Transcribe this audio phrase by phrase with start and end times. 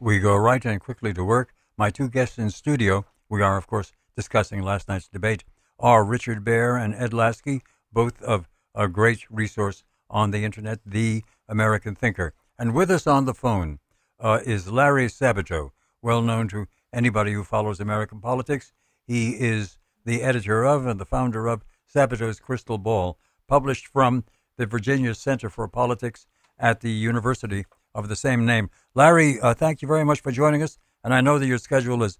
[0.00, 1.52] we go right and quickly to work.
[1.76, 5.44] My two guests in studio, we are, of course, discussing last night's debate,
[5.78, 11.22] are Richard Baehr and Ed Lasky, both of a great resource on the internet, The
[11.48, 12.32] American Thinker.
[12.58, 13.78] And with us on the phone
[14.18, 15.70] uh, is Larry Sabato,
[16.00, 18.72] well known to anybody who follows American politics.
[19.06, 21.62] He is the editor of and the founder of
[21.94, 24.24] Sabato's Crystal Ball, published from
[24.56, 26.26] the Virginia Center for Politics
[26.58, 28.70] at the University of the same name.
[28.94, 30.78] Larry, uh, thank you very much for joining us.
[31.02, 32.18] And I know that your schedule is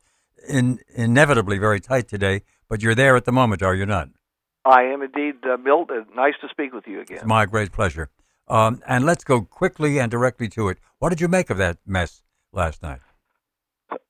[0.49, 4.09] in, inevitably very tight today, but you're there at the moment, are you not?
[4.65, 5.91] I am indeed, uh, Milt.
[6.15, 7.19] Nice to speak with you again.
[7.19, 8.11] It's my great pleasure.
[8.49, 10.79] Um, and let's go quickly and directly to it.
[10.99, 13.01] What did you make of that mess last night?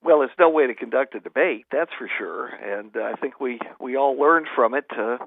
[0.03, 2.47] Well, it's no way to conduct a debate, that's for sure.
[2.49, 5.19] And uh, I think we, we all learned from it, uh,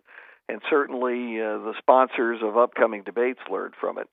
[0.49, 4.09] and certainly uh, the sponsors of upcoming debates learned from it.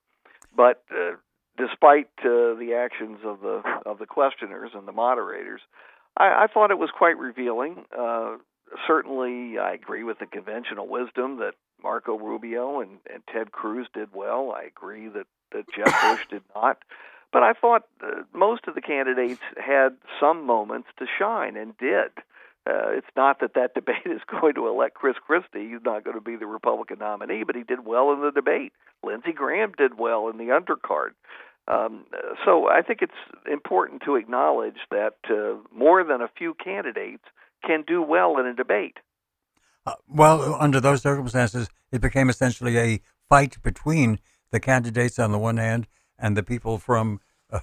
[0.55, 1.15] But uh,
[1.57, 5.61] despite uh, the actions of the of the questioners and the moderators,
[6.17, 7.85] I, I thought it was quite revealing.
[7.97, 8.37] Uh,
[8.87, 14.09] certainly, I agree with the conventional wisdom that Marco Rubio and, and Ted Cruz did
[14.13, 14.53] well.
[14.55, 16.77] I agree that, that Jeb Bush did not.
[17.33, 22.11] But I thought uh, most of the candidates had some moments to shine and did.
[22.67, 25.69] Uh, it's not that that debate is going to elect Chris Christie.
[25.69, 28.73] He's not going to be the Republican nominee, but he did well in the debate.
[29.03, 31.11] Lindsey Graham did well in the undercard.
[31.67, 32.05] Um,
[32.43, 33.13] so I think it's
[33.49, 37.23] important to acknowledge that uh, more than a few candidates
[37.65, 38.97] can do well in a debate.
[39.85, 44.19] Uh, well, under those circumstances, it became essentially a fight between
[44.51, 45.87] the candidates on the one hand
[46.19, 47.19] and the people from
[47.51, 47.59] uh,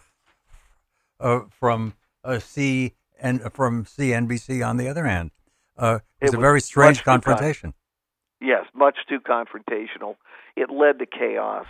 [1.20, 5.30] uh from uh, C and from CNBC on the other hand.
[5.76, 7.72] Uh, it was a very strange confrontation.
[7.72, 10.16] Con- yes, much too confrontational.
[10.56, 11.66] It led to chaos.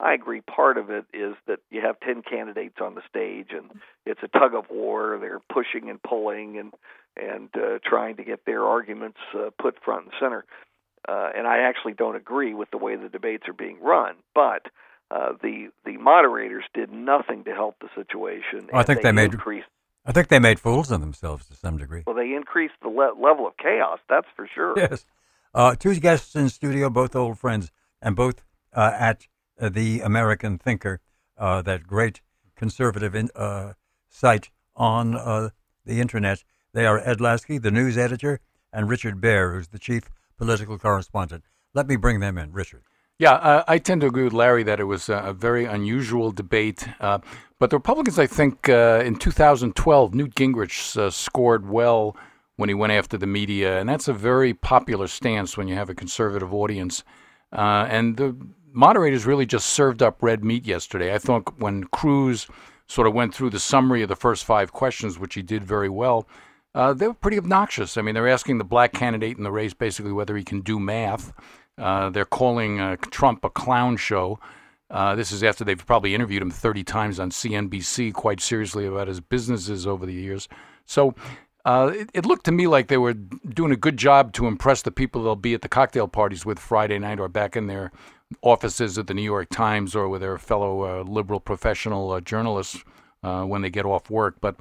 [0.00, 0.40] I agree.
[0.40, 3.70] Part of it is that you have 10 candidates on the stage and
[4.04, 5.16] it's a tug of war.
[5.20, 6.72] They're pushing and pulling and
[7.14, 10.44] and uh, trying to get their arguments uh, put front and center.
[11.06, 14.66] Uh, and I actually don't agree with the way the debates are being run, but
[15.10, 18.68] uh, the the moderators did nothing to help the situation.
[18.72, 19.66] Well, I think they, they made increased,
[20.04, 22.02] I think they made fools of themselves to some degree.
[22.06, 24.00] Well, they increased the le- level of chaos.
[24.08, 24.74] That's for sure.
[24.76, 25.06] Yes.
[25.54, 27.70] Uh, two guests in studio, both old friends,
[28.00, 28.42] and both
[28.72, 29.28] uh, at
[29.60, 31.00] uh, the American Thinker,
[31.38, 32.20] uh, that great
[32.56, 33.74] conservative in, uh,
[34.08, 35.50] site on uh,
[35.84, 36.42] the internet.
[36.72, 38.40] They are Ed Lasky, the news editor,
[38.72, 40.04] and Richard Baehr, who's the chief
[40.38, 41.44] political correspondent.
[41.74, 42.52] Let me bring them in.
[42.52, 42.82] Richard.
[43.22, 46.88] Yeah, uh, I tend to agree with Larry that it was a very unusual debate.
[46.98, 47.20] Uh,
[47.60, 52.16] but the Republicans, I think, uh, in 2012, Newt Gingrich uh, scored well
[52.56, 55.88] when he went after the media, and that's a very popular stance when you have
[55.88, 57.04] a conservative audience.
[57.52, 58.36] Uh, and the
[58.72, 61.14] moderators really just served up red meat yesterday.
[61.14, 62.48] I thought when Cruz
[62.88, 65.88] sort of went through the summary of the first five questions, which he did very
[65.88, 66.26] well,
[66.74, 67.96] uh, they were pretty obnoxious.
[67.96, 70.80] I mean, they're asking the black candidate in the race basically whether he can do
[70.80, 71.32] math.
[71.78, 74.38] Uh, they're calling uh, Trump a clown show.
[74.90, 79.08] Uh, this is after they've probably interviewed him 30 times on CNBC quite seriously about
[79.08, 80.48] his businesses over the years.
[80.84, 81.14] So
[81.64, 84.82] uh, it, it, looked to me like they were doing a good job to impress
[84.82, 87.90] the people they'll be at the cocktail parties with Friday night or back in their
[88.42, 92.82] offices at the New York Times or with their fellow uh, liberal professional journalists
[93.22, 94.36] when they get off work.
[94.40, 94.56] But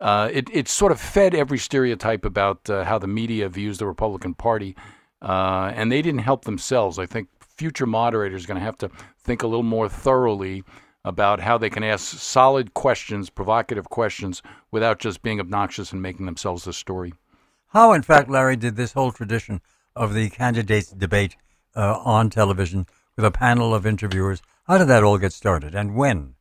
[0.00, 4.76] it, it sort of fed every stereotype about how the media views the Republican Party,
[5.22, 6.98] and they didn't help themselves.
[6.98, 8.90] I think future moderators are going to have to
[9.22, 10.64] think a little more thoroughly
[11.04, 16.26] about how they can ask solid questions, provocative questions, without just being obnoxious and making
[16.26, 17.14] themselves the story.
[17.68, 19.60] How, in fact, Larry, did this whole tradition
[19.96, 21.36] of the candidates debate
[21.74, 22.86] uh, on television
[23.16, 24.42] with a panel of interviewers.
[24.64, 26.34] How did that all get started and when?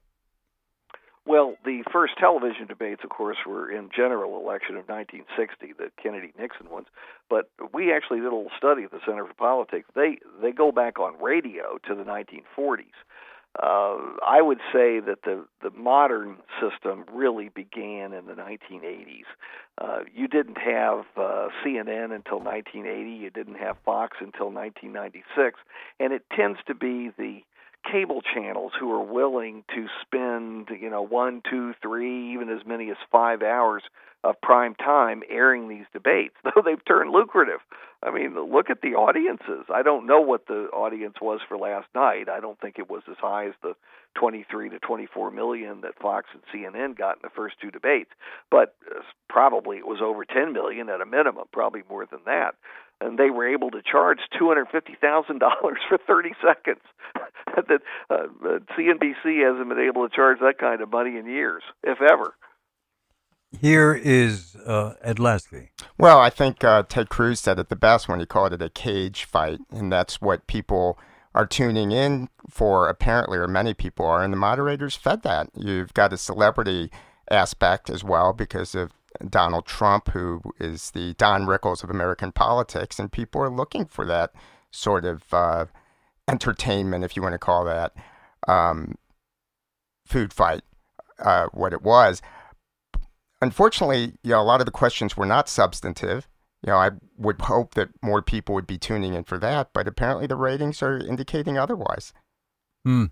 [1.29, 6.72] Well, the first television debates, of course, were in general election of 1960, the Kennedy-Nixon
[6.72, 6.88] ones.
[7.29, 9.88] But we actually did a little study at the Center for Politics.
[9.94, 12.97] They they go back on radio to the 1940s,
[13.57, 19.25] uh, I would say that the the modern system really began in the 1980s.
[19.80, 23.09] Uh, you didn't have uh, CNN until 1980.
[23.09, 25.59] You didn't have Fox until 1996,
[26.00, 27.42] and it tends to be the
[27.89, 32.89] cable channels who are willing to spend you know one, two, three, even as many
[32.89, 33.83] as five hours
[34.23, 37.59] of prime time airing these debates, though they've turned lucrative.
[38.01, 39.65] I mean, look at the audiences.
[39.73, 42.29] I don't know what the audience was for last night.
[42.29, 43.75] I don't think it was as high as the
[44.15, 48.09] 23 to 24 million that Fox and CNN got in the first two debates,
[48.49, 52.55] but uh, probably it was over 10 million at a minimum, probably more than that.
[53.01, 56.81] And they were able to charge two hundred fifty thousand dollars for thirty seconds.
[57.56, 58.28] that uh,
[58.78, 62.36] CNBC hasn't been able to charge that kind of money in years, if ever.
[63.57, 65.72] Here is uh, Ed Lasky.
[65.98, 68.69] Well, I think uh, Ted Cruz said it the best when he called it a
[68.69, 71.00] cage fight, and that's what people
[71.34, 75.50] are tuning in for, apparently, or many people are, and the moderators fed that.
[75.56, 76.92] You've got a celebrity
[77.31, 78.92] aspect as well because of
[79.27, 84.06] Donald Trump, who is the Don Rickles of American politics, and people are looking for
[84.06, 84.31] that
[84.71, 85.66] sort of uh,
[86.27, 87.94] entertainment, if you want to call that
[88.48, 88.95] um,
[90.06, 90.62] food fight,
[91.19, 92.21] uh, what it was
[93.42, 96.27] unfortunately, you know, a lot of the questions were not substantive.
[96.63, 99.88] You know, I would hope that more people would be tuning in for that, but
[99.88, 102.13] apparently the ratings are indicating otherwise.
[102.83, 103.06] Hmm.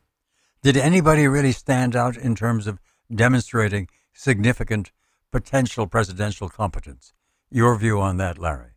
[0.62, 2.80] Did anybody really stand out in terms of
[3.14, 4.92] demonstrating significant
[5.32, 7.14] potential presidential competence?
[7.50, 8.72] Your view on that, Larry?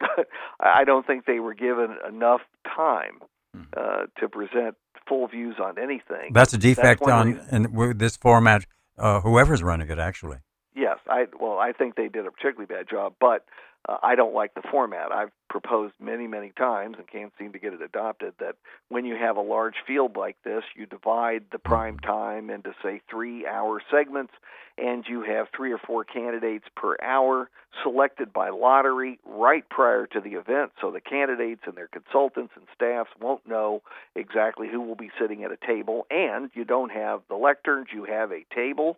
[0.60, 3.20] I don't think they were given enough time
[3.54, 3.62] Hmm.
[3.76, 4.74] uh, to present
[5.08, 6.32] full views on anything.
[6.32, 8.66] That's a defect one on in this format.
[8.98, 10.38] Uh, whoever's running it, actually.
[10.74, 13.44] Yes, I well, I think they did a particularly bad job, but
[13.88, 15.12] uh, I don't like the format.
[15.12, 18.56] I've proposed many, many times and can't seem to get it adopted that
[18.88, 23.00] when you have a large field like this, you divide the prime time into say
[23.12, 24.32] 3-hour segments
[24.76, 27.48] and you have three or four candidates per hour
[27.82, 32.66] selected by lottery right prior to the event so the candidates and their consultants and
[32.74, 33.82] staffs won't know
[34.14, 38.04] exactly who will be sitting at a table and you don't have the lecterns you
[38.04, 38.96] have a table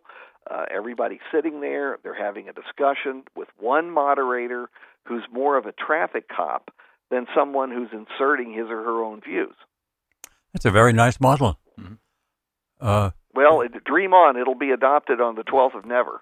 [0.49, 4.69] uh, everybody's sitting there they're having a discussion with one moderator
[5.05, 6.71] who's more of a traffic cop
[7.09, 9.55] than someone who's inserting his or her own views
[10.53, 11.59] That's a very nice model.
[11.79, 11.97] Mhm.
[12.79, 16.21] Uh, well it, dream on it'll be adopted on the 12th of never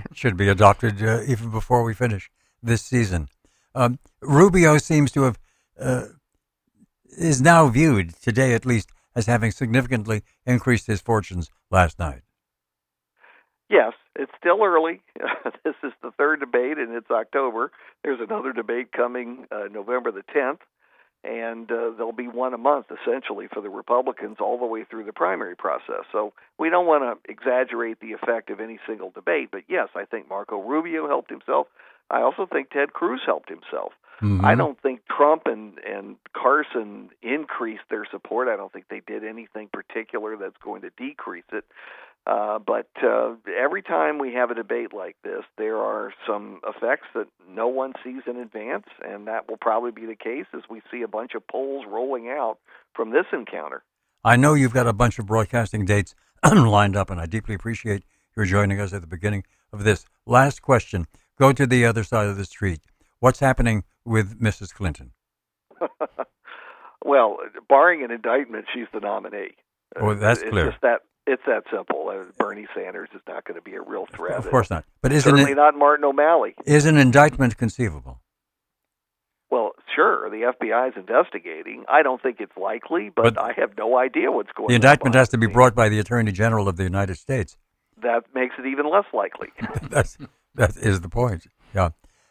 [0.12, 2.30] should be adopted uh, even before we finish
[2.62, 3.28] this season.
[3.74, 5.38] Um, Rubio seems to have
[5.80, 6.04] uh,
[7.18, 12.22] is now viewed today, at least, as having significantly increased his fortunes last night.
[13.72, 15.00] Yes, it's still early.
[15.64, 17.72] this is the third debate, and it's October.
[18.04, 20.58] There's another debate coming uh, November the 10th,
[21.24, 25.04] and uh, there'll be one a month essentially for the Republicans all the way through
[25.04, 26.04] the primary process.
[26.12, 30.04] So we don't want to exaggerate the effect of any single debate, but yes, I
[30.04, 31.66] think Marco Rubio helped himself.
[32.10, 33.94] I also think Ted Cruz helped himself.
[34.20, 34.44] Mhm.
[34.44, 38.48] I don't think Trump and and Carson increased their support.
[38.48, 41.64] I don't think they did anything particular that's going to decrease it.
[42.24, 47.08] Uh, but uh, every time we have a debate like this, there are some effects
[47.14, 50.80] that no one sees in advance, and that will probably be the case as we
[50.90, 52.58] see a bunch of polls rolling out
[52.94, 53.82] from this encounter.
[54.24, 56.14] I know you've got a bunch of broadcasting dates
[56.44, 58.04] lined up, and I deeply appreciate
[58.36, 59.42] your joining us at the beginning
[59.72, 60.04] of this.
[60.24, 61.08] Last question.
[61.40, 62.80] Go to the other side of the street.
[63.18, 64.72] What's happening with Mrs.
[64.72, 65.10] Clinton?
[67.04, 69.56] well, barring an indictment, she's the nominee.
[69.96, 70.70] Oh, that's it's clear.
[70.70, 72.08] Just that it's that simple.
[72.08, 74.36] Uh, Bernie Sanders is not going to be a real threat.
[74.36, 74.84] Of course not.
[75.00, 76.54] But isn't Certainly it, not Martin O'Malley.
[76.66, 78.20] is an indictment conceivable?
[79.50, 81.84] Well, sure, the FBI is investigating.
[81.88, 84.76] I don't think it's likely, but, But I have no idea what's going The on.
[84.76, 87.58] indictment has to be brought by the Attorney General of the United States.
[88.00, 89.48] That makes it even less likely.
[89.90, 90.16] That's
[90.54, 91.46] that is the point.
[91.74, 91.90] Yeah,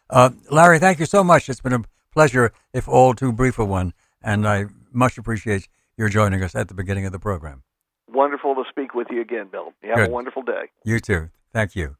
[0.09, 1.47] uh, Larry, thank you so much.
[1.47, 5.67] It's been a pleasure, if all too brief a one, and I much appreciate
[5.97, 7.63] your joining us at the beginning of the program.
[8.13, 9.73] Wonderful to speak with you again, Bill.
[9.81, 10.09] You have Good.
[10.09, 10.69] a wonderful day.
[10.83, 11.29] You too.
[11.53, 11.95] Thank you.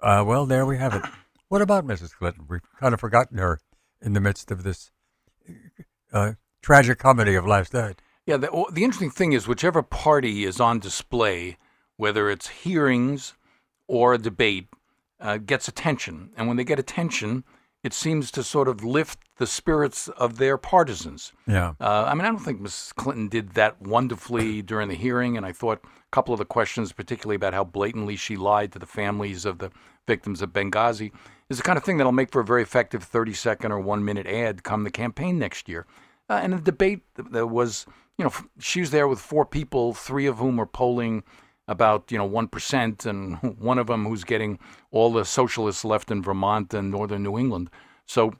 [0.00, 1.02] Uh, well, there we have it.
[1.48, 2.12] What about Mrs.
[2.12, 2.44] Clinton?
[2.46, 3.58] We've kind of forgotten her
[4.02, 4.90] in the midst of this
[6.12, 8.02] uh, tragic comedy of last night.
[8.26, 11.56] Yeah, the, the interesting thing is, whichever party is on display,
[11.96, 13.32] whether it's hearings
[13.86, 14.68] or a debate,
[15.20, 16.32] uh, gets attention.
[16.36, 17.44] And when they get attention,
[17.82, 21.32] it seems to sort of lift the spirits of their partisans.
[21.46, 21.74] Yeah.
[21.80, 22.94] Uh, I mean, I don't think Mrs.
[22.94, 26.92] Clinton did that wonderfully during the hearing, and I thought a couple of the questions,
[26.92, 29.70] particularly about how blatantly she lied to the families of the
[30.06, 31.12] victims of Benghazi,
[31.48, 34.04] is the kind of thing that'll make for a very effective 30 second or one
[34.04, 35.86] minute ad come the campaign next year.
[36.28, 37.86] Uh, and the debate th- there was,
[38.18, 41.22] you know, she was there with four people, three of whom were polling
[41.68, 44.58] about, you know, 1%, and one of them who's getting
[44.90, 47.70] all the socialists left in Vermont and northern New England.
[48.04, 48.34] So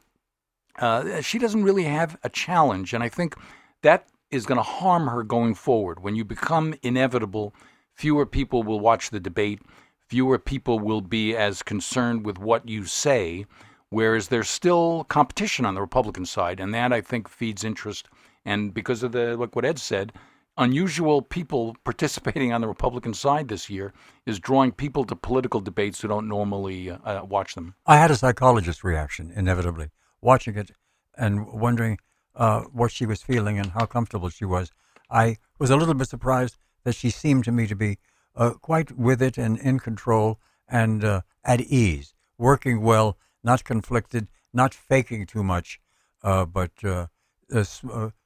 [0.78, 3.34] uh, she doesn't really have a challenge, and I think
[3.82, 6.00] that is going to harm her going forward.
[6.00, 7.54] When you become inevitable,
[7.94, 9.60] fewer people will watch the debate,
[10.08, 13.46] fewer people will be as concerned with what you say,
[13.90, 18.08] whereas there's still competition on the Republican side, and that I think feeds interest.
[18.44, 20.12] And because of the like what Ed said,
[20.56, 23.92] unusual people participating on the Republican side this year
[24.26, 27.74] is drawing people to political debates who don't normally uh, watch them.
[27.86, 29.90] I had a psychologist reaction, inevitably,
[30.20, 30.70] watching it
[31.16, 31.98] and wondering
[32.34, 34.70] uh, what she was feeling and how comfortable she was.
[35.10, 37.98] I was a little bit surprised that she seemed to me to be
[38.36, 44.28] uh, quite with it and in control and uh, at ease, working well, not conflicted,
[44.52, 45.80] not faking too much,
[46.22, 47.06] uh, but uh,
[47.52, 47.64] uh,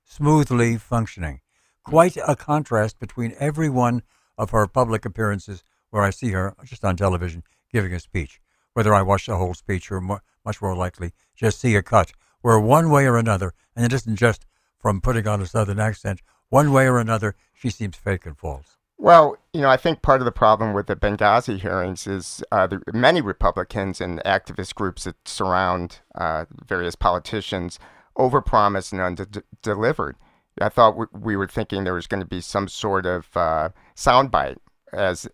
[0.04, 1.40] smoothly functioning.
[1.84, 4.02] Quite a contrast between every one
[4.36, 8.40] of her public appearances where I see her just on television giving a speech.
[8.74, 12.12] Whether I watch the whole speech or more, much more likely just see a cut,
[12.40, 14.46] where one way or another, and it isn't just
[14.78, 18.76] from putting on a southern accent, one way or another, she seems fake and false.
[18.98, 22.66] Well, you know, I think part of the problem with the Benghazi hearings is uh,
[22.68, 27.78] the, many Republicans and activist groups that surround uh, various politicians
[28.16, 30.16] overpromised and under-delivered.
[30.60, 33.70] I thought we, we were thinking there was going to be some sort of uh,
[33.96, 34.58] soundbite,
[34.92, 35.26] as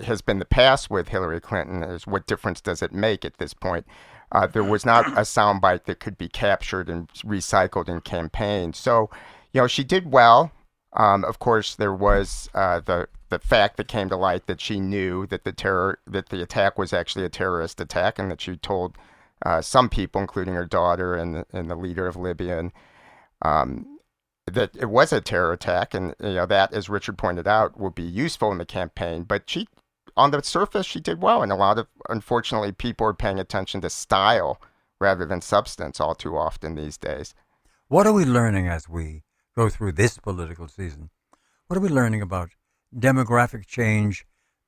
[0.00, 1.82] has been the past with Hillary Clinton.
[1.82, 3.84] Is what difference does it make at this point?
[4.32, 8.72] Uh, there was not a soundbite that could be captured and recycled in campaign.
[8.72, 9.10] So,
[9.52, 10.50] you know, she did well.
[10.94, 14.78] Um, of course, there was uh, the the fact that came to light that she
[14.78, 18.56] knew that the terror that the attack was actually a terrorist attack, and that she
[18.56, 18.96] told
[19.44, 22.72] uh, some people, including her daughter and and the leader of Libya, and,
[23.40, 23.98] um,
[24.46, 27.90] that it was a terror attack, and you know that, as Richard pointed out, will
[27.90, 29.22] be useful in the campaign.
[29.24, 29.68] But she,
[30.16, 33.80] on the surface, she did well, and a lot of unfortunately people are paying attention
[33.80, 34.60] to style
[35.00, 37.34] rather than substance all too often these days.
[37.88, 39.24] What are we learning as we
[39.56, 41.10] go through this political season?
[41.66, 42.50] What are we learning about
[42.94, 44.24] demographic change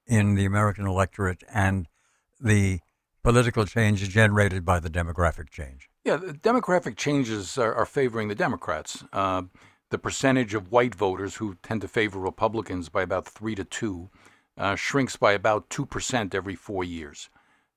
[0.07, 1.89] in the American electorate and
[2.41, 2.81] the
[3.23, 5.89] political change generated by the demographic change?
[6.05, 9.05] Yeah, the demographic changes are, are favoring the Democrats.
[9.13, 9.43] Uh,
[9.91, 14.11] the percentage of white voters who tend to favor Republicans by about three to two
[14.57, 17.29] uh, shrinks by about 2% every four years.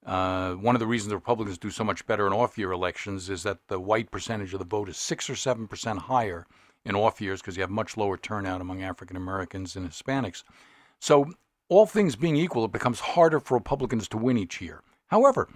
[0.05, 3.29] Uh, one of the reasons the Republicans do so much better in off year elections
[3.29, 6.45] is that the white percentage of the vote is 6 or 7% higher
[6.85, 10.43] in off years because you have much lower turnout among African Americans and Hispanics.
[10.99, 11.29] So,
[11.69, 14.81] all things being equal, it becomes harder for Republicans to win each year.
[15.07, 15.49] However,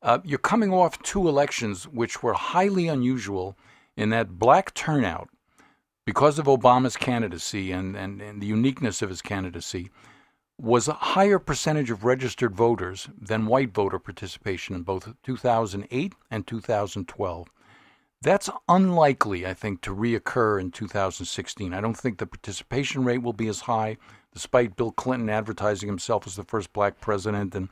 [0.00, 3.56] uh, you're coming off two elections which were highly unusual
[3.96, 5.28] in that black turnout,
[6.06, 9.90] because of Obama's candidacy and, and, and the uniqueness of his candidacy,
[10.58, 16.46] was a higher percentage of registered voters than white voter participation in both 2008 and
[16.46, 17.48] 2012.
[18.22, 21.74] That's unlikely, I think, to reoccur in 2016.
[21.74, 23.98] I don't think the participation rate will be as high,
[24.32, 27.68] despite Bill Clinton advertising himself as the first black president and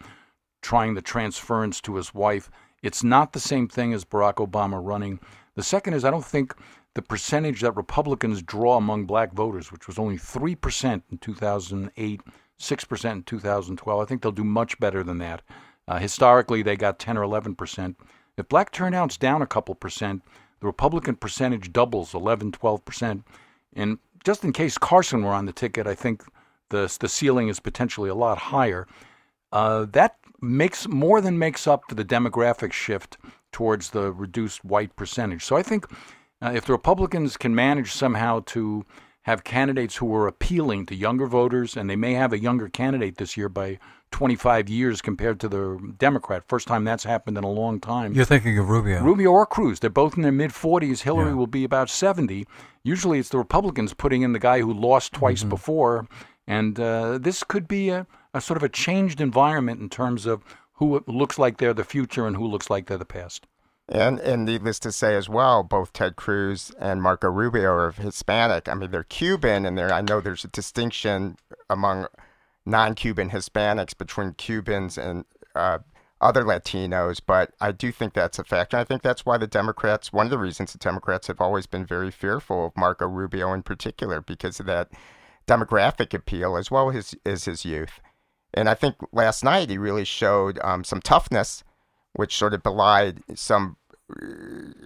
[0.61, 2.51] trying the transference to his wife.
[2.83, 5.19] It's not the same thing as Barack Obama running.
[5.55, 6.55] The second is I don't think
[6.95, 12.21] the percentage that Republicans draw among black voters, which was only 3% in 2008,
[12.59, 15.43] 6% in 2012, I think they'll do much better than that.
[15.87, 17.97] Uh, historically, they got 10 or 11%.
[18.37, 20.23] If black turnout's down a couple percent,
[20.61, 23.23] the Republican percentage doubles 11, 12%.
[23.75, 26.25] And just in case Carson were on the ticket, I think
[26.71, 28.87] the, the ceiling is potentially a lot higher.
[29.53, 33.19] Uh, that makes more than makes up for the demographic shift
[33.53, 35.45] towards the reduced white percentage.
[35.45, 35.87] So I think
[36.43, 38.85] uh, if the Republicans can manage somehow to
[39.25, 43.17] have candidates who are appealing to younger voters, and they may have a younger candidate
[43.17, 43.79] this year by
[44.11, 46.45] 25 years compared to the Democrat.
[46.47, 48.13] First time that's happened in a long time.
[48.13, 49.03] You're thinking of Rubio.
[49.03, 49.81] Rubio or Cruz.
[49.81, 51.03] They're both in their mid 40s.
[51.03, 51.35] Hillary yeah.
[51.35, 52.47] will be about 70.
[52.83, 55.49] Usually it's the Republicans putting in the guy who lost twice mm-hmm.
[55.49, 56.07] before.
[56.47, 60.45] And uh, this could be a, a sort of a changed environment in terms of
[60.75, 63.47] who looks like they're the future and who looks like they're the past.
[63.89, 68.69] And and needless to say as well, both Ted Cruz and Marco Rubio are Hispanic.
[68.69, 71.37] I mean, they're Cuban, and there I know there's a distinction
[71.69, 72.07] among
[72.65, 75.81] non-Cuban Hispanics between Cubans and uh,
[76.19, 78.79] other Latinos, but I do think that's a factor.
[78.79, 81.85] I think that's why the Democrats, one of the reasons the Democrats have always been
[81.85, 84.89] very fearful of Marco Rubio in particular, because of that
[85.47, 88.01] demographic appeal as well as, as his youth.
[88.55, 91.65] And I think last night he really showed um, some toughness,
[92.15, 93.77] which sort of belied some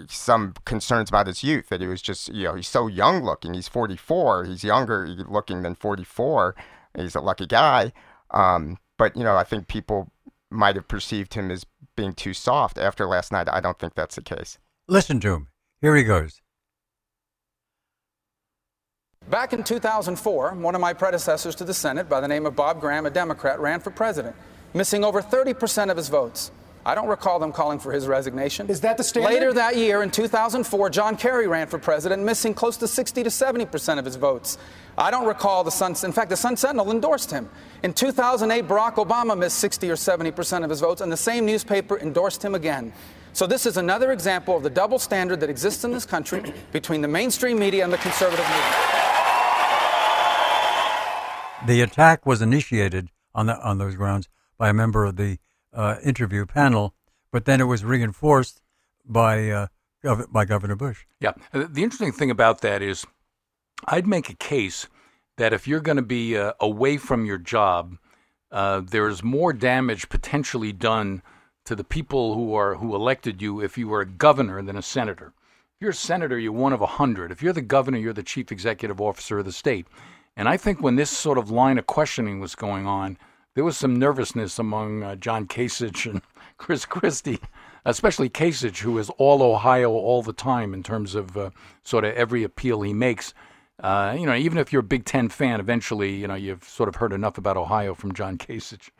[0.09, 3.55] some concerns about his youth that he was just you know he's so young looking.
[3.55, 6.55] He's 44 he's younger looking than 44
[6.97, 7.93] he's a lucky guy.
[8.31, 10.13] Um, but you know i think people
[10.51, 11.67] might have perceived him as
[11.97, 13.49] being too soft after last night.
[13.51, 14.59] I don't think that's the case.
[14.87, 15.49] Listen to him.
[15.81, 16.41] Here he goes.
[19.29, 22.81] Back in 2004, one of my predecessors to the Senate, by the name of Bob
[22.81, 24.35] Graham, a Democrat, ran for president,
[24.73, 26.51] missing over 30% of his votes.
[26.89, 28.71] I don't recall them calling for his resignation.
[28.71, 29.29] Is that the standard?
[29.29, 33.31] Later that year, in 2004, John Kerry ran for president, missing close to 60 to
[33.31, 34.57] 70 percent of his votes.
[34.97, 35.97] I don't recall the Sun.
[36.03, 37.51] In fact, the Sun Sentinel endorsed him.
[37.83, 41.45] In 2008, Barack Obama missed 60 or 70 percent of his votes, and the same
[41.45, 42.91] newspaper endorsed him again.
[43.35, 47.03] So this is another example of the double standard that exists in this country between
[47.03, 48.75] the mainstream media and the conservative media.
[51.67, 55.37] The attack was initiated on the, on those grounds by a member of the
[55.79, 56.85] uh, interview panel,
[57.33, 58.57] but then it was reinforced
[59.05, 59.67] by uh,
[60.05, 61.01] gov- by Governor Bush.
[61.21, 61.33] Yeah.
[61.55, 63.07] Uh, The interesting thing about that is,
[63.95, 64.89] I'd make a case
[65.37, 67.97] that if you're going to be uh, away from your job,
[68.51, 71.23] uh, there's more damage potentially done
[71.65, 74.83] to the people who are who elected you if you were a governor than a
[74.97, 75.33] senator.
[75.75, 77.31] If you're a senator, you're one of a hundred.
[77.31, 79.87] If you're the governor, you're the chief executive officer of the state.
[80.37, 83.17] And I think when this sort of line of questioning was going on,
[83.59, 86.23] there was some nervousness among uh, John Kasich and
[86.59, 87.41] Chris Christie,
[87.85, 91.51] especially Kasich, who is all Ohio all the time in terms of uh,
[91.83, 93.35] sort of every appeal he makes.
[93.83, 96.89] Uh, you know, even if you're a Big Ten fan, eventually, you know, you've sort
[96.89, 98.91] of heard enough about Ohio from John Kasich.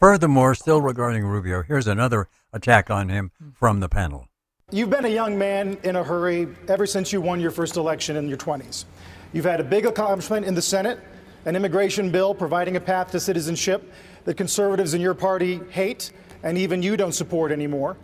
[0.00, 4.26] Furthermore, still regarding Rubio, here's another attack on him from the panel.
[4.72, 8.16] You've been a young man in a hurry ever since you won your first election
[8.16, 8.86] in your 20s.
[9.32, 10.98] You've had a big accomplishment in the Senate,
[11.44, 13.92] an immigration bill providing a path to citizenship
[14.24, 17.96] that conservatives in your party hate and even you don't support anymore.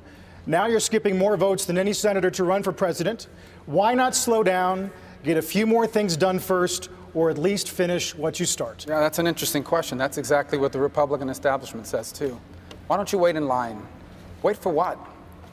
[0.46, 3.28] Now you're skipping more votes than any senator to run for president.
[3.66, 4.90] Why not slow down,
[5.22, 8.86] get a few more things done first, or at least finish what you start?
[8.88, 9.98] Yeah, that's an interesting question.
[9.98, 12.40] That's exactly what the Republican establishment says, too.
[12.86, 13.86] Why don't you wait in line?
[14.42, 14.98] Wait for what?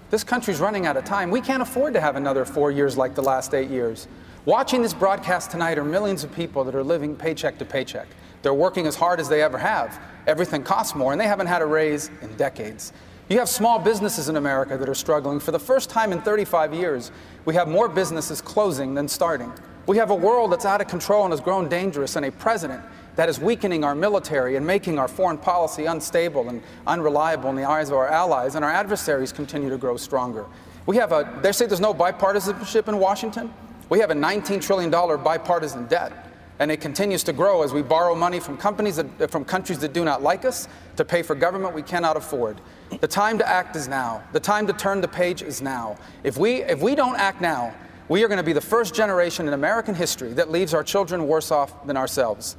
[0.10, 1.30] This country's running out of time.
[1.30, 4.08] We can't afford to have another four years like the last eight years.
[4.48, 8.08] Watching this broadcast tonight are millions of people that are living paycheck to paycheck.
[8.44, 10.00] They're working as hard as they ever have.
[10.26, 12.94] Everything costs more, and they haven't had a raise in decades.
[13.28, 15.42] You have small businesses in America that are struggling.
[15.42, 17.12] For the first time in 35 years,
[17.44, 19.52] we have more businesses closing than starting.
[19.86, 22.82] We have a world that's out of control and has grown dangerous, and a president
[23.18, 27.66] that is weakening our military and making our foreign policy unstable and unreliable in the
[27.66, 30.46] eyes of our allies, and our adversaries continue to grow stronger.
[30.86, 33.52] We have a, they say there's no bipartisanship in Washington.
[33.90, 36.12] We have a $19 trillion bipartisan debt,
[36.60, 39.80] and it continues to grow as we borrow money from companies that, uh, from countries
[39.80, 40.68] that do not like us
[40.98, 42.60] to pay for government we cannot afford.
[43.00, 44.24] The time to act is now.
[44.34, 45.98] The time to turn the page is now.
[46.24, 47.74] If we, if we don't act now,
[48.10, 51.26] we are going to be the first generation in American history that leaves our children
[51.26, 52.58] worse off than ourselves.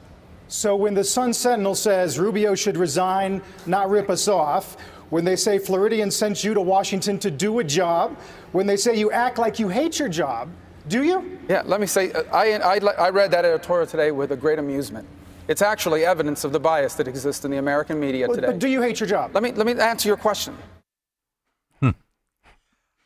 [0.49, 4.79] So when the Sun Sentinel says Rubio should resign, not rip us off,
[5.11, 8.19] when they say Floridian sent you to Washington to do a job,
[8.53, 10.51] when they say you act like you hate your job,
[10.89, 11.39] do you?
[11.49, 14.59] Yeah, let me say, uh, I, I, I read that editorial today with a great
[14.59, 15.07] amusement.
[15.47, 18.49] It's actually evidence of the bias that exists in the American media Well, today.
[18.49, 19.31] But do you hate your job?
[19.35, 20.57] let me let me answer your question.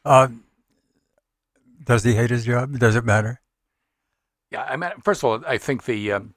[0.05, 0.29] Uh,
[1.85, 2.79] does he hate his job?
[2.79, 3.41] Does it matter?
[4.51, 6.35] Yeah, I mean, first of all, I think the um,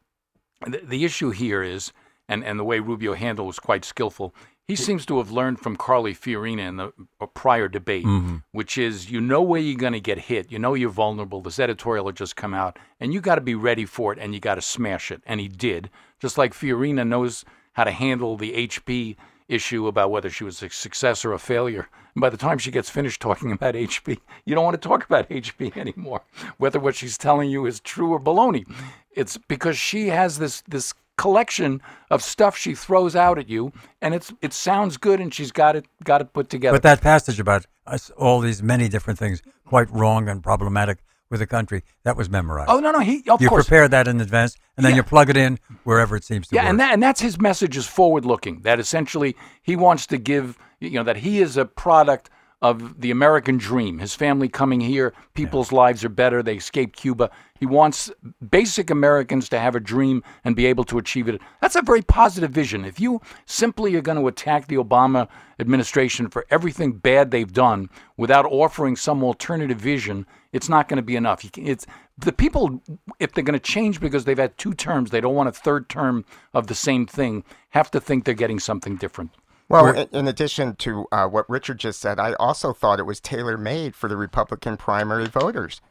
[0.65, 1.91] the, the issue here is,
[2.29, 4.33] and, and the way Rubio handled was quite skillful.
[4.67, 8.37] He seems to have learned from Carly Fiorina in the a prior debate, mm-hmm.
[8.51, 11.41] which is you know where you're going to get hit, you know you're vulnerable.
[11.41, 14.33] This editorial had just come out, and you got to be ready for it, and
[14.33, 15.91] you got to smash it, and he did.
[16.19, 20.69] Just like Fiorina knows how to handle the HP issue about whether she was a
[20.69, 21.87] success or a failure.
[22.15, 25.05] And by the time she gets finished talking about HP, you don't want to talk
[25.05, 26.21] about HP anymore,
[26.57, 28.65] whether what she's telling you is true or baloney.
[29.11, 34.13] It's because she has this this collection of stuff she throws out at you, and
[34.13, 36.75] it's it sounds good, and she's got it got it put together.
[36.75, 40.99] But that passage about us, all these many different things, quite wrong and problematic
[41.29, 42.69] with the country, that was memorized.
[42.69, 43.65] oh no, no, he of you course.
[43.65, 44.97] prepare that in advance, and then Yeah.
[44.97, 46.69] you plug it in wherever it seems to Yeah, work.
[46.69, 48.61] and that and that's his message is forward looking.
[48.61, 52.29] That essentially he wants to give you know that he is a product
[52.61, 53.99] of the American dream.
[53.99, 56.41] His family coming here, people's lives are better.
[56.41, 57.29] They escaped Cuba.
[57.59, 58.11] He wants
[58.49, 61.41] basic Americans to have a dream and be able to achieve it.
[61.61, 62.83] That's a very positive vision.
[62.83, 65.27] If you simply are going to attack the Obama
[65.59, 71.03] administration for everything bad they've done without offering some alternative vision, it's not going to
[71.03, 71.45] be enough.
[71.57, 71.85] It's
[72.17, 72.81] the people
[73.19, 75.89] if they're going to change because they've had two terms, they don't want a third
[75.89, 79.31] term of the same thing, have to think they're getting something different.
[79.67, 83.19] Well, in, in addition to uh, what Richard just said, I also thought it was
[83.19, 85.81] tailor made for the Republican primary voters.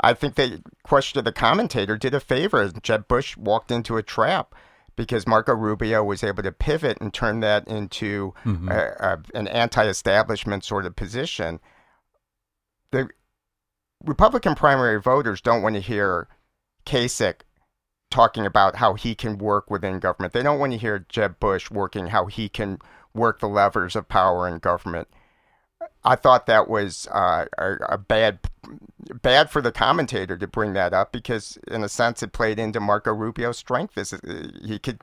[0.00, 2.68] I think the question of the commentator did a favor.
[2.82, 4.54] Jeb Bush walked into a trap
[4.96, 8.34] because Marco Rubio was able to pivot and turn that into
[8.70, 11.60] a, a, an anti establishment sort of position.
[12.90, 13.08] The
[14.04, 16.28] Republican primary voters don't want to hear
[16.84, 17.40] Kasich
[18.10, 20.32] talking about how he can work within government.
[20.32, 22.78] They don't want to hear Jeb Bush working how he can
[23.14, 25.08] work the levers of power in government.
[26.04, 28.40] I thought that was uh, a, bad
[29.22, 32.80] bad for the commentator to bring that up because, in a sense, it played into
[32.80, 33.96] Marco Rubio's strength.
[33.96, 34.18] Is uh,
[34.62, 35.00] he could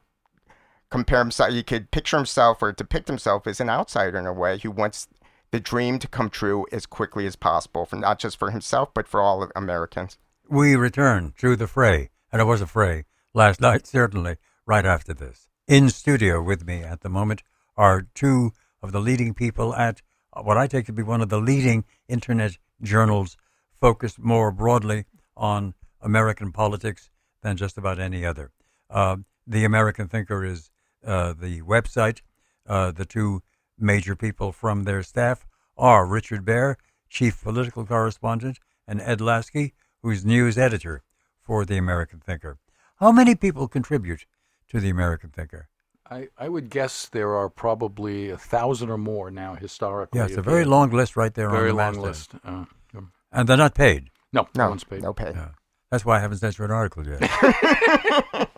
[0.90, 4.60] compare himself, he could picture himself or depict himself as an outsider in a way
[4.60, 5.08] who wants
[5.52, 9.08] the dream to come true as quickly as possible, for not just for himself but
[9.08, 10.18] for all Americans.
[10.50, 15.14] we return to the fray, and it was a fray last night, certainly, right after
[15.14, 15.48] this.
[15.68, 17.44] In studio with me at the moment
[17.78, 20.02] are two of the leading people at
[20.44, 23.38] what I take to be one of the leading internet journals
[23.74, 25.06] focused more broadly
[25.36, 27.10] on American politics
[27.42, 28.52] than just about any other.
[28.90, 30.70] Uh, the American Thinker is
[31.06, 32.22] uh, the website.
[32.68, 33.42] Uh, the two
[33.78, 35.46] major people from their staff
[35.78, 36.76] are Richard Baehr,
[37.10, 41.04] chief political correspondent, and Ed Lasky, who's news editor
[41.42, 42.60] for the American Thinker.
[42.98, 44.26] How many people contribute
[44.70, 45.68] to the American Thinker?
[46.12, 50.20] I, I would guess there are probably a thousand or more now historically.
[50.20, 52.32] Yeah, it's a very long list right there very on the long list.
[52.44, 54.10] Uh, um, And they're not paid.
[54.34, 55.02] no, no No, one's paid.
[55.02, 55.32] no pay.
[55.34, 55.50] Yeah.
[55.90, 57.22] That's why I haven't sent you an article yet.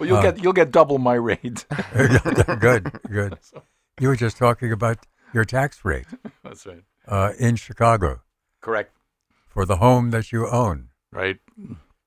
[0.00, 1.64] Well, you'll Uh, get you'll get double my rate.
[2.60, 3.38] good, good.
[4.00, 4.98] You were just talking about
[5.32, 6.06] your tax rate
[6.42, 6.82] That's right.
[7.06, 8.22] uh, in Chicago
[8.60, 8.90] Correct.
[9.46, 10.88] for the home that you own.
[11.12, 11.38] Right.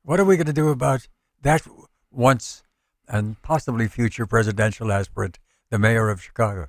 [0.04, 1.08] What are we going to do about
[1.44, 1.66] that
[2.12, 2.62] once
[3.08, 5.40] and possibly future presidential aspirant,
[5.70, 6.68] the mayor of Chicago?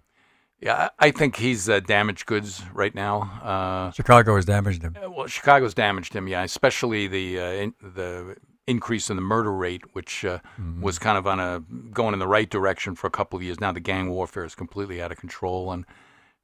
[0.60, 3.22] Yeah, I think he's uh, damaged goods right now.
[3.42, 4.96] Uh, Chicago has damaged him.
[5.00, 6.42] Uh, Well, Chicago's damaged him, yeah.
[6.42, 10.40] Especially the uh, in, the increase in the murder rate, which uh,
[10.80, 11.60] was kind of on a
[11.92, 13.60] going in the right direction for a couple of years.
[13.60, 15.86] Now the gang warfare is completely out of control, and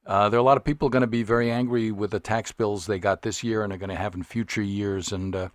[0.07, 2.52] uh, there are a lot of people going to be very angry with the tax
[2.52, 5.50] bills they got this year and are going to have in future years, and.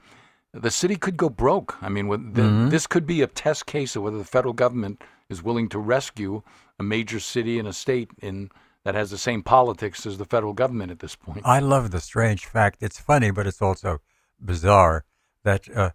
[0.54, 1.78] The city could go broke.
[1.82, 5.04] I mean, with the, this could be a test case of whether the federal government
[5.30, 6.42] is willing to rescue
[6.80, 8.50] a major city and a state in
[8.84, 11.42] that has the same politics as the federal government at this point.
[11.46, 12.82] I love the strange fact.
[12.82, 14.02] It's funny, but it's also
[14.40, 15.06] bizarre
[15.44, 15.92] that uh,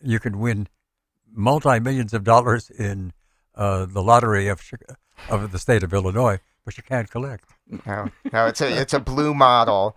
[0.00, 0.68] you can win
[1.30, 3.12] multi millions of dollars in
[3.54, 4.62] uh, the lottery of
[5.28, 7.50] of the state of Illinois, but you can't collect.
[7.84, 9.94] No, no, it's a it's a blue model,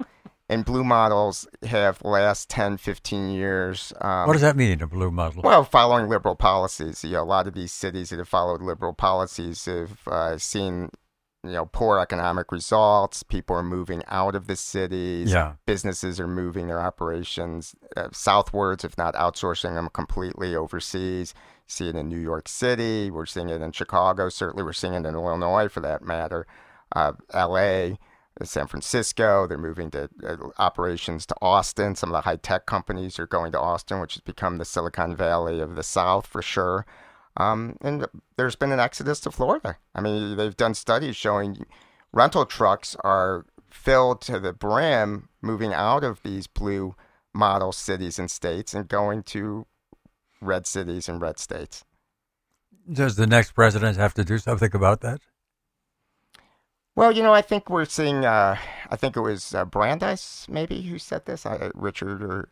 [0.51, 3.93] and blue models have last 10, 15 years.
[4.01, 5.43] Um, what does that mean, a blue model?
[5.43, 8.93] Well, following liberal policies, you know, a lot of these cities that have followed liberal
[8.93, 10.89] policies have uh, seen,
[11.45, 13.23] you know, poor economic results.
[13.23, 15.31] People are moving out of the cities.
[15.31, 15.53] Yeah.
[15.65, 21.33] Businesses are moving their operations uh, southwards, if not outsourcing them completely overseas.
[21.65, 23.09] See it in New York City.
[23.09, 24.27] We're seeing it in Chicago.
[24.27, 26.45] Certainly, we're seeing it in Illinois, for that matter.
[26.93, 27.97] Uh, L.A.
[28.43, 29.45] San Francisco.
[29.47, 31.95] They're moving to uh, operations to Austin.
[31.95, 35.15] Some of the high tech companies are going to Austin, which has become the Silicon
[35.15, 36.85] Valley of the South for sure.
[37.37, 39.77] Um, and there's been an exodus to Florida.
[39.95, 41.65] I mean, they've done studies showing
[42.11, 46.95] rental trucks are filled to the brim, moving out of these blue
[47.33, 49.65] model cities and states and going to
[50.41, 51.85] red cities and red states.
[52.91, 55.21] Does the next president have to do something about that?
[57.01, 58.25] Well, you know, I think we're seeing.
[58.25, 58.57] Uh,
[58.91, 61.47] I think it was uh, Brandeis, maybe, who said this.
[61.47, 62.49] I, Richard or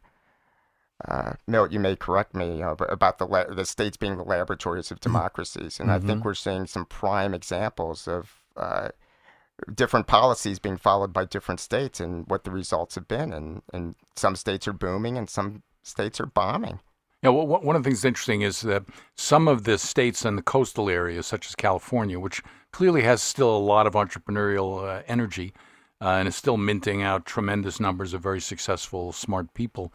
[1.08, 4.90] uh, Milt, you may correct me uh, about the la- the states being the laboratories
[4.90, 8.90] of democracies, and I think we're seeing some prime examples of uh,
[9.76, 13.32] different policies being followed by different states and what the results have been.
[13.32, 16.80] And and some states are booming, and some states are bombing.
[17.22, 18.84] Yeah, well, one of the things that's interesting is that
[19.16, 23.56] some of the states in the coastal areas, such as California, which clearly has still
[23.56, 25.54] a lot of entrepreneurial uh, energy
[26.02, 29.92] uh, and is still minting out tremendous numbers of very successful, smart people,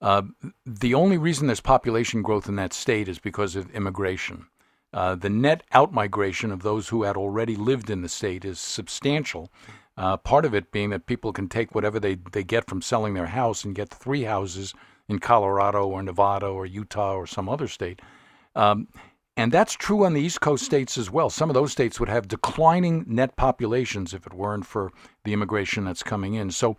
[0.00, 0.22] uh,
[0.64, 4.46] the only reason there's population growth in that state is because of immigration.
[4.92, 9.50] Uh, the net outmigration of those who had already lived in the state is substantial.
[9.96, 13.14] Uh, part of it being that people can take whatever they, they get from selling
[13.14, 14.72] their house and get three houses
[15.10, 18.00] in Colorado or Nevada or Utah or some other state.
[18.54, 18.88] Um,
[19.36, 21.30] and that's true on the East Coast states as well.
[21.30, 24.92] Some of those states would have declining net populations if it weren't for
[25.24, 26.50] the immigration that's coming in.
[26.50, 26.76] So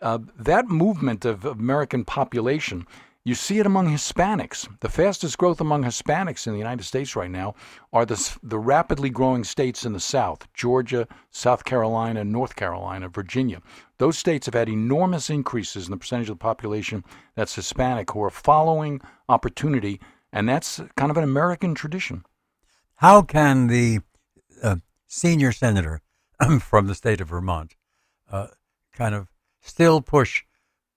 [0.00, 2.86] uh, that movement of American population,
[3.24, 4.68] you see it among Hispanics.
[4.80, 7.54] The fastest growth among Hispanics in the United States right now
[7.92, 13.62] are the, the rapidly growing states in the South Georgia, South Carolina, North Carolina, Virginia.
[14.02, 17.04] Those states have had enormous increases in the percentage of the population
[17.36, 20.00] that's Hispanic who are following opportunity,
[20.32, 22.24] and that's kind of an American tradition.
[22.96, 24.00] How can the
[24.60, 26.00] uh, senior senator
[26.58, 27.76] from the state of Vermont
[28.28, 28.48] uh,
[28.92, 29.28] kind of
[29.60, 30.42] still push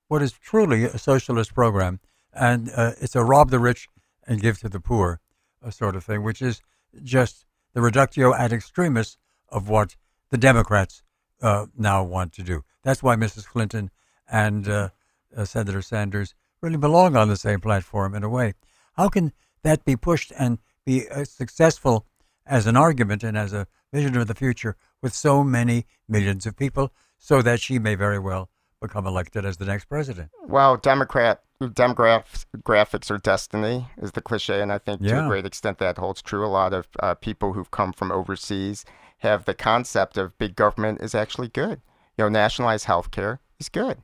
[0.08, 2.00] what is truly a socialist program?
[2.34, 3.88] And uh, it's a rob the rich
[4.26, 5.20] and give to the poor
[5.64, 6.60] uh, sort of thing, which is
[7.04, 9.18] just the reductio ad extremis
[9.50, 9.96] of what
[10.32, 11.04] the Democrats
[11.44, 12.64] uh, now want to do.
[12.86, 13.48] That's why Mrs.
[13.48, 13.90] Clinton
[14.32, 14.90] and uh,
[15.36, 18.54] uh, Senator Sanders really belong on the same platform in a way.
[18.94, 22.06] How can that be pushed and be uh, successful
[22.46, 26.56] as an argument and as a vision of the future with so many millions of
[26.56, 30.30] people so that she may very well become elected as the next president?
[30.48, 35.46] Well, Democrat demographics graphics are destiny is the cliche, and I think to a great
[35.46, 36.46] extent that holds true.
[36.46, 38.86] A lot of uh, people who've come from overseas
[39.20, 41.82] have the concept of big government is actually good.
[42.18, 43.98] You know, nationalized health care is good.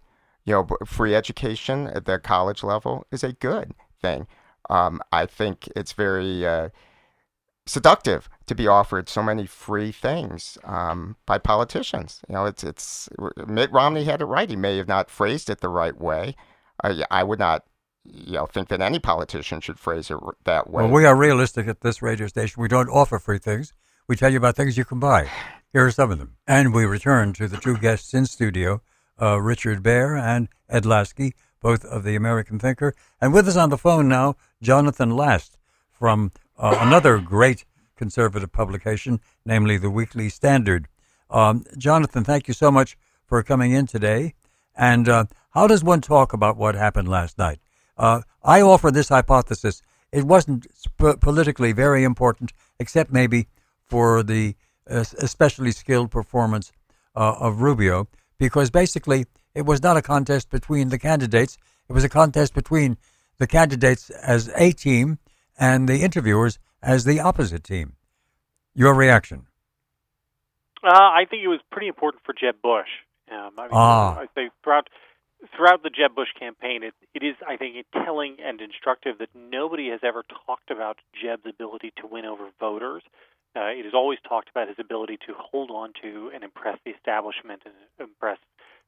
[0.44, 4.28] You know, free education at the college level is a good thing.
[4.70, 6.70] Um, I think it's very uh,
[7.66, 12.22] seductive to be offered so many free things um, by politicians.
[12.28, 13.10] You know, it's it's
[13.48, 14.50] Mitt Romney had it right.
[14.50, 16.36] He may have not phrased it the right way.
[16.84, 17.64] I, I would not,
[18.04, 20.84] you know, think that any politician should phrase it that way.
[20.84, 22.62] Well, we are realistic at this radio station.
[22.62, 23.74] We don't offer free things.
[24.12, 25.30] We tell you about things you can buy.
[25.72, 26.36] Here are some of them.
[26.46, 28.82] And we return to the two guests in studio,
[29.22, 32.94] uh, Richard Baehr and Ed Lasky, both of the American Thinker.
[33.22, 35.58] And with us on the phone now, Jonathan Last
[35.90, 37.64] from uh, another great
[37.96, 40.90] conservative publication, namely the Weekly Standard.
[41.30, 44.34] Um, Jonathan, thank you so much for coming in today.
[44.76, 47.60] And uh, how does one talk about what happened last night?
[47.98, 49.82] Uh, I offer this hypothesis.
[50.12, 53.48] It wasn't sp- politically very important, except maybe
[53.92, 54.56] for the
[54.88, 56.72] especially skilled performance
[57.14, 58.08] uh, of Rubio,
[58.40, 61.58] because basically it was not a contest between the candidates.
[61.90, 62.98] It was a contest between
[63.38, 65.20] the candidates as a team
[65.60, 67.94] and the interviewers as the opposite team.
[68.74, 69.48] Your reaction?
[70.84, 72.88] Uh, I think it was pretty important for Jeb Bush.
[73.30, 74.20] Um, I mean, ah.
[74.20, 74.88] I say throughout
[75.56, 79.90] throughout the Jeb Bush campaign, it, it is, I think, telling and instructive that nobody
[79.90, 83.04] has ever talked about Jeb's ability to win over voters.
[83.56, 86.92] Uh, it has always talked about his ability to hold on to and impress the
[86.92, 88.38] establishment and impress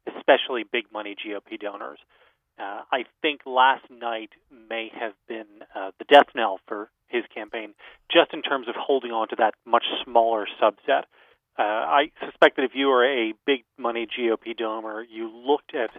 [0.08, 1.99] especially big money GOP donors.
[2.60, 4.30] Uh, I think last night
[4.69, 7.73] may have been uh, the death knell for his campaign,
[8.12, 11.04] just in terms of holding on to that much smaller subset.
[11.58, 15.89] Uh, I suspect that if you are a big money GOP donor, you looked at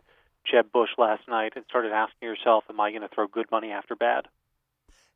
[0.51, 3.71] Jeb Bush last night and started asking yourself, "Am I going to throw good money
[3.71, 4.27] after bad?"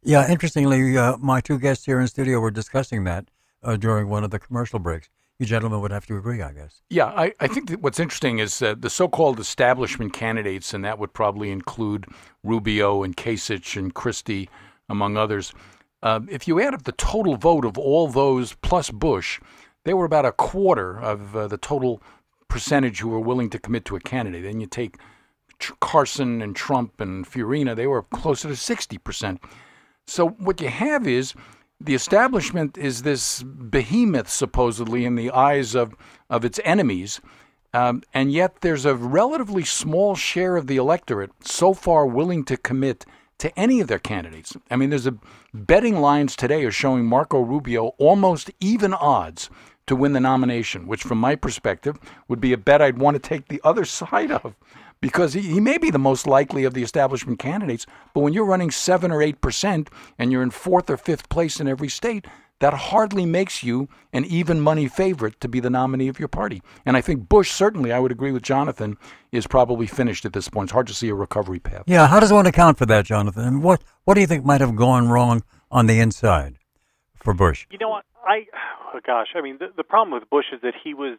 [0.03, 3.29] Yeah, interestingly, uh, my two guests here in studio were discussing that
[3.63, 6.83] uh, during one of the commercial breaks you gentlemen would have to agree, I guess.
[6.91, 10.85] Yeah, I, I think that what's interesting is that the so called establishment candidates, and
[10.85, 12.07] that would probably include
[12.43, 14.49] Rubio and Kasich and Christie,
[14.89, 15.53] among others.
[16.03, 19.41] Uh, if you add up the total vote of all those plus Bush,
[19.85, 22.03] they were about a quarter of uh, the total
[22.49, 24.43] percentage who were willing to commit to a candidate.
[24.43, 24.97] Then you take
[25.81, 29.39] Carson and Trump and Fiorina, they were closer to 60%.
[30.07, 31.35] So what you have is
[31.81, 35.95] the establishment is this behemoth, supposedly, in the eyes of,
[36.29, 37.21] of its enemies.
[37.73, 42.57] Um, and yet there's a relatively small share of the electorate so far willing to
[42.57, 43.05] commit
[43.39, 44.57] to any of their candidates.
[44.71, 45.17] I mean, there's a
[45.55, 49.49] betting lines today are showing Marco Rubio almost even odds
[49.87, 53.21] to win the nomination, which from my perspective would be a bet I'd want to
[53.21, 54.57] take the other side of
[55.01, 57.87] because he, he may be the most likely of the establishment candidates.
[58.15, 61.61] But when you're running seven or eight percent and you're in fourth or fifth place
[61.61, 62.27] in every state,
[62.61, 66.61] that hardly makes you an even money favorite to be the nominee of your party.
[66.85, 68.97] And I think Bush, certainly, I would agree with Jonathan,
[69.31, 70.67] is probably finished at this point.
[70.67, 71.85] It's hard to see a recovery path.
[71.87, 73.45] Yeah, how does one account for that, Jonathan?
[73.45, 76.57] I mean, what what do you think might have gone wrong on the inside
[77.15, 77.67] for Bush?
[77.71, 78.05] You know what?
[78.27, 78.47] I,
[78.95, 81.19] oh gosh, I mean, the, the problem with Bush is that he was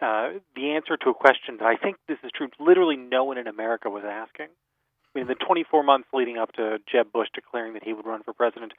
[0.00, 2.48] uh, the answer to a question that I think this is true.
[2.58, 4.46] Literally, no one in America was asking.
[4.46, 8.06] I mean, in the 24 months leading up to Jeb Bush declaring that he would
[8.06, 8.72] run for president,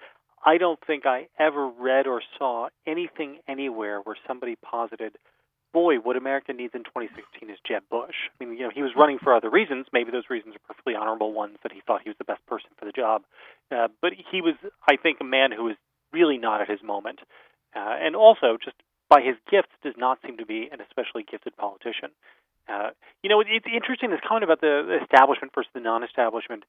[0.46, 5.18] I don't think I ever read or saw anything anywhere where somebody posited,
[5.74, 8.96] "Boy, what America needs in 2016 is Jeb Bush." I mean, you know, he was
[8.96, 9.88] running for other reasons.
[9.94, 12.70] Maybe those reasons are perfectly honorable ones that he thought he was the best person
[12.78, 13.24] for the job.
[13.70, 14.56] Uh, but he was,
[14.88, 15.76] I think, a man who was
[16.12, 17.20] really not at his moment,
[17.76, 18.76] uh, and also just
[19.12, 22.16] by his gifts, does not seem to be an especially gifted politician.
[22.72, 26.64] Uh, you know, it's interesting this comment about the establishment versus the non-establishment.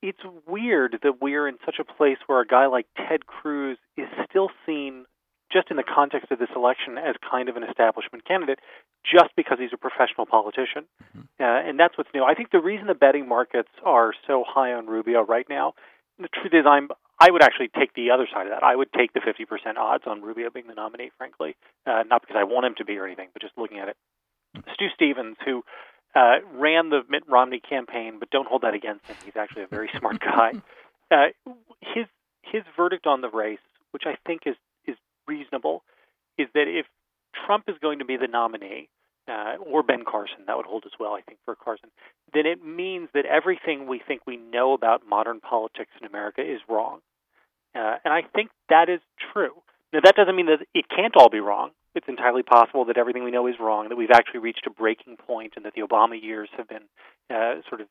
[0.00, 4.08] It's weird that we're in such a place where a guy like Ted Cruz is
[4.28, 5.04] still seen,
[5.52, 8.58] just in the context of this election, as kind of an establishment candidate,
[9.04, 10.88] just because he's a professional politician.
[11.14, 11.20] Mm-hmm.
[11.38, 12.24] Uh, and that's what's new.
[12.24, 15.74] I think the reason the betting markets are so high on Rubio right now,
[16.18, 16.88] the truth is, I'm
[17.22, 18.64] I would actually take the other side of that.
[18.64, 21.54] I would take the 50% odds on Rubio being the nominee, frankly,
[21.86, 23.96] uh, not because I want him to be or anything, but just looking at it.
[24.74, 25.62] Stu Stevens, who
[26.16, 29.14] uh, ran the Mitt Romney campaign, but don't hold that against him.
[29.24, 30.50] He's actually a very smart guy.
[31.12, 31.28] Uh,
[31.94, 32.06] his
[32.42, 34.96] his verdict on the race, which I think is is
[35.28, 35.84] reasonable,
[36.36, 36.86] is that if
[37.46, 38.88] Trump is going to be the nominee,
[39.28, 41.90] uh, or Ben Carson, that would hold as well, I think, for Carson,
[42.34, 46.60] then it means that everything we think we know about modern politics in America is
[46.68, 46.98] wrong.
[47.74, 49.00] Uh, and I think that is
[49.32, 49.54] true.
[49.92, 51.70] Now, that doesn't mean that it can't all be wrong.
[51.94, 55.16] It's entirely possible that everything we know is wrong, that we've actually reached a breaking
[55.18, 56.84] point, and that the Obama years have been
[57.28, 57.88] uh, sort of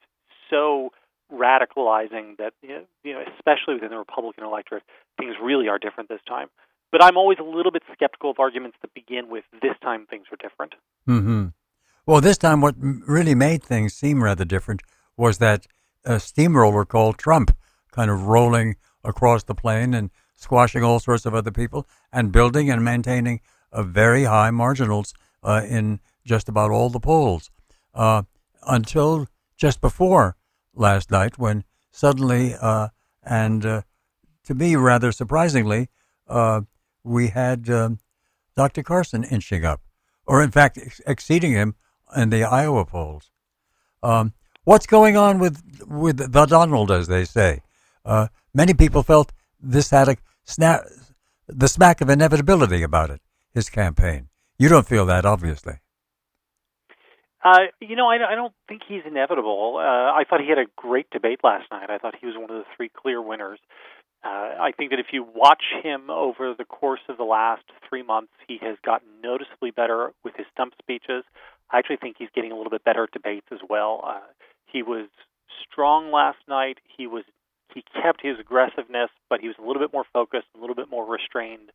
[0.49, 0.91] so
[1.31, 4.83] radicalizing that, you know, especially within the Republican electorate,
[5.17, 6.47] things really are different this time.
[6.91, 10.25] but I'm always a little bit skeptical of arguments that begin with "this time things
[10.29, 11.47] were different." hmm
[12.05, 14.81] Well, this time, what really made things seem rather different
[15.15, 15.67] was that
[16.17, 17.55] steamroller called Trump,
[17.91, 22.69] kind of rolling across the plain and squashing all sorts of other people, and building
[22.69, 27.49] and maintaining a very high marginals uh, in just about all the polls,
[27.93, 28.23] uh,
[28.67, 30.35] until just before
[30.73, 32.87] last night, when suddenly uh,
[33.23, 33.81] and uh,
[34.43, 35.89] to me rather surprisingly,
[36.27, 36.61] uh,
[37.03, 37.99] we had um,
[38.55, 38.83] Dr.
[38.83, 39.81] Carson inching up,
[40.25, 41.75] or in fact ex- exceeding him
[42.15, 43.31] in the Iowa polls.
[44.03, 44.33] Um,
[44.63, 47.61] what's going on with with the Donald, as they say?
[48.53, 50.81] Many people felt this had a snap,
[51.47, 53.21] the smack of inevitability about it.
[53.53, 54.29] His campaign.
[54.57, 55.75] You don't feel that, obviously.
[57.43, 59.77] Uh, you know, I, I don't think he's inevitable.
[59.77, 61.89] Uh, I thought he had a great debate last night.
[61.89, 63.59] I thought he was one of the three clear winners.
[64.23, 64.27] Uh,
[64.61, 68.31] I think that if you watch him over the course of the last three months,
[68.47, 71.23] he has gotten noticeably better with his stump speeches.
[71.71, 74.01] I actually think he's getting a little bit better at debates as well.
[74.05, 74.19] Uh,
[74.67, 75.07] he was
[75.67, 76.77] strong last night.
[76.95, 77.23] He was
[77.73, 80.89] he kept his aggressiveness, but he was a little bit more focused, a little bit
[80.89, 81.71] more restrained.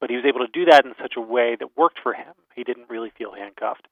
[0.00, 2.34] But he was able to do that in such a way that worked for him.
[2.54, 3.86] He didn't really feel handcuffed.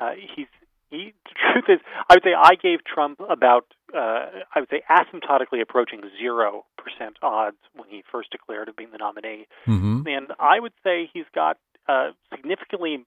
[0.00, 0.46] Uh, he's
[0.90, 4.82] he, the truth is, I would say I gave Trump about, uh, I would say,
[4.90, 10.06] asymptotically approaching zero percent odds when he first declared of being the nominee, Mm-hmm.
[10.06, 13.04] and I would say he's got uh, significantly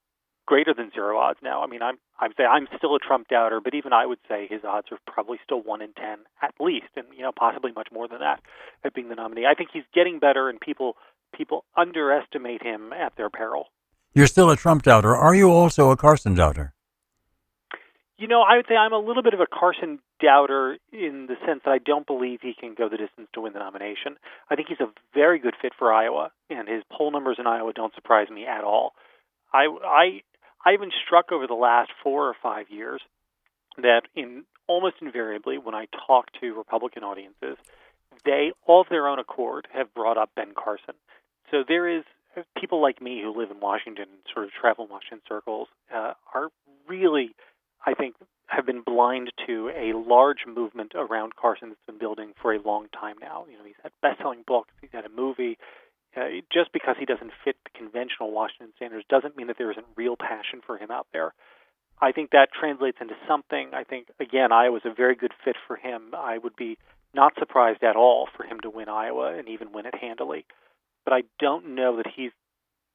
[0.48, 1.62] greater than zero odds now.
[1.62, 4.18] I mean, I'm I would say I'm still a Trump doubter, but even I would
[4.28, 7.72] say his odds are probably still one in ten at least, and you know possibly
[7.72, 8.42] much more than that
[8.84, 9.46] at being the nominee.
[9.46, 10.96] I think he's getting better, and people
[11.36, 13.68] people underestimate him at their peril.
[14.14, 15.16] You're still a Trump doubter.
[15.16, 16.74] Are you also a Carson doubter?
[18.18, 21.36] You know, I would say I'm a little bit of a Carson doubter in the
[21.46, 24.18] sense that I don't believe he can go the distance to win the nomination.
[24.50, 27.74] I think he's a very good fit for Iowa, and his poll numbers in Iowa
[27.74, 28.94] don't surprise me at all.
[29.54, 30.22] I I
[30.68, 33.02] I've been struck over the last four or five years
[33.78, 37.56] that in almost invariably when I talk to Republican audiences,
[38.26, 40.96] they all of their own accord have brought up Ben Carson.
[41.52, 42.04] So there is
[42.60, 46.14] people like me who live in Washington and sort of travel in Washington circles uh,
[46.34, 46.50] are
[46.86, 47.34] really
[47.86, 48.16] I think,
[48.48, 52.88] have been blind to a large movement around Carson that's been building for a long
[52.98, 53.46] time now.
[53.50, 55.58] You know, he's had best-selling books, he's had a movie.
[56.18, 59.86] Uh, just because he doesn't fit the conventional Washington standards doesn't mean that there isn't
[59.96, 61.34] real passion for him out there.
[62.02, 63.72] I think that translates into something.
[63.74, 66.14] I think again, Iowa's a very good fit for him.
[66.18, 66.78] I would be
[67.14, 70.46] not surprised at all for him to win Iowa and even win it handily.
[71.06, 72.32] But I don't know that he's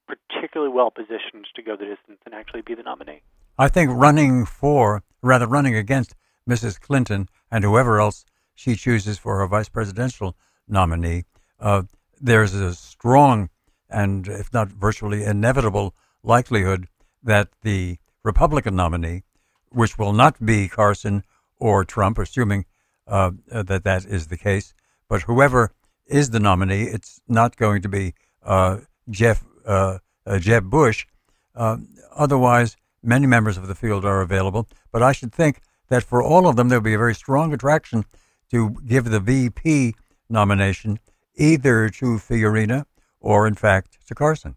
[0.06, 3.22] particularly well positioned to go the distance and actually be the nominee.
[3.58, 6.14] I think running for, rather running against
[6.48, 6.80] Mrs.
[6.80, 10.37] Clinton and whoever else she chooses for her vice presidential
[10.68, 11.24] nominee,
[11.61, 11.82] uh,
[12.22, 13.50] there's a strong
[13.90, 16.88] and, if not virtually inevitable, likelihood
[17.22, 19.24] that the Republican nominee,
[19.70, 21.24] which will not be Carson
[21.58, 22.64] or Trump, assuming
[23.06, 24.72] uh, that that is the case,
[25.08, 25.72] but whoever
[26.06, 28.78] is the nominee, it's not going to be uh,
[29.11, 31.06] Jeff uh, uh, Jeb Bush.
[31.54, 31.78] Uh,
[32.14, 36.46] otherwise, many members of the field are available, but I should think that for all
[36.48, 38.04] of them, there will be a very strong attraction
[38.50, 39.94] to give the VP
[40.28, 40.98] nomination
[41.37, 42.85] either to Fiorina
[43.21, 44.57] or, in fact, to Carson.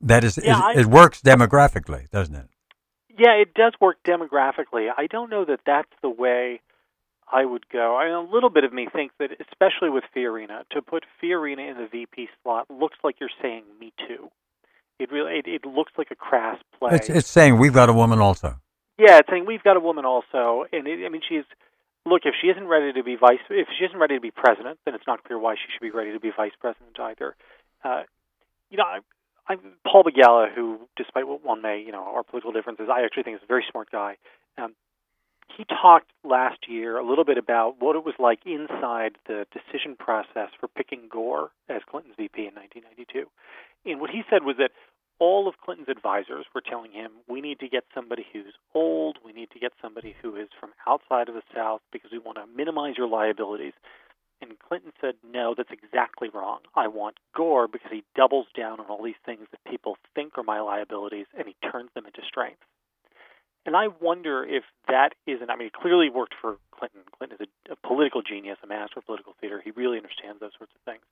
[0.00, 2.48] That is, Yeah, is- I- it works demographically, doesn't it?
[3.16, 4.88] Yeah, it does work demographically.
[4.96, 6.60] I don't know that that's the way
[7.30, 7.96] I would go.
[7.96, 11.70] I mean, a little bit of me thinks that, especially with Fiorina, to put Fiorina
[11.70, 14.30] in the VP slot looks like you're saying "Me Too."
[14.98, 16.90] It really, it, it looks like a crass play.
[16.96, 18.56] It's, it's saying we've got a woman also.
[18.98, 21.44] Yeah, it's saying we've got a woman also, and it, I mean, she's
[22.06, 22.22] look.
[22.24, 24.94] If she isn't ready to be vice, if she isn't ready to be president, then
[24.94, 27.36] it's not clear why she should be ready to be vice president either.
[27.84, 28.02] Uh,
[28.70, 28.98] you know, I,
[29.48, 33.24] I'm Paul Begala, who, despite what one may, you know, our political differences, I actually
[33.24, 34.16] think is a very smart guy.
[34.58, 34.74] Um,
[35.56, 39.96] he talked last year a little bit about what it was like inside the decision
[39.96, 43.28] process for picking Gore as Clinton's VP in 1992.
[43.84, 44.70] And what he said was that
[45.22, 49.32] all of Clinton's advisors were telling him, we need to get somebody who's old, we
[49.32, 52.56] need to get somebody who is from outside of the South because we want to
[52.56, 53.72] minimize your liabilities.
[54.40, 56.58] And Clinton said, no, that's exactly wrong.
[56.74, 60.42] I want Gore because he doubles down on all these things that people think are
[60.42, 62.66] my liabilities and he turns them into strengths.
[63.64, 67.02] And I wonder if that isn't, I mean, it clearly worked for Clinton.
[67.16, 69.62] Clinton is a, a political genius, a master of political theater.
[69.62, 71.02] He really understands those sorts of things.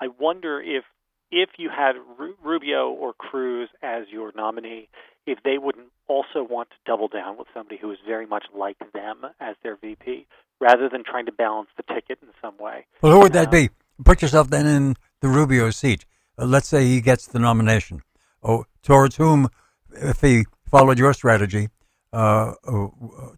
[0.00, 0.84] I wonder if
[1.30, 4.88] if you had Ru- Rubio or Cruz as your nominee,
[5.26, 8.78] if they wouldn't also want to double down with somebody who is very much like
[8.92, 10.26] them as their VP,
[10.60, 12.86] rather than trying to balance the ticket in some way.
[13.02, 13.70] Well, who would that Uh, be?
[14.04, 16.04] Put yourself then in the Rubio seat.
[16.38, 18.02] uh, let's say he gets the nomination.
[18.42, 19.48] Oh, towards whom,
[19.90, 21.68] if he followed your strategy,
[22.12, 22.86] uh, uh,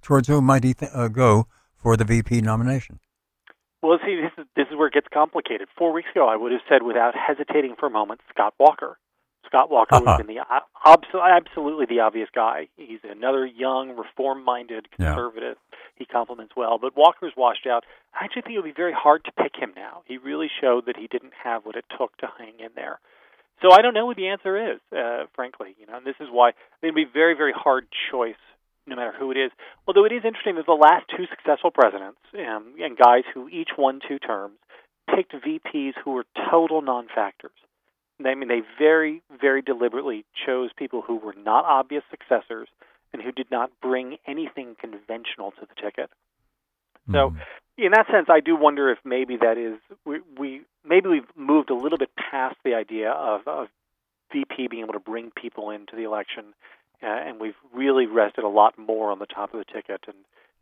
[0.02, 3.00] towards whom might he th- uh, go for the VP nomination?
[3.82, 4.46] Well, see, this is
[4.80, 5.68] where it gets complicated.
[5.76, 8.96] Four weeks ago, I would have said without hesitating for a moment, Scott Walker.
[9.44, 10.02] Scott Walker Uh-huh.
[10.04, 10.42] would have been the
[10.86, 12.68] obs- absolutely the obvious guy.
[12.78, 15.12] He's another young, reform-minded Yeah.
[15.14, 15.58] conservative.
[15.96, 17.84] He complements well, but Walker's washed out.
[18.18, 20.02] I actually think it would be very hard to pick him now.
[20.06, 23.00] He really showed that he didn't have what it took to hang in there.
[23.60, 25.74] So I don't know what the answer is, uh, frankly.
[25.78, 28.40] You know, and this is why it'd be a very, very hard choice,
[28.86, 29.52] no matter who it is.
[29.86, 33.70] Although it is interesting that the last two successful presidents um, and guys who each
[33.76, 34.58] won two terms
[35.14, 37.52] picked VPs who were total non-factors.
[38.24, 42.68] I mean, they very, very deliberately chose people who were not obvious successors
[43.12, 46.10] and who did not bring anything conventional to the ticket.
[47.12, 47.34] So,
[47.76, 51.70] in that sense, I do wonder if maybe that is we, we maybe we've moved
[51.70, 53.68] a little bit past the idea of, of
[54.32, 56.54] VP being able to bring people into the election,
[57.02, 60.16] uh, and we've really rested a lot more on the top of the ticket and,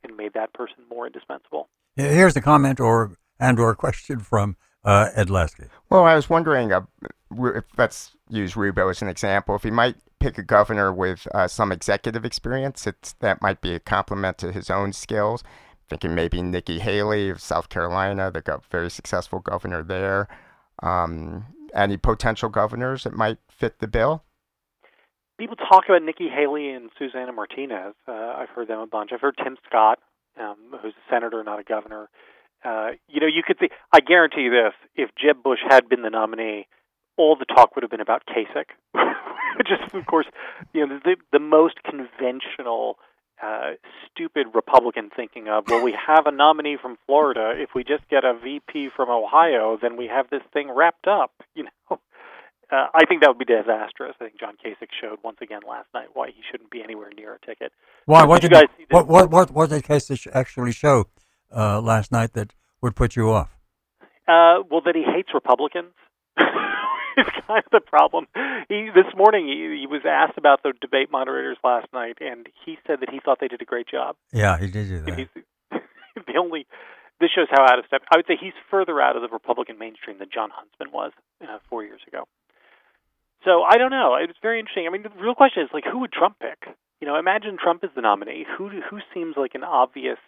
[0.05, 1.69] and made that person more indispensable.
[1.97, 5.65] Here's a comment or and or question from uh, Ed Lasky.
[5.91, 6.83] Well, I was wondering, uh,
[7.31, 11.49] if let's use Rubio as an example, if he might pick a governor with uh,
[11.49, 15.43] some executive experience, it's, that might be a compliment to his own skills.
[15.89, 20.29] Thinking maybe Nikki Haley of South Carolina, the gov- very successful governor there.
[20.83, 24.23] Um, any potential governors that might fit the bill?
[25.39, 27.95] People talk about Nikki Haley and Susana Martinez.
[28.07, 29.11] Uh, I've heard them a bunch.
[29.15, 29.99] I've heard Tim Scott,
[30.39, 32.11] um, who's a senator, not a governor.
[32.65, 33.69] Uh, you know, you could see.
[33.93, 36.67] I guarantee you this: if Jeb Bush had been the nominee,
[37.17, 38.71] all the talk would have been about Kasich,
[39.57, 40.27] which is, of course,
[40.73, 42.99] you know, the the most conventional,
[43.43, 43.73] uh,
[44.11, 45.65] stupid Republican thinking of.
[45.69, 47.53] Well, we have a nominee from Florida.
[47.55, 51.33] If we just get a VP from Ohio, then we have this thing wrapped up.
[51.55, 51.99] You know.
[52.71, 54.15] Uh, I think that would be disastrous.
[54.21, 57.35] I think John Kasich showed once again last night why he shouldn't be anywhere near
[57.35, 57.73] a ticket.
[58.05, 58.25] Why?
[58.25, 61.07] What Did What you did guys see what, what what what did Kasich actually show
[61.55, 63.51] uh, last night that would put you off?
[64.27, 65.95] Uh, well, that he hates Republicans
[66.39, 68.27] is kind of the problem.
[68.69, 72.77] He this morning he, he was asked about the debate moderators last night, and he
[72.87, 74.17] said that he thought they did a great job.
[74.33, 75.19] Yeah, he did do that.
[75.19, 75.29] he's
[76.27, 76.67] the only.
[77.21, 78.03] This shows how out of step.
[78.13, 81.11] I would say he's further out of the Republican mainstream than Jon Huntsman was
[81.43, 82.29] uh, four years ago.
[83.45, 84.15] So I don't know.
[84.21, 84.87] It's very interesting.
[84.87, 86.77] I mean, the real question is like, who would Trump pick?
[87.01, 88.45] You know, imagine Trump is the nominee.
[88.57, 90.19] Who who seems like an obvious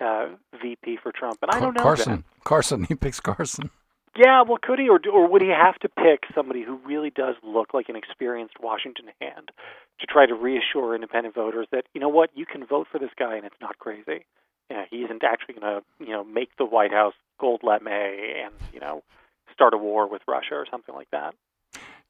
[0.00, 0.28] uh,
[0.60, 1.38] VP for Trump?
[1.42, 1.82] And I don't know.
[1.82, 2.16] Carson.
[2.16, 2.44] that.
[2.44, 2.84] Carson.
[2.88, 3.70] He picks Carson.
[4.16, 7.34] Yeah, well, could he, or or would he have to pick somebody who really does
[7.42, 9.50] look like an experienced Washington hand
[10.00, 13.10] to try to reassure independent voters that you know what, you can vote for this
[13.18, 14.24] guy and it's not crazy.
[14.70, 18.54] Yeah, he isn't actually going to you know make the White House gold lame and
[18.72, 19.02] you know
[19.52, 21.34] start a war with Russia or something like that.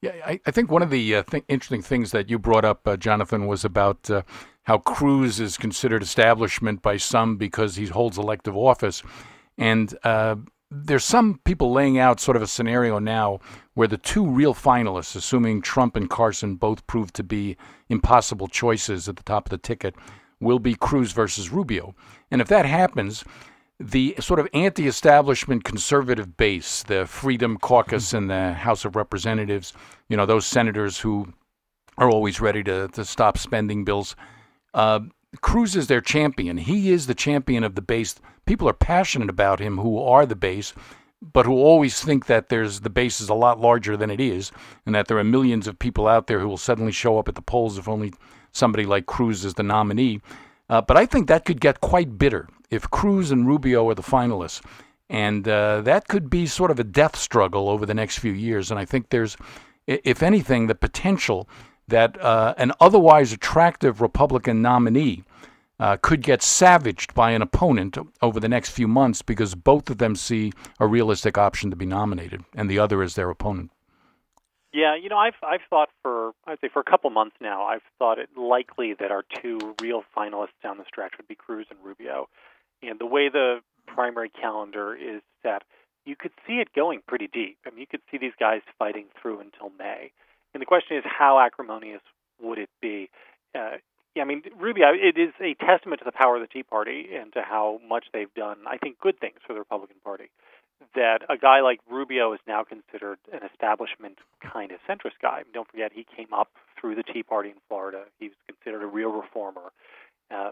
[0.01, 2.87] Yeah, I, I think one of the uh, th- interesting things that you brought up,
[2.87, 4.21] uh, Jonathan, was about uh,
[4.63, 9.01] how Cruz is considered establishment by some because he holds elective office.
[9.57, 10.35] And uh,
[10.69, 13.39] there's some people laying out sort of a scenario now
[13.73, 17.57] where the two real finalists, assuming Trump and Carson both prove to be
[17.89, 19.95] impossible choices at the top of the ticket,
[20.39, 21.95] will be Cruz versus Rubio.
[22.29, 23.23] And if that happens,
[23.79, 29.73] the sort of anti establishment conservative base, the Freedom Caucus in the House of Representatives,
[30.09, 31.33] you know, those senators who
[31.97, 34.15] are always ready to, to stop spending bills.
[34.73, 35.01] Uh,
[35.41, 36.57] Cruz is their champion.
[36.57, 38.15] He is the champion of the base.
[38.45, 40.73] People are passionate about him who are the base,
[41.21, 44.51] but who always think that there's the base is a lot larger than it is,
[44.85, 47.35] and that there are millions of people out there who will suddenly show up at
[47.35, 48.13] the polls if only
[48.51, 50.21] somebody like Cruz is the nominee.
[50.69, 54.01] Uh, but I think that could get quite bitter if Cruz and Rubio are the
[54.01, 54.61] finalists.
[55.09, 58.71] And uh, that could be sort of a death struggle over the next few years.
[58.71, 59.37] And I think there's,
[59.85, 61.47] if anything, the potential
[61.87, 65.23] that uh, an otherwise attractive Republican nominee
[65.79, 69.97] uh, could get savaged by an opponent over the next few months because both of
[69.97, 73.71] them see a realistic option to be nominated, and the other is their opponent.
[74.73, 77.81] Yeah, you know, I've I've thought for I'd say for a couple months now, I've
[77.99, 81.79] thought it likely that our two real finalists down the stretch would be Cruz and
[81.83, 82.27] Rubio.
[82.81, 85.63] And the way the primary calendar is set,
[86.05, 87.57] you could see it going pretty deep.
[87.65, 90.11] I mean, you could see these guys fighting through until May.
[90.53, 92.01] And the question is, how acrimonious
[92.41, 93.09] would it be?
[93.53, 93.77] Uh,
[94.15, 97.09] yeah, I mean, Rubio, it is a testament to the power of the Tea Party
[97.13, 100.29] and to how much they've done, I think, good things for the Republican Party
[100.95, 105.43] that a guy like Rubio is now considered an establishment kind of centrist guy.
[105.53, 106.49] Don't forget, he came up
[106.79, 108.03] through the Tea Party in Florida.
[108.19, 109.71] He was considered a real reformer.
[110.29, 110.51] Uh,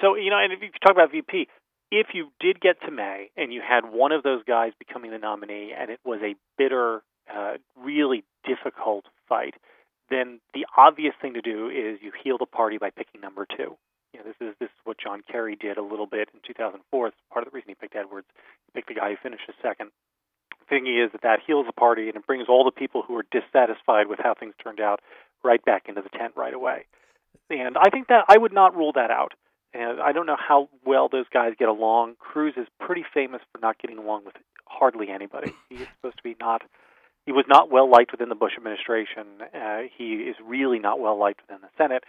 [0.00, 1.48] so, you know, and if you talk about VP,
[1.90, 5.18] if you did get to May and you had one of those guys becoming the
[5.18, 9.54] nominee and it was a bitter, uh, really difficult fight,
[10.08, 13.76] then the obvious thing to do is you heal the party by picking number two.
[14.12, 17.06] You know, this is this is what John Kerry did a little bit in 2004.
[17.06, 18.26] It's part of the reason he picked Edwards.
[18.66, 19.90] He picked the guy who finished second.
[20.58, 23.16] The thing is that that heals the party and it brings all the people who
[23.16, 25.00] are dissatisfied with how things turned out
[25.44, 26.86] right back into the tent right away.
[27.50, 29.32] And I think that I would not rule that out.
[29.72, 32.14] And I don't know how well those guys get along.
[32.18, 34.34] Cruz is pretty famous for not getting along with
[34.66, 35.52] hardly anybody.
[35.68, 36.62] He is supposed to be not.
[37.26, 39.26] He was not well liked within the Bush administration.
[39.54, 42.02] Uh, he is really not well liked within the Senate.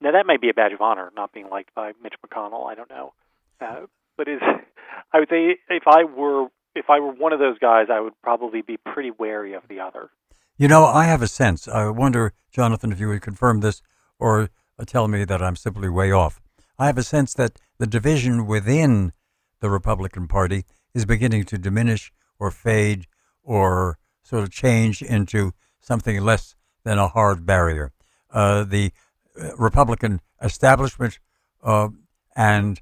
[0.00, 2.66] Now that may be a badge of honor, not being liked by Mitch McConnell.
[2.68, 3.12] I don't know,
[3.60, 3.86] uh,
[4.16, 4.40] but is
[5.12, 8.20] I would say if I were if I were one of those guys, I would
[8.22, 10.10] probably be pretty wary of the other.
[10.56, 11.68] You know, I have a sense.
[11.68, 13.82] I wonder, Jonathan, if you would confirm this
[14.18, 14.50] or
[14.86, 16.40] tell me that I'm simply way off.
[16.78, 19.12] I have a sense that the division within
[19.60, 23.06] the Republican Party is beginning to diminish or fade
[23.42, 26.54] or sort of change into something less
[26.84, 27.92] than a hard barrier.
[28.30, 28.92] Uh, the
[29.40, 31.18] uh, Republican establishment
[31.62, 31.88] uh,
[32.36, 32.80] and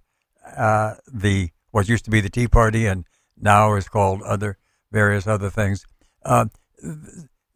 [0.57, 3.07] uh, the what used to be the Tea Party and
[3.41, 4.59] now is called other
[4.91, 5.87] various other things.
[6.25, 6.47] Uh,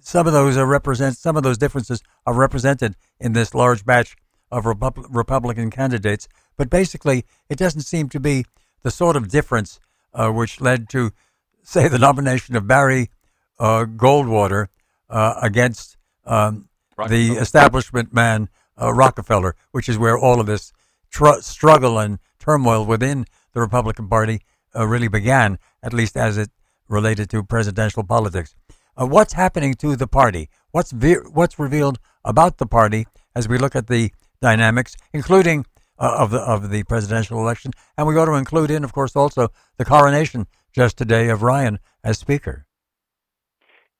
[0.00, 4.16] some of those are represent some of those differences are represented in this large batch
[4.50, 8.44] of Repub- Republican candidates, but basically it doesn't seem to be
[8.82, 9.80] the sort of difference
[10.14, 11.12] uh, which led to,
[11.62, 13.10] say, the nomination of Barry
[13.58, 14.68] uh, Goldwater
[15.10, 16.68] uh, against um,
[17.08, 18.48] the establishment man
[18.80, 20.72] uh, Rockefeller, which is where all of this
[21.10, 24.40] tr- struggle and turmoil within the Republican Party
[24.74, 26.50] uh, really began, at least as it
[26.88, 28.54] related to presidential politics.
[28.98, 30.48] Uh, what's happening to the party?
[30.70, 34.12] What's ve- what's revealed about the party as we look at the
[34.46, 35.66] dynamics, including
[35.98, 39.16] uh, of the of the presidential election, and we got to include in, of course,
[39.16, 42.66] also the coronation just today of Ryan as Speaker.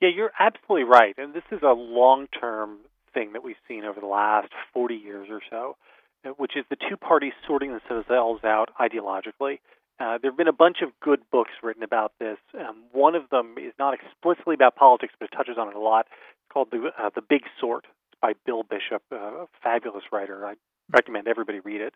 [0.00, 2.78] Yeah, you're absolutely right, and this is a long-term
[3.14, 5.76] thing that we've seen over the last 40 years or so,
[6.24, 9.58] uh, which is the two parties sorting themselves out ideologically.
[9.98, 12.36] Uh, there have been a bunch of good books written about this.
[12.54, 15.80] Um, one of them is not explicitly about politics, but it touches on it a
[15.80, 16.06] lot.
[16.10, 17.86] It's called the uh, the Big Sort
[18.20, 20.46] by Bill Bishop, a fabulous writer.
[20.46, 20.54] I
[20.92, 21.94] recommend everybody read it.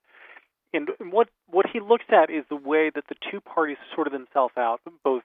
[0.73, 4.55] And what what he looks at is the way that the two parties sorted themselves
[4.57, 5.23] out, both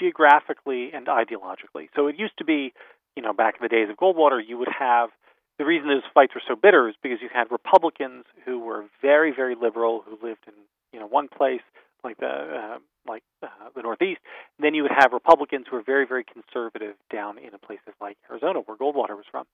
[0.00, 1.88] geographically and ideologically.
[1.94, 2.72] So it used to be,
[3.16, 5.10] you know, back in the days of Goldwater, you would have
[5.58, 9.32] the reason those fights were so bitter is because you had Republicans who were very,
[9.34, 10.54] very liberal, who lived in
[10.92, 11.62] you know one place
[12.04, 14.20] like the uh, like uh, the Northeast.
[14.58, 18.16] And then you would have Republicans who were very, very conservative down in places like
[18.30, 19.44] Arizona, where Goldwater was from.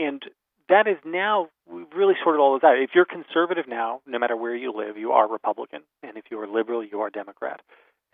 [0.00, 0.22] And
[0.70, 2.76] that is now we've really sorted all of that.
[2.78, 6.40] If you're conservative now, no matter where you live, you are Republican, and if you
[6.40, 7.60] are liberal, you are Democrat.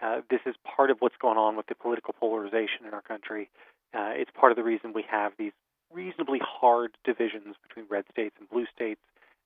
[0.02, 3.48] Uh, this is part of what's going on with the political polarization in our country.
[3.94, 5.52] Uh, it's part of the reason we have these
[5.92, 9.00] reasonably hard divisions between red states and blue states,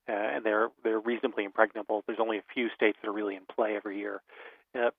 [0.09, 2.03] uh, and they're they're reasonably impregnable.
[2.07, 4.21] There's only a few states that are really in play every year.
[4.73, 4.89] Uh,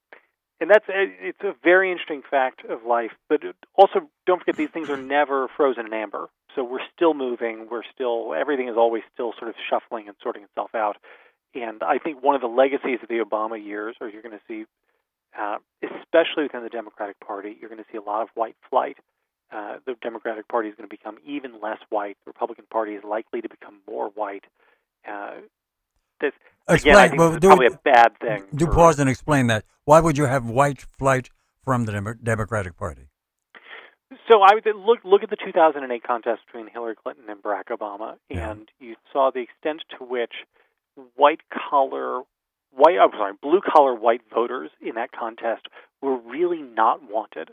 [0.60, 3.10] and that's it's a very interesting fact of life.
[3.28, 3.40] But
[3.74, 6.28] also, don't forget these things are never frozen in amber.
[6.54, 7.68] So we're still moving.
[7.70, 10.96] We're still everything is always still sort of shuffling and sorting itself out.
[11.54, 14.44] And I think one of the legacies of the Obama years, or you're going to
[14.48, 14.64] see,
[15.38, 18.96] uh, especially within the Democratic Party, you're going to see a lot of white flight.
[19.54, 22.16] Uh, the Democratic Party is going to become even less white.
[22.24, 24.44] The Republican Party is likely to become more white.
[25.06, 25.40] Uh,
[26.22, 26.32] this,
[26.68, 28.44] explain, again, well, do, probably a bad thing.
[28.54, 29.64] Do for- pause and explain that.
[29.84, 31.28] Why would you have white flight
[31.62, 33.08] from the Demo- Democratic Party?
[34.28, 38.16] So I would look look at the 2008 contest between Hillary Clinton and Barack Obama,
[38.28, 38.50] Yeah.
[38.50, 40.32] and you saw the extent to which
[41.16, 42.22] white collar,
[42.72, 45.66] white I'm sorry, blue collar white voters in that contest
[46.00, 47.50] were really not wanted.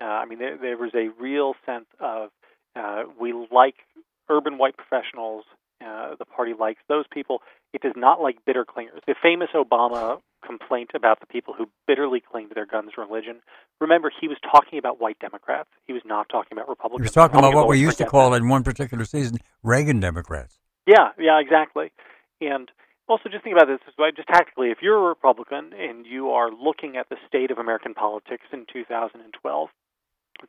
[0.00, 2.30] Uh, I mean, there, there was a real sense of
[2.74, 3.76] uh, we like
[4.28, 5.44] urban white professionals.
[5.84, 7.42] Uh, the party likes those people.
[7.72, 9.00] It does not like bitter clingers.
[9.06, 13.40] The famous Obama complaint about the people who bitterly cling to their guns and religion.
[13.80, 15.68] Remember, he was talking about white Democrats.
[15.86, 17.04] He was not talking about Republicans.
[17.04, 20.58] He was talking about what we used to call in one particular season Reagan Democrats.
[20.86, 21.90] Yeah, yeah, exactly.
[22.40, 22.70] And
[23.08, 23.80] also, just think about this
[24.16, 24.70] just tactically.
[24.70, 28.66] If you're a Republican and you are looking at the state of American politics in
[28.72, 29.68] 2012,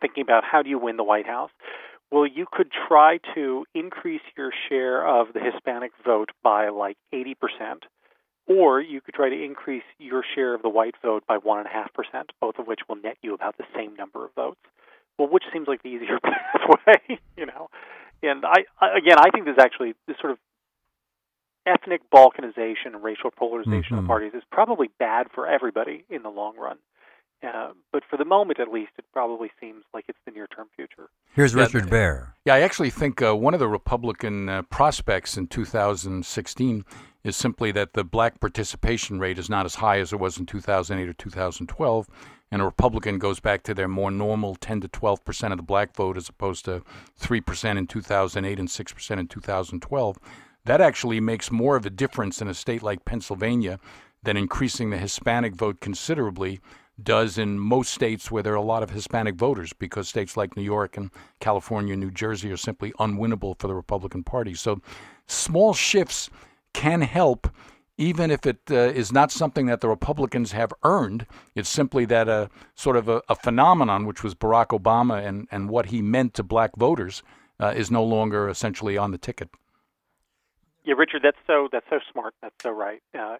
[0.01, 1.51] thinking about how do you win the White House,
[2.11, 7.35] well, you could try to increase your share of the Hispanic vote by like 80%,
[8.47, 11.65] or you could try to increase your share of the white vote by 1.5%,
[12.39, 14.59] both of which will net you about the same number of votes.
[15.19, 17.69] Well, which seems like the easier pathway, you know?
[18.23, 20.37] And I, I again, I think there's actually this sort of
[21.65, 24.03] ethnic balkanization and racial polarization of Mhm.
[24.03, 26.77] the parties is probably bad for everybody in the long run.
[27.43, 30.67] Uh, but for the moment, at least, it probably seems like it's the near term
[30.75, 31.09] future.
[31.35, 32.33] Here's Yeah, Richard Baehr.
[32.45, 36.83] Yeah, I actually think uh, one of the Republican uh, prospects in 2016
[37.23, 40.45] is simply that the black participation rate is not as high as it was in
[40.47, 42.07] 2008 or 2012,
[42.51, 45.63] and a Republican goes back to their more normal 10 to 12 percent of the
[45.63, 46.83] black vote as opposed to
[47.17, 50.17] 3 percent in 2008 and 6 percent in 2012.
[50.65, 53.79] That actually makes more of a difference in a state like Pennsylvania
[54.23, 56.59] than increasing the Hispanic vote considerably
[57.01, 60.57] does in most states where there are a lot of Hispanic voters, because states like
[60.57, 64.53] New York and California and New Jersey are simply unwinnable for the Republican Party.
[64.53, 64.81] So
[65.27, 66.29] small shifts
[66.73, 67.47] can help,
[67.97, 71.25] even if it uh, is not something that the Republicans have earned.
[71.55, 75.69] It's simply that a sort of a, a phenomenon, which was Barack Obama and, and
[75.69, 77.23] what he meant to black voters,
[77.59, 79.49] uh, is no longer essentially on the ticket.
[80.83, 82.33] Yeah, Richard, that's so that's so smart.
[82.41, 83.01] That's so right.
[83.13, 83.37] Uh,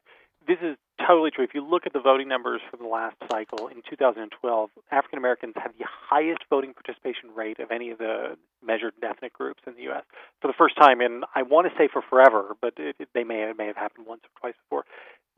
[0.48, 1.44] this is totally true.
[1.44, 5.54] If you look at the voting numbers for the last cycle in 2012, African Americans
[5.56, 9.84] had the highest voting participation rate of any of the measured ethnic groups in the
[9.84, 10.04] U.S.
[10.42, 13.24] for the first time in I want to say for forever, but it, it, they
[13.24, 14.86] may it may have happened once or twice before.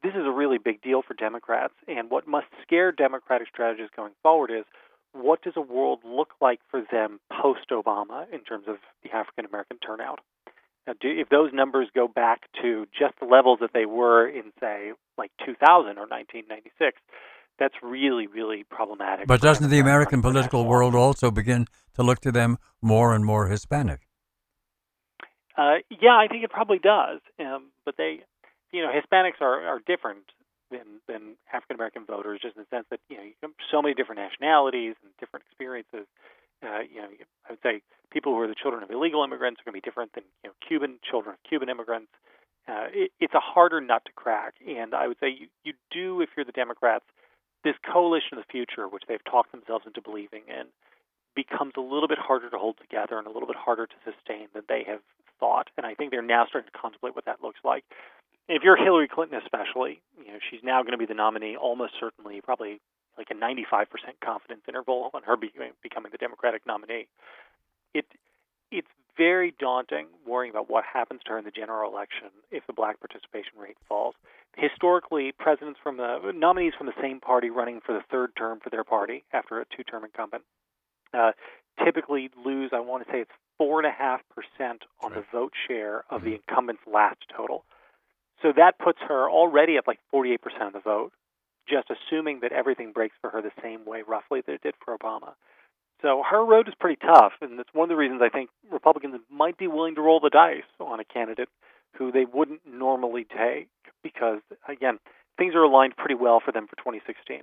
[0.01, 4.14] This is a really big deal for Democrats, and what must scare Democratic strategists going
[4.24, 4.64] forward is
[5.14, 9.45] what does a world look like for them post Obama in terms of the African
[9.45, 10.20] American turnout?
[10.90, 14.52] Now, do, if those numbers go back to just the levels that they were in,
[14.60, 16.98] say, like 2000 or 1996,
[17.60, 19.28] that's really, really problematic.
[19.28, 23.50] But doesn't the American political world also begin to look to them more and more
[23.50, 24.08] Hispanic?
[25.56, 27.20] Uh, yeah, I think it probably does.
[27.40, 28.22] Um, but they,
[28.72, 30.26] you know, Hispanics are, are different
[30.72, 33.84] than than African American voters, just in the sense that you know you have so
[33.84, 36.08] many different nationalities and different experiences.
[36.64, 37.07] Uh, you know,
[37.47, 37.82] I would say
[38.12, 40.49] people who are the children of illegal immigrants are going to be different than you
[40.49, 42.12] know Cuban children of Cuban immigrants.
[42.68, 46.22] Uh, it, it's a harder nut to crack, and I would say you, you do
[46.22, 47.05] if you're the Democrats.
[47.64, 50.68] This coalition of the future, which they've talked themselves into believing in,
[51.36, 54.47] becomes a little bit harder to hold together and a little bit harder to sustain
[54.53, 55.01] than they have
[55.39, 55.70] thought.
[55.78, 57.84] And I think they're now starting to contemplate what that looks like.
[58.47, 61.93] If you're Hillary Clinton, especially, you know she's now going to be the nominee, almost
[61.99, 62.80] certainly, probably
[63.20, 63.86] like a 95%
[64.24, 67.07] confidence interval on her becoming, the Democratic nominee.
[67.93, 68.05] It
[68.72, 72.74] it's very daunting worrying about what happens to her in the general election if the
[72.74, 74.15] black participation rate falls.
[74.55, 78.70] Historically, presidents from the nominees from the same party running for the third term for
[78.70, 80.43] their party after a two-term incumbent
[81.13, 81.32] uh,
[81.84, 82.72] typically lose.
[82.74, 86.24] I want to say it's four and a half percent on the vote share of
[86.24, 87.65] the incumbent's last total.
[88.41, 91.11] So that puts her already at like 48% of the vote,
[91.70, 94.97] just assuming that everything breaks for her the same way roughly that it did for
[94.97, 95.34] Obama.
[96.01, 99.20] So her road is pretty tough, and that's one of the reasons I think Republicans
[99.30, 101.49] might be willing to roll the dice on a candidate
[101.97, 103.67] who they wouldn't normally take
[104.01, 104.99] because, again,
[105.38, 107.41] things are aligned pretty well for them for 2016.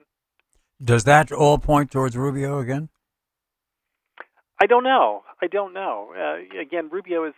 [0.83, 2.89] Does that all point towards Rubio again?
[4.61, 5.22] I don't know.
[5.41, 6.12] I don't know.
[6.16, 7.35] Uh, again, Rubio is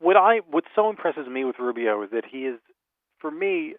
[0.00, 2.58] what I what so impresses me with Rubio is that he is,
[3.18, 3.74] for me,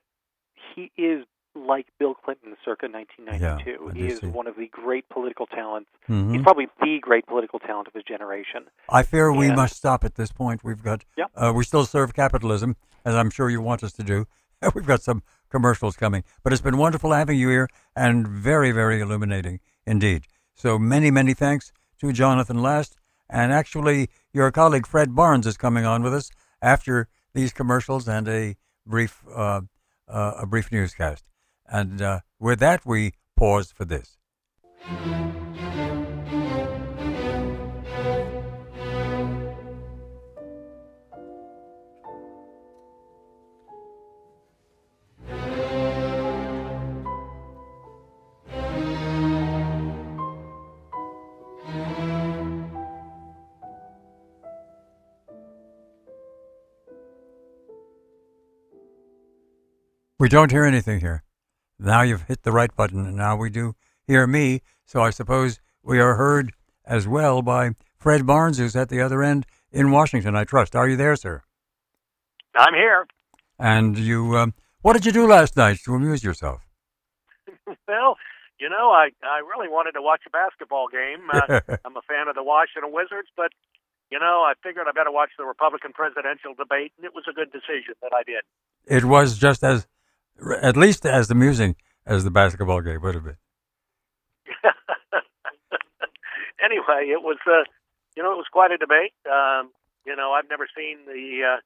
[0.75, 1.25] he is
[1.65, 3.87] like Bill Clinton circa 1992.
[3.87, 5.89] Yeah, he is one of the great political talents.
[6.09, 6.33] Mhm.
[6.33, 8.65] He's probably the great political talent of his generation.
[8.89, 10.63] I fear we must stop at this point.
[10.63, 11.31] We've got Yep.
[11.35, 14.25] uh, we still serve capitalism, as I'm sure you want us to do.
[14.75, 18.99] We've got some commercials coming, but it's been wonderful having you here and very, very
[19.01, 20.25] illuminating indeed.
[20.55, 22.97] So many, many thanks to Jonathan Last,
[23.29, 26.31] and actually your colleague Fred Barnes is coming on with us
[26.61, 28.55] after these commercials and a
[28.85, 29.61] brief uh,
[30.07, 31.29] uh, a brief newscast.
[31.69, 34.17] And uh, with that, we pause for this.
[60.19, 61.23] We don't hear anything here.
[61.79, 63.75] Now you've hit the right button, and now we do
[64.05, 64.61] hear me.
[64.85, 66.53] So I suppose we are heard
[66.85, 70.75] as well by Fred Barnes, who's at the other end in Washington, I trust.
[70.75, 71.43] Are you there, sir?
[72.55, 73.05] I'm here.
[73.59, 76.61] And you, um, what did you do last night to amuse yourself?
[77.87, 78.15] Well,
[78.59, 81.29] you know, I I really wanted to watch a basketball game.
[81.31, 83.51] Uh, I'm a fan of the Washington Wizards, but
[84.09, 87.33] you know, I figured I better watch the Republican presidential debate, and it was a
[87.33, 88.43] good decision that I did.
[88.85, 89.85] It was just as,
[90.61, 91.75] at least as amusing
[92.05, 93.37] as the basketball game would have been.
[96.63, 97.63] anyway, it was uh,
[98.15, 99.13] you know, it was quite a debate.
[99.29, 99.69] Um,
[100.05, 101.61] you know, I've never seen the uh,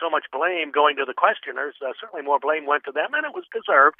[0.00, 1.74] so- much blame going to the questioners.
[1.82, 3.96] Uh, certainly, more blame went to them, and it was deserved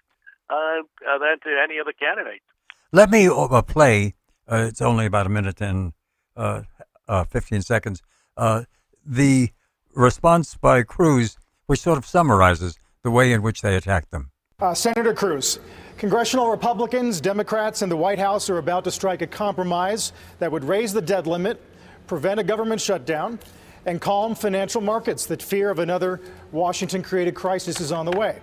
[0.49, 2.45] uh, uh, than to any of the candidates.
[2.93, 4.15] Let me uh, play.
[4.51, 5.93] Uh, it's only about a minute and
[6.37, 6.63] uh,
[7.09, 8.03] uh, 15 seconds.
[8.37, 8.65] Uh,
[9.05, 9.51] the
[9.95, 11.37] response by Cruz,
[11.67, 14.31] which sort of summarizes the way in which they attacked them.
[14.61, 15.59] Uh, Senator Cruz,
[15.99, 20.63] congressional Republicans, Democrats, and the White House are about to strike a compromise that would
[20.63, 21.61] raise the debt limit,
[22.07, 23.41] prevent a government shutdown,
[23.87, 26.21] and calm financial markets that fear of another
[26.53, 28.39] Washington created crisis is on the way.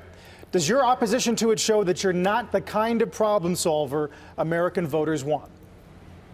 [0.52, 4.86] Does your opposition to it show that you're not the kind of problem solver American
[4.86, 5.50] voters want?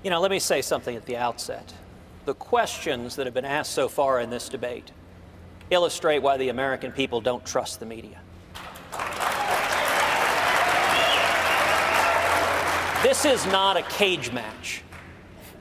[0.04, 1.74] You know, let me say something at the outset.
[2.24, 4.92] The questions that have been asked so far in this debate
[5.70, 8.20] illustrate why the American people don't trust the media.
[13.04, 14.82] This is not a cage match.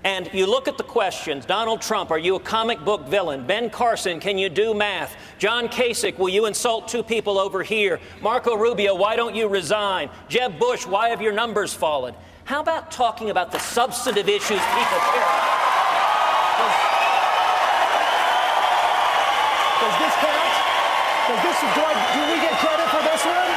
[0.04, 3.46] And you look at the questions Donald Trump, are you a comic book villain?
[3.46, 5.16] Ben Carson, can you do math?
[5.38, 8.00] John Kasich, will you insult two people over here?
[8.20, 10.10] Marco Rubio, why don't you resign?
[10.28, 12.14] Jeb Bush, why have your numbers fallen?
[12.44, 15.54] How about talking about the substantive issues people care about?
[19.80, 20.54] Does this count?
[21.28, 23.50] Does this, do, I, do we get credit for this one?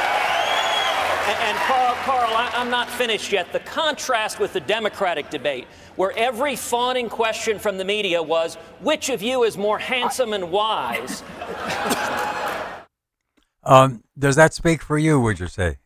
[1.28, 3.52] And, and Carl, Carl I, I'm not finished yet.
[3.52, 5.66] The contrast with the Democratic debate,
[5.96, 10.50] where every fawning question from the media was, which of you is more handsome and
[10.50, 11.22] wise?
[13.68, 15.76] Um, does that speak for you, would you say?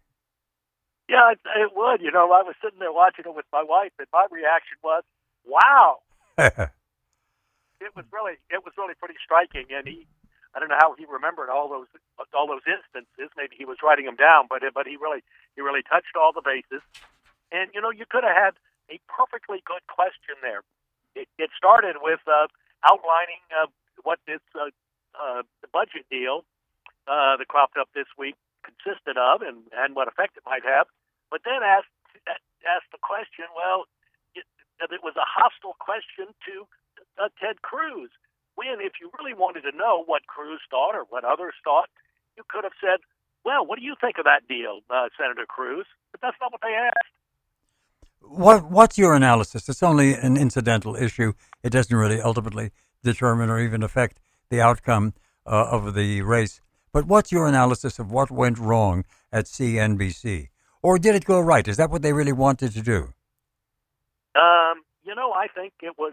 [1.08, 2.00] Yeah, it, it would.
[2.00, 5.02] You know, I was sitting there watching it with my wife, and my reaction was,
[5.44, 5.98] "Wow!"
[6.38, 9.66] it was really, it was really pretty striking.
[9.76, 10.06] And he,
[10.54, 11.88] I don't know how he remembered all those,
[12.34, 13.32] all those instances.
[13.36, 15.24] Maybe he was writing them down, but but he really,
[15.56, 16.84] he really touched all the bases.
[17.50, 18.54] And you know, you could have had
[18.90, 20.60] a perfectly good question there.
[21.14, 22.48] It, it started with uh,
[22.84, 23.68] outlining uh,
[24.02, 24.72] what this uh,
[25.16, 25.42] uh,
[25.72, 26.44] budget deal
[27.08, 30.86] uh, that cropped up this week consisted of and, and what effect it might have,
[31.30, 31.90] but then asked
[32.62, 33.46] asked the question.
[33.56, 33.90] Well,
[34.34, 34.46] it,
[34.80, 36.54] it was a hostile question to
[37.18, 38.10] uh, Ted Cruz.
[38.54, 41.88] When, if you really wanted to know what Cruz thought or what others thought,
[42.36, 43.00] you could have said,
[43.44, 46.60] "Well, what do you think of that deal, uh, Senator Cruz?" But that's not what
[46.62, 47.14] they asked.
[48.20, 49.68] What What's your analysis?
[49.68, 51.32] It's only an incidental issue.
[51.62, 52.70] It doesn't really ultimately
[53.02, 55.14] determine or even affect the outcome
[55.46, 56.60] uh, of the race.
[56.92, 60.48] But what's your analysis of what went wrong at CNBC?
[60.82, 61.66] Or did it go right?
[61.66, 63.14] Is that what they really wanted to do?
[64.34, 66.12] Um, you know, I think it was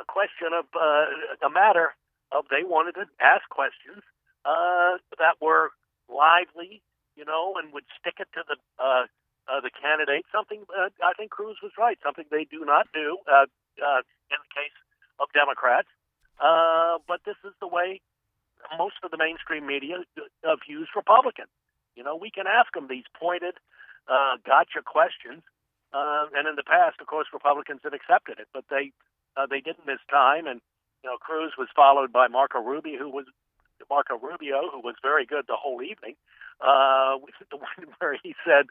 [0.00, 1.94] a question of uh, a matter
[2.32, 4.02] of they wanted to ask questions
[4.44, 5.70] uh, that were
[6.08, 6.82] lively,
[7.16, 9.04] you know, and would stick it to the uh,
[9.48, 10.24] uh, the candidate.
[10.32, 11.98] Something uh, I think Cruz was right.
[12.02, 13.46] Something they do not do uh,
[13.78, 14.00] uh,
[14.32, 14.76] in the case
[15.18, 15.88] of Democrats.
[16.40, 18.00] Uh, but this is the way
[18.78, 21.52] most of the mainstream media uh, views Republicans.
[21.96, 23.60] You know, we can ask them these pointed,
[24.08, 25.42] uh, gotcha questions,
[25.92, 28.92] uh, and in the past, of course, Republicans had accepted it, but they
[29.40, 30.46] uh, they didn't this time.
[30.46, 30.60] And
[31.02, 33.26] you know, Cruz was followed by Marco Rubio, who was
[33.88, 36.14] Marco Rubio, who was very good the whole evening.
[36.60, 37.16] Uh,
[37.50, 38.66] the one where he said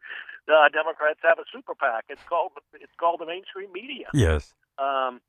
[0.47, 2.05] uh, Democrats have a super PAC.
[2.09, 4.07] It's called it's called the mainstream media.
[4.13, 4.53] Yes.
[4.77, 5.21] Um,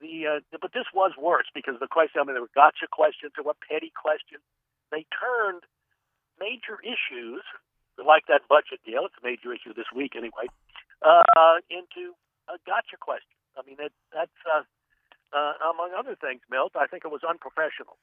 [0.00, 2.20] the uh, but this was worse because the question.
[2.20, 3.32] I mean, there were gotcha questions.
[3.36, 4.42] There were petty questions.
[4.90, 5.64] They turned
[6.38, 7.40] major issues
[7.96, 9.06] like that budget deal.
[9.06, 10.50] It's a major issue this week anyway.
[11.00, 12.14] Uh, into
[12.48, 13.36] a gotcha question.
[13.56, 14.62] I mean, that, that's uh,
[15.36, 16.72] uh, among other things, Milt.
[16.76, 17.98] I think it was unprofessional.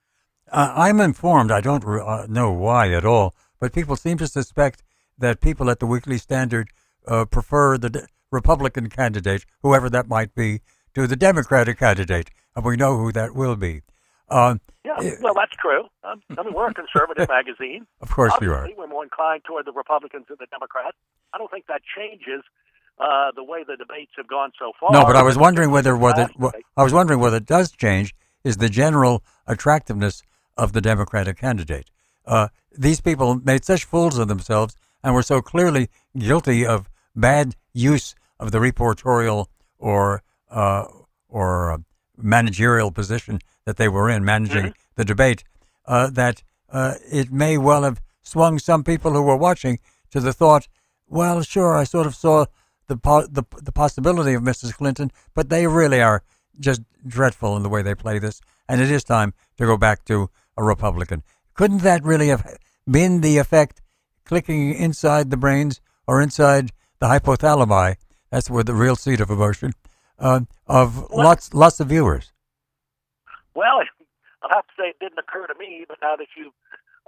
[0.52, 1.52] Uh, I'm informed.
[1.52, 4.84] I don't uh, know why at all, but people seem to suspect
[5.18, 6.70] that people at the Weekly Standard
[7.08, 10.62] uh, prefer the de- Republican candidate, whoever that might be,
[10.96, 13.82] to the Democratic candidate, and we know who that will be.
[14.30, 15.86] Um, yeah, well, that's true.
[16.04, 17.86] Um, I mean, we're a conservative magazine.
[18.02, 18.78] Of course Obviously, you are.
[18.78, 20.98] We're more inclined toward the Republicans than the Democrats.
[21.34, 22.44] I don't think that changes
[23.00, 24.92] uh, the way the debates have gone so far.
[24.92, 26.30] No, but I was wondering whether whether
[26.78, 30.24] I was wondering whether it does change is the general attractiveness
[30.58, 31.90] of the Democratic candidate.
[32.26, 37.56] Uh, these people made such fools of themselves and were so clearly guilty of bad
[37.74, 39.48] use of the reportorial
[39.78, 40.22] or
[40.52, 40.86] uh,
[41.30, 41.78] or uh,
[42.18, 44.96] managerial position that they were in, managing Mm-hmm.
[44.96, 45.44] the debate,
[45.86, 49.80] uh, that uh, it may well have swung some people who were watching
[50.12, 50.68] to the thought,
[51.08, 52.46] well, sure, I sort of saw
[52.90, 52.98] the
[53.32, 54.74] the, the possibility of Mrs.
[54.76, 56.24] Clinton, but they really are
[56.60, 60.04] just dreadful in the way they play this, and it is time to go back
[60.06, 61.24] to a Republican.
[61.54, 62.46] Couldn't that really have
[62.90, 63.82] been the effect,
[64.26, 67.96] clicking inside the brains or inside the hypothalamus?
[68.30, 69.74] That's where the real seat of emotion
[70.20, 72.34] uh, of lots lots of viewers.
[73.56, 73.80] Well,
[74.44, 76.52] I'll have to say it didn't occur to me, but now that you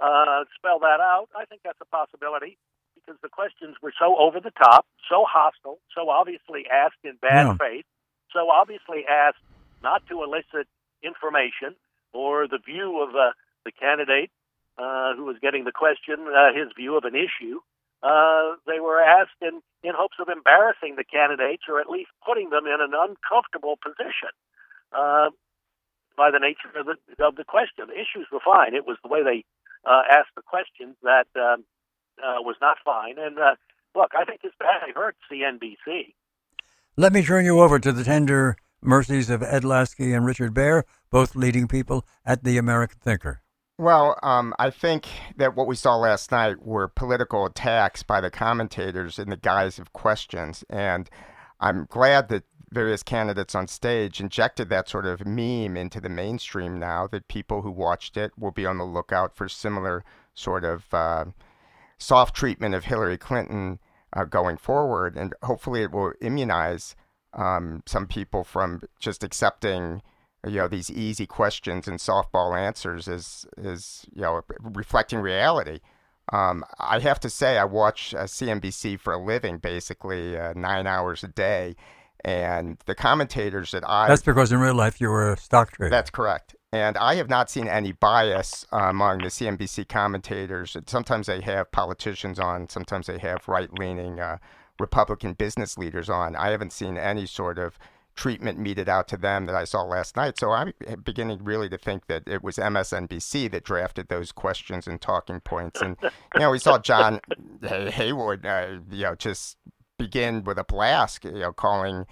[0.00, 2.58] uh, spell that out, I think that's a possibility
[3.04, 7.46] because the questions were so over the top, so hostile, so obviously asked in bad
[7.46, 7.56] Yeah.
[7.56, 7.86] faith,
[8.32, 9.42] so obviously asked
[9.82, 10.68] not to elicit
[11.02, 11.74] information
[12.12, 13.32] or the view of uh,
[13.64, 14.30] the candidate
[14.78, 17.60] uh, who was getting the question, uh, his view of an issue.
[18.02, 22.50] Uh, they were asked in, in hopes of embarrassing the candidates or at least putting
[22.50, 24.30] them in an uncomfortable position
[24.92, 25.30] uh,
[26.16, 27.86] by the nature of the, of the question.
[27.86, 28.74] The issues were fine.
[28.74, 29.44] It was the way they
[29.84, 31.64] uh, asked the questions that um,
[32.18, 33.18] uh, was not fine.
[33.18, 33.54] And uh,
[33.94, 36.14] look, I think this badly hurt CNBC.
[36.96, 40.82] Let me turn you over to the tender mercies of Ed Lasky and Richard Baehr,
[41.10, 43.42] both leading people at the American Thinker.
[43.78, 48.30] Well, um, I think that what we saw last night were political attacks by the
[48.30, 50.62] commentators in the guise of questions.
[50.68, 51.08] And
[51.58, 56.78] I'm glad that various candidates on stage injected that sort of meme into the mainstream
[56.78, 60.04] now, that people who watched it will be on the lookout for similar
[60.34, 61.24] sort of uh,
[62.02, 63.78] soft treatment of Hillary Clinton
[64.12, 65.16] uh, going forward.
[65.16, 66.94] And hopefully it will immunize
[67.32, 70.02] um, some people from just accepting
[70.46, 75.80] you know these easy questions and softball answers as is you know reflecting reality.
[76.32, 80.86] Um, I have to say I watch uh, CNBC for a living, basically uh, nine
[80.86, 81.74] hours a day,
[82.24, 85.90] and the commentators that I That's because in real life you were a stock trader.
[85.90, 86.54] that's correct.
[86.72, 90.74] And I have not seen any bias uh, among the CNBC commentators.
[90.86, 94.38] Sometimes they have politicians on, sometimes they have right leaning uh,
[94.80, 96.34] Republican business leaders on.
[96.34, 97.78] I haven't seen any sort of
[98.14, 100.38] treatment meted out to them that I saw last night.
[100.38, 100.72] So I'm
[101.04, 105.80] beginning really to think that it was MSNBC that drafted those questions and talking points.
[105.80, 107.20] And, you know, we saw John
[107.62, 109.58] Hay- Haywood, uh, you know, just
[109.98, 112.06] begin with a blast, you know, calling,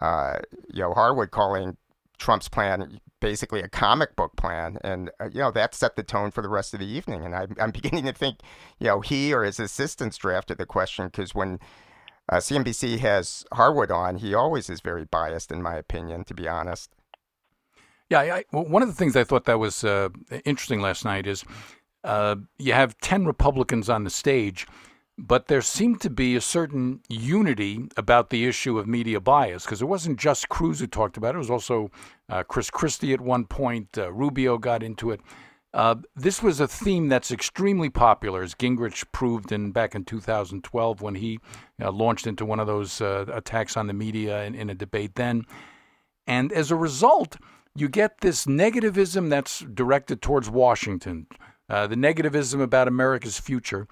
[0.00, 0.38] uh,
[0.72, 1.76] you know, Harwood calling
[2.18, 6.30] Trump's plan basically a comic book plan, and uh, you know that set the tone
[6.30, 7.24] for the rest of the evening.
[7.24, 8.38] And I'm, I'm beginning to think,
[8.78, 11.58] you know, he or his assistants drafted the question because when
[12.28, 16.48] uh, CNBC has Harwood on, he always is very biased, in my opinion, to be
[16.48, 16.90] honest.
[18.08, 20.10] Yeah, I, well, one of the things I thought that was uh,
[20.44, 21.44] interesting last night is
[22.04, 24.66] uh, you have 10 Republicans on the stage,
[25.18, 29.80] but there seemed to be a certain unity about the issue of media bias because
[29.80, 31.36] it wasn't just Cruz who talked about it.
[31.36, 31.90] It was also
[32.28, 33.96] uh, Chris Christie at one point.
[33.96, 35.20] Uh, Rubio got into it.
[35.72, 41.02] Uh, this was a theme that's extremely popular, as Gingrich proved in back in 2012
[41.02, 41.38] when he
[41.82, 45.16] uh, launched into one of those uh, attacks on the media in, in a debate
[45.16, 45.44] then.
[46.26, 47.36] And as a result,
[47.74, 51.26] you get this negativism that's directed towards Washington,
[51.68, 53.86] uh, the negativism about America's future,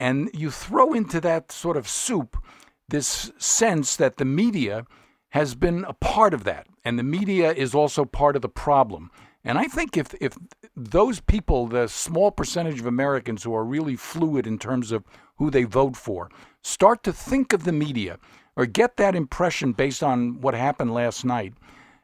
[0.00, 2.42] and you throw into that sort of soup
[2.88, 4.84] this sense that the media
[5.28, 9.10] has been a part of that, and the media is also part of the problem.
[9.44, 10.36] And I think if if
[10.76, 15.04] those people, the small percentage of Americans who are really fluid in terms of
[15.36, 16.30] who they vote for,
[16.62, 18.18] start to think of the media
[18.56, 21.54] or get that impression based on what happened last night,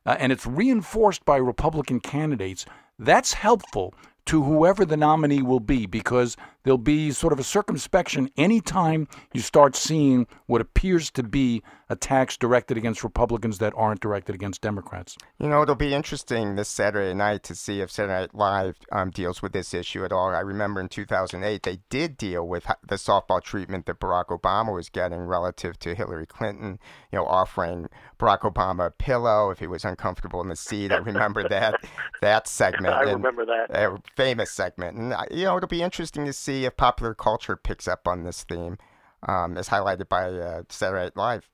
[0.06, 2.64] uh, and it's reinforced by Republican candidates,
[2.98, 3.92] that's helpful
[4.26, 6.36] to whoever the nominee will be because
[6.66, 12.36] there'll be sort of a circumspection anytime you start seeing what appears to be attacks
[12.36, 15.16] directed against Republicans that aren't directed against Democrats.
[15.38, 19.10] You know, it'll be interesting this Saturday night to see if Saturday Night Live um,
[19.10, 20.34] deals with this issue at all.
[20.34, 24.88] I remember in 2008 they did deal with the softball treatment that Barack Obama was
[24.88, 26.80] getting relative to Hillary Clinton.
[27.12, 27.86] You know, offering
[28.18, 30.90] Barack Obama a pillow if he was uncomfortable in the seat.
[30.90, 31.76] I remember that
[32.20, 32.92] that segment.
[32.94, 33.66] I and- remember that.
[33.70, 34.96] a famous segment.
[34.96, 38.24] And, uh, you know, it'll be interesting to see if popular culture picks up on
[38.24, 38.78] this theme,
[39.26, 41.50] um, as highlighted by uh, Saturday Night Live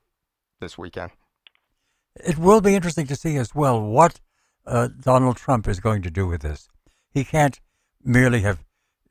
[0.59, 1.11] this weekend.
[2.15, 4.19] It will be interesting to see as well what
[4.65, 6.69] uh, Donald Trump is going to do with this.
[7.09, 7.59] He can't
[8.03, 8.63] merely have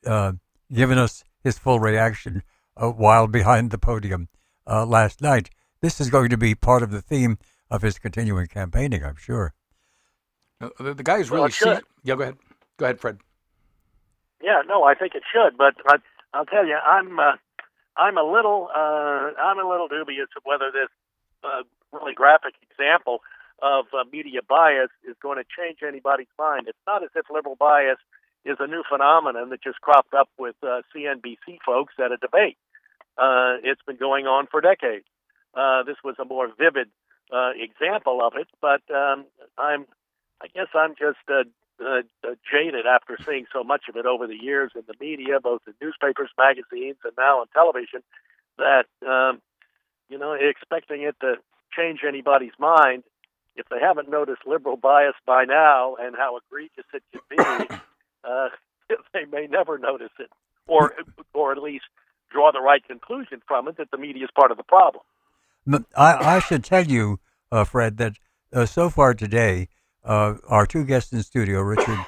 [0.07, 0.33] uh,
[0.73, 2.43] given us his full reaction
[2.77, 4.29] uh, while behind the podium
[4.67, 5.51] uh, last night.
[5.81, 7.39] This is going to be part of the theme
[7.71, 9.53] of his continuing campaigning, I'm sure.
[10.61, 11.83] Uh, the, the guy is really it should.
[12.05, 12.15] yeah.
[12.15, 12.37] Go ahead.
[12.77, 13.19] Go ahead, Fred.
[14.43, 15.97] Yeah, no, I think it should, but I,
[16.35, 17.37] I'll tell you, I'm uh,
[17.97, 20.89] I'm a little uh, I'm a little dubious of whether this
[21.45, 21.63] uh,
[21.93, 23.21] really graphic example
[23.63, 26.67] of uh, media bias is going to change anybody's mind.
[26.67, 27.99] It's not as if liberal bias
[28.45, 32.59] is a new phenomenon that just cropped up with uh, CNBC folks at a debate.
[33.17, 35.05] Uh, it's been going on for decades.
[35.55, 36.89] Uh, this was a more vivid
[37.33, 39.27] uh, example of it, but um,
[39.59, 39.87] I'm
[40.43, 41.45] I guess I'm just uh,
[41.81, 42.03] uh,
[42.51, 45.75] jaded after seeing so much of it over the years in the media, both in
[45.81, 48.03] newspapers, magazines, and now on television,
[48.59, 49.41] that um,
[50.09, 51.37] you know, expecting it to
[51.77, 53.03] change anybody's mind
[53.57, 57.75] if they haven't noticed liberal bias by now and how egregious it can be,
[58.25, 58.49] uh,
[59.13, 60.31] they may never notice it,
[60.67, 60.95] or
[61.35, 61.85] or at least
[62.31, 65.03] draw the right conclusion from it that the media is part of the problem.
[65.97, 67.21] I, I should tell you,
[67.51, 68.15] uh, Fred, that
[68.53, 69.69] uh, so far today,
[70.05, 71.99] uh, our two guests in studio, Richard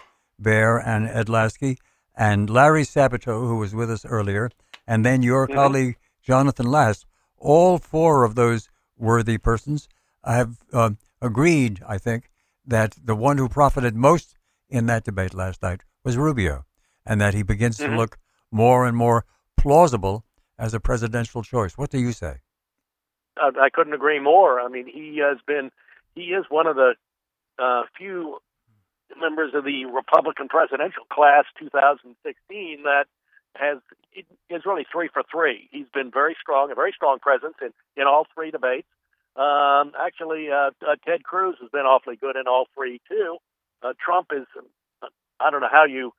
[0.40, 1.78] Baehr and Ed Lasky,
[2.16, 4.51] and Larry Sabato, who was with us earlier,
[4.86, 5.57] and then your mm-hmm.
[5.57, 7.07] colleague Jonathan Last,
[7.38, 9.88] all four of those worthy persons
[10.24, 10.90] have uh,
[11.20, 12.30] agreed, I think,
[12.66, 14.36] that the one who profited most
[14.68, 16.64] in that debate last night was Rubio,
[17.05, 17.92] and that he begins mm-hmm.
[17.92, 18.18] to look
[18.51, 19.24] more and more
[19.57, 20.24] plausible
[20.59, 21.76] as a presidential choice.
[21.76, 22.36] What do you say?
[23.38, 24.61] I, I couldn't agree more.
[24.61, 25.70] I mean, he has been,
[26.14, 26.95] he is one of the
[27.59, 28.39] uh, few
[29.21, 33.07] members of the Republican presidential class 2016 that
[33.57, 33.79] has
[34.51, 35.69] is really three for three.
[35.71, 38.89] He's been very strong, a very strong presence in, in all three debates.
[39.37, 43.39] Um, actually, uh, uh, Ted Cruz has been awfully good in all three too.
[43.83, 44.47] Uh, Trump is,
[45.41, 46.13] I don't know how you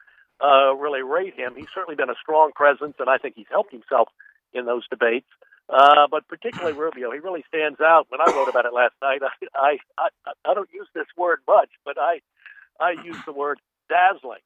[0.43, 1.53] uh, really rate him.
[1.55, 4.09] He's certainly been a strong presence, and I think he's helped himself
[4.53, 5.27] in those debates.
[5.69, 8.07] Uh, but particularly Rubio, he really stands out.
[8.09, 11.39] When I wrote about it last night, I, I I I don't use this word
[11.47, 12.21] much, but I
[12.79, 13.59] I use the word
[13.89, 14.41] dazzling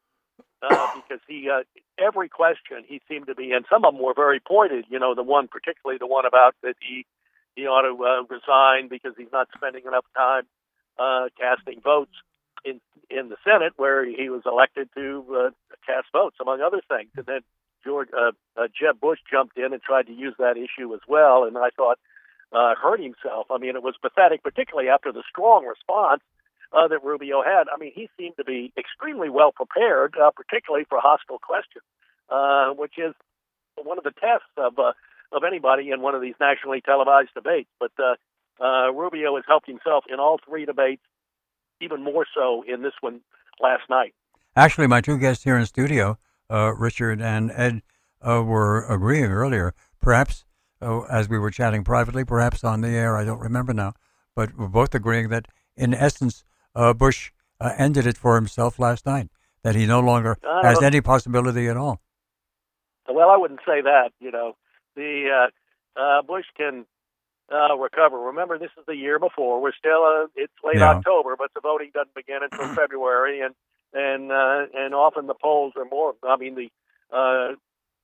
[0.62, 1.64] uh, because he uh,
[1.98, 4.86] every question he seemed to be, and some of them were very pointed.
[4.90, 7.06] You know, the one particularly the one about that he
[7.56, 10.44] he ought to uh, resign because he's not spending enough time
[10.98, 12.14] uh, casting votes
[12.64, 15.50] in in the Senate, where he was elected to uh,
[15.86, 17.10] cast votes, among other things.
[17.18, 17.42] And then
[17.84, 21.44] George uh, uh, Jeb Bush jumped in and tried to use that issue as well,
[21.44, 21.98] and I thought
[22.52, 23.48] uh, hurt himself.
[23.52, 26.22] I mean, it was pathetic, particularly after the strong response
[26.74, 27.68] uh, that Rubio had.
[27.74, 31.84] I mean, he seemed to be extremely well prepared, uh, particularly for hostile questions,
[32.30, 33.14] uh, which is
[33.82, 34.94] one of the tests of uh,
[35.32, 37.70] of anybody in one of these nationally televised debates.
[37.80, 38.16] But uh,
[38.64, 41.04] uh, Rubio has helped himself in all three debates,
[41.82, 43.22] even more so in this one
[43.62, 44.14] last night.
[44.56, 46.18] Actually, my two guests here in studio,
[46.50, 47.82] Richard and Ed,
[48.22, 49.74] uh, were agreeing earlier.
[50.02, 50.46] Perhaps,
[50.82, 53.94] uh, as we were chatting privately, perhaps on the air, I don't remember now,
[54.36, 56.44] but we're both agreeing that, in essence,
[56.76, 59.30] uh, Bush uh, ended it for himself last night.
[59.62, 60.88] That he no longer has know.
[60.88, 62.00] any possibility at all.
[63.10, 64.12] Well, I wouldn't say that.
[64.22, 64.56] You know,
[64.96, 65.50] the
[65.98, 66.86] uh, uh, Bush can
[67.52, 68.18] uh, recover.
[68.20, 69.62] Remember, this is the year before.
[69.62, 70.92] We're still uh, it's late yeah.
[70.92, 73.54] October, but the voting doesn't begin until February, and
[73.94, 76.14] and uh, and often the polls are more.
[76.24, 76.70] I mean, the
[77.16, 77.56] uh,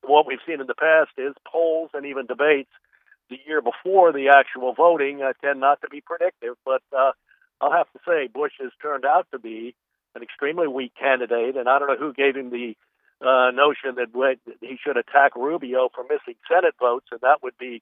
[0.01, 2.69] what we've seen in the past is polls and even debates
[3.29, 6.55] the year before the actual voting uh, tend not to be predictive.
[6.63, 7.11] But uh,
[7.61, 9.75] I'll have to say, Bush has turned out to be
[10.15, 12.75] an extremely weak candidate, and I don't know who gave him the
[13.21, 17.81] uh, notion that he should attack Rubio for missing Senate votes, and that would be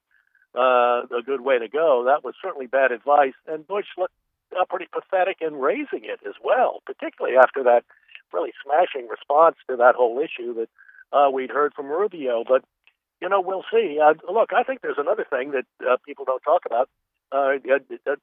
[0.55, 2.05] uh, a good way to go.
[2.05, 4.13] That was certainly bad advice, and Bush looked
[4.59, 7.83] uh, pretty pathetic in raising it as well, particularly after that
[8.31, 10.69] really smashing response to that whole issue that
[11.15, 12.43] uh, we'd heard from Rubio.
[12.47, 12.63] But
[13.21, 13.99] you know, we'll see.
[14.03, 16.89] Uh, look, I think there's another thing that uh, people don't talk about.
[17.31, 18.15] Uh, uh,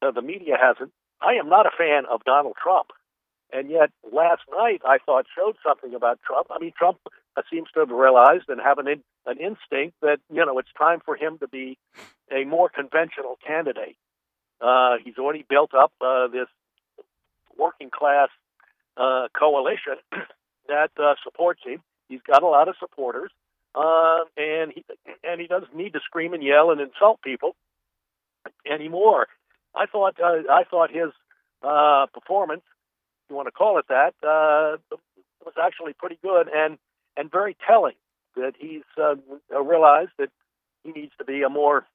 [0.00, 0.92] uh, the media hasn't.
[1.20, 2.88] I am not a fan of Donald Trump.
[3.52, 6.48] And yet, last night I thought showed something about Trump.
[6.50, 6.98] I mean, Trump
[7.36, 10.72] uh, seems to have realized and have an in, an instinct that you know it's
[10.78, 11.78] time for him to be
[12.30, 13.96] a more conventional candidate.
[14.60, 16.48] Uh, he's already built up uh, this
[17.56, 18.28] working class
[18.96, 19.96] uh, coalition
[20.68, 21.82] that uh, supports him.
[22.08, 23.30] He's got a lot of supporters,
[23.74, 24.84] uh, and he
[25.22, 27.56] and he doesn't need to scream and yell and insult people
[28.70, 29.26] anymore.
[29.74, 31.10] I thought uh, I thought his
[31.62, 32.62] uh, performance
[33.28, 34.76] you want to call it that, uh,
[35.44, 36.78] was actually pretty good and
[37.16, 37.94] and very telling
[38.36, 39.14] that he's uh,
[39.62, 40.30] realized that
[40.82, 41.86] he needs to be a more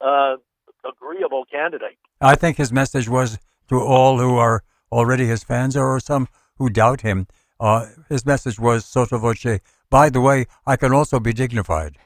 [0.00, 0.36] uh,
[0.84, 1.98] agreeable candidate.
[2.20, 6.68] I think his message was to all who are already his fans or some who
[6.68, 7.26] doubt him.
[7.58, 9.60] Uh, his message was sotto voce.
[9.90, 11.96] By the way, I can also be dignified.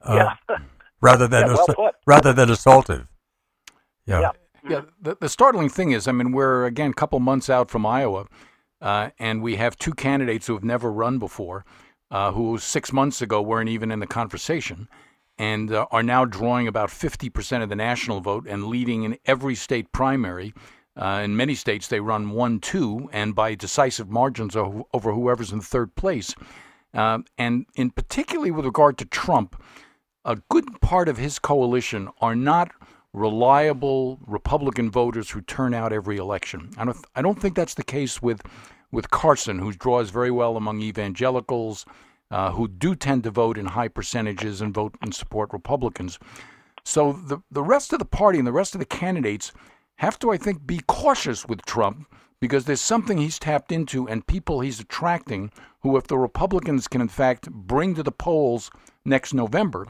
[0.00, 0.56] Uh, yeah.
[1.00, 3.08] rather than yeah, well rather than assaultive.
[4.06, 4.20] Yeah.
[4.20, 4.30] yeah.
[4.68, 7.86] Yeah, the, the startling thing is, I mean, we're again a couple months out from
[7.86, 8.26] Iowa,
[8.82, 11.64] uh, and we have two candidates who have never run before,
[12.10, 14.88] uh, who six months ago weren't even in the conversation,
[15.38, 19.54] and uh, are now drawing about 50% of the national vote and leading in every
[19.54, 20.52] state primary.
[20.96, 25.60] Uh, in many states, they run 1 2 and by decisive margins over whoever's in
[25.60, 26.34] third place.
[26.92, 29.62] Uh, and in particularly with regard to Trump,
[30.24, 32.72] a good part of his coalition are not
[33.12, 36.70] reliable Republican voters who turn out every election.
[36.76, 38.42] I don't, I don't think that's the case with,
[38.90, 41.86] with Carson, who draws very well among evangelicals,
[42.30, 46.18] uh, who do tend to vote in high percentages and vote and support Republicans.
[46.84, 49.52] So the, the rest of the party and the rest of the candidates
[49.96, 52.06] have to, I think, be cautious with Trump
[52.40, 55.50] because there's something he's tapped into and people he's attracting
[55.80, 58.70] who, if the Republicans can in fact bring to the polls
[59.04, 59.88] next November,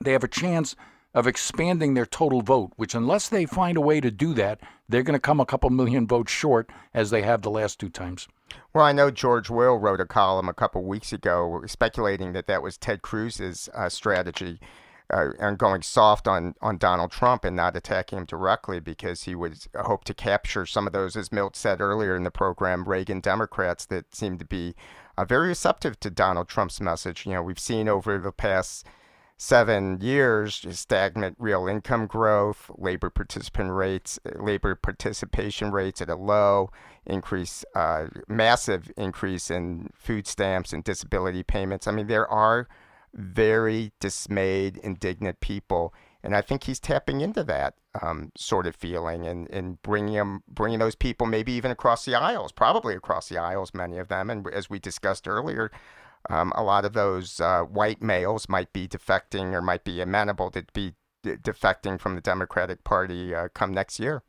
[0.00, 0.74] they have a chance
[1.14, 5.02] of expanding their total vote, which, unless they find a way to do that, they're
[5.02, 8.28] going to come a couple million votes short as they have the last two times.
[8.72, 12.62] Well, I know George Will wrote a column a couple weeks ago speculating that that
[12.62, 14.58] was Ted Cruz's uh, strategy
[15.10, 19.34] uh, and going soft on, on Donald Trump and not attacking him directly because he
[19.34, 23.20] would hope to capture some of those, as Milt said earlier in the program, Reagan
[23.20, 24.74] Democrats that seem to be
[25.16, 27.24] uh, very receptive to Donald Trump's message.
[27.24, 28.86] You know, we've seen over the past
[29.40, 36.70] seven years stagnant real income growth, labor participant rates, labor participation rates at a low,
[37.06, 41.86] increase, uh, massive increase in food stamps and disability payments.
[41.86, 42.68] I mean, there are
[43.14, 45.94] very dismayed, indignant people.
[46.22, 50.42] And I think he's tapping into that um, sort of feeling and, and bringing them,
[50.48, 54.30] bringing those people maybe even across the aisles, probably across the aisles, many of them.
[54.30, 55.70] And as we discussed earlier,
[56.30, 60.50] um, a lot of those uh, white males might be defecting or might be amenable
[60.52, 64.22] to be de- defecting from the Democratic Party uh, come next year.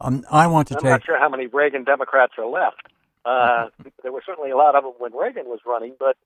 [0.00, 0.90] Um, I want to I'm take.
[0.90, 2.82] not sure how many Reagan Democrats are left.
[3.24, 3.68] Uh,
[4.02, 6.16] there were certainly a lot of them when Reagan was running, but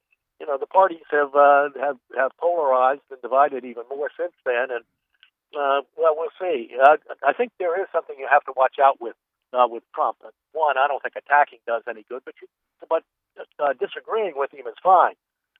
[0.40, 4.70] you know the parties have uh, have have polarized and divided even more since then.
[4.70, 4.84] And
[5.54, 6.70] uh, well, we'll see.
[6.76, 6.96] Uh,
[7.26, 9.16] I think there is something you have to watch out with
[9.52, 10.18] uh, with Trump.
[10.52, 12.48] One, I don't think attacking does any good, but you,
[12.88, 13.02] but
[13.58, 15.14] uh, disagreeing with him is fine.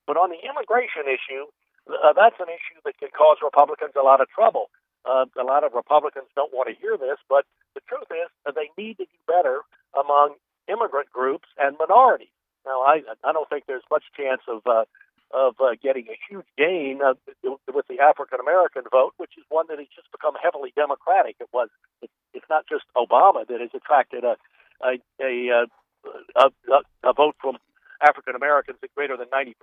[0.07, 1.51] But on the immigration issue,
[1.89, 4.71] uh, that's an issue that can cause Republicans a lot of trouble.
[5.05, 8.55] Uh, a lot of Republicans don't want to hear this, but the truth is that
[8.55, 9.63] they need to do better
[9.95, 10.35] among
[10.67, 12.35] immigrant groups and minorities.
[12.67, 14.85] Now, I I don't think there's much chance of uh,
[15.31, 17.15] of uh, getting a huge gain uh,
[17.45, 21.37] with the African American vote, which is one that has just become heavily Democratic.
[21.41, 21.69] It was
[22.35, 24.37] it's not just Obama that has attracted a
[24.83, 25.67] a a, a,
[26.37, 26.51] a,
[27.09, 27.57] a vote from
[28.03, 29.55] African Americans at greater than 90%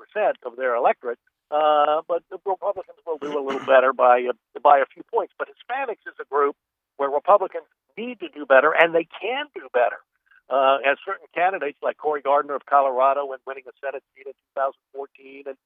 [0.46, 1.20] of their electorate.
[1.52, 5.34] Uh, but the Republicans will do a little better by uh, by a few points.
[5.38, 6.56] But Hispanics is a group
[6.98, 7.66] where Republicans
[7.98, 10.02] need to do better, and they can do better.
[10.50, 14.34] Uh, as certain candidates like Cory Gardner of Colorado and winning a Senate seat in
[14.56, 15.58] 2014, and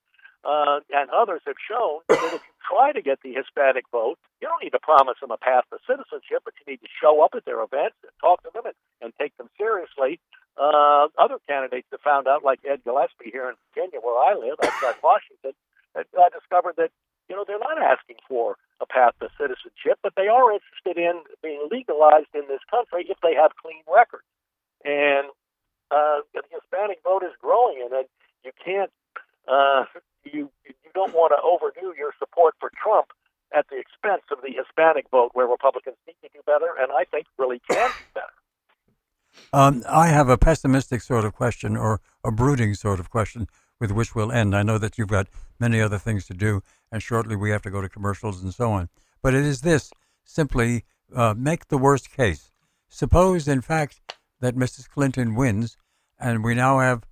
[0.48, 4.48] uh, and others have shown that if you try to get the Hispanic vote, you
[4.48, 7.36] don't need to promise them a path to citizenship, but you need to show up
[7.36, 10.24] at their events and talk to them and, and take them seriously.
[10.56, 14.56] Uh, other candidates have found out, like Ed Gillespie here in Virginia, where I live,
[14.64, 15.52] outside Washington,
[15.94, 16.96] I uh, discovered that
[17.28, 21.28] you know they're not asking for a path to citizenship, but they are interested in
[21.44, 24.24] being legalized in this country if they have clean records.
[24.86, 25.28] And
[25.92, 28.08] uh, the Hispanic vote is growing, and
[28.46, 28.92] you can't
[29.48, 29.86] uh,
[30.24, 33.08] you you don't want to overdo your support for Trump
[33.56, 37.04] at the expense of the Hispanic vote, where Republicans need to do better, and I
[37.06, 38.28] think really can do better.
[39.54, 43.48] Um, I have a pessimistic sort of question or a brooding sort of question
[43.80, 44.56] with which we'll end.
[44.56, 45.28] I know that you've got
[45.60, 48.72] many other things to do, and shortly we have to go to commercials and so
[48.72, 48.90] on.
[49.22, 49.92] But it is this
[50.24, 50.86] simply
[51.16, 52.52] uh, make the worst case.
[52.88, 54.02] Suppose, in fact,
[54.40, 54.90] that Mrs.
[54.90, 55.78] Clinton wins,
[56.20, 57.04] and we now have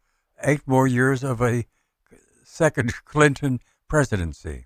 [0.43, 1.65] eight more years of a
[2.43, 4.65] second Clinton presidency.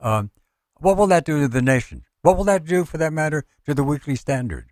[0.00, 0.30] Um,
[0.76, 2.04] what will that do to the nation?
[2.22, 4.70] What will that do, for that matter, to the Weekly Standard?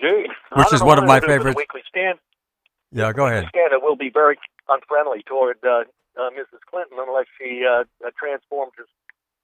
[0.00, 1.56] Gee, Which is one of my favorites.
[1.56, 2.18] Weekly Stand.
[2.90, 3.46] Yeah, go ahead.
[3.50, 5.84] Standard will be very unfriendly toward uh,
[6.16, 6.64] uh, Mrs.
[6.68, 8.72] Clinton unless she uh, uh transforms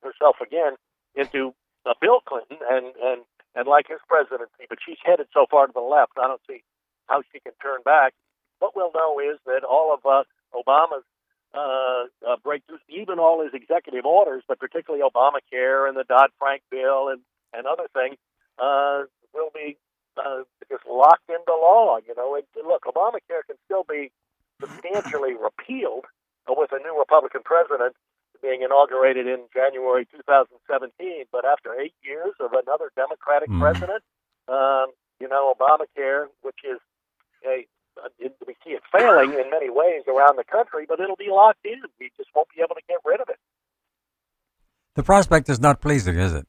[0.03, 0.75] herself again
[1.15, 1.55] into
[1.85, 3.23] uh, Bill Clinton and and
[3.55, 4.65] and like his presidency.
[4.69, 6.63] But she's headed so far to the left, I don't see
[7.07, 8.15] how she can turn back.
[8.59, 10.25] What we'll know is that all of uh,
[10.57, 11.05] Obama's
[11.55, 16.63] uh, uh, breakthroughs, even all his executive orders, but particularly Obamacare and the Dodd Frank
[16.71, 17.21] bill and
[17.55, 18.17] and other things,
[18.59, 19.03] uh,
[19.33, 19.79] will be
[20.19, 21.99] uh, just locked into law.
[22.07, 24.11] You know, and look, Obamacare can still be
[24.61, 26.05] substantially repealed
[26.49, 27.95] with a new Republican president
[28.43, 31.25] being inaugurated in January 2017.
[31.33, 33.61] But after eight years of another Democratic mm.
[33.61, 34.03] president,
[34.49, 36.79] um, you know, Obamacare, which is
[37.45, 37.67] a
[38.19, 41.81] we see it failing in many ways around the country, but it'll be locked in.
[41.99, 43.39] We just won't be able to get rid of it.
[44.95, 46.47] The prospect is not pleasing, is it?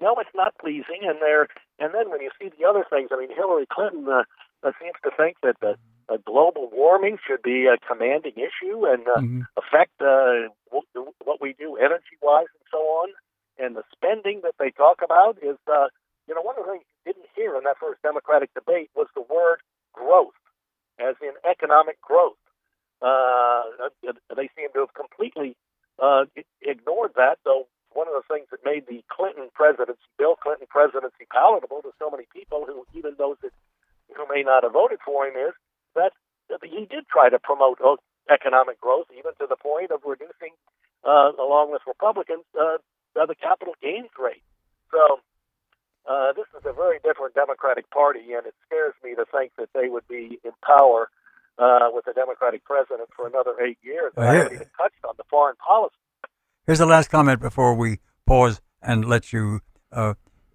[0.00, 1.48] No, it's not pleasing, and there.
[1.78, 4.22] And then when you see the other things, I mean, Hillary Clinton uh,
[4.62, 5.76] uh, seems to think that the
[6.08, 9.40] uh, global warming should be a commanding issue and uh, mm-hmm.
[9.56, 13.08] affect uh, what we do energy-wise and so on.
[13.58, 15.88] And the spending that they talk about is, uh,
[16.28, 19.08] you know, one of the things you didn't hear in that first Democratic debate was
[19.14, 19.58] the word
[19.98, 20.38] growth,
[21.02, 22.38] as in economic growth.
[23.02, 23.62] Uh,
[24.38, 25.56] they seem to have completely
[25.98, 26.24] uh,
[26.62, 31.26] ignored that, though one of the things that made the Clinton presidency, Bill Clinton presidency,
[31.32, 33.54] palatable to so many people who, even those that
[34.14, 35.54] who may not have voted for him, is
[35.94, 36.12] that
[36.62, 37.78] he did try to promote
[38.30, 40.54] economic growth, even to the point of reducing,
[41.04, 42.78] uh, along with Republicans, uh,
[43.14, 44.42] the capital gains rate.
[44.92, 45.20] So
[46.08, 49.68] uh, this is a very different Democratic Party, and it scares me to think that
[49.74, 51.10] they would be in power
[51.58, 54.12] uh, with a Democratic president for another eight years.
[54.16, 55.96] I haven't even touched on the foreign policy.
[56.66, 59.60] Here's the last comment before we pause and let you
[59.92, 60.14] uh,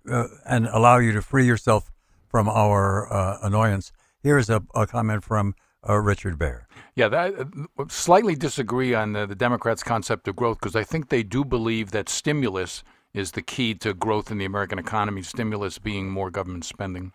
[0.10, 1.92] uh, and allow you to free yourself
[2.28, 3.92] from our uh, annoyance.
[4.22, 5.56] Here's a, a comment from
[5.88, 6.62] uh, Richard Baehr.
[6.96, 7.34] Yeah, that,
[7.78, 11.44] uh, slightly disagree on the, the Democrats' concept of growth because I think they do
[11.44, 12.84] believe that stimulus
[13.14, 15.22] is the key to growth in the American economy.
[15.22, 17.14] Stimulus being more government spending.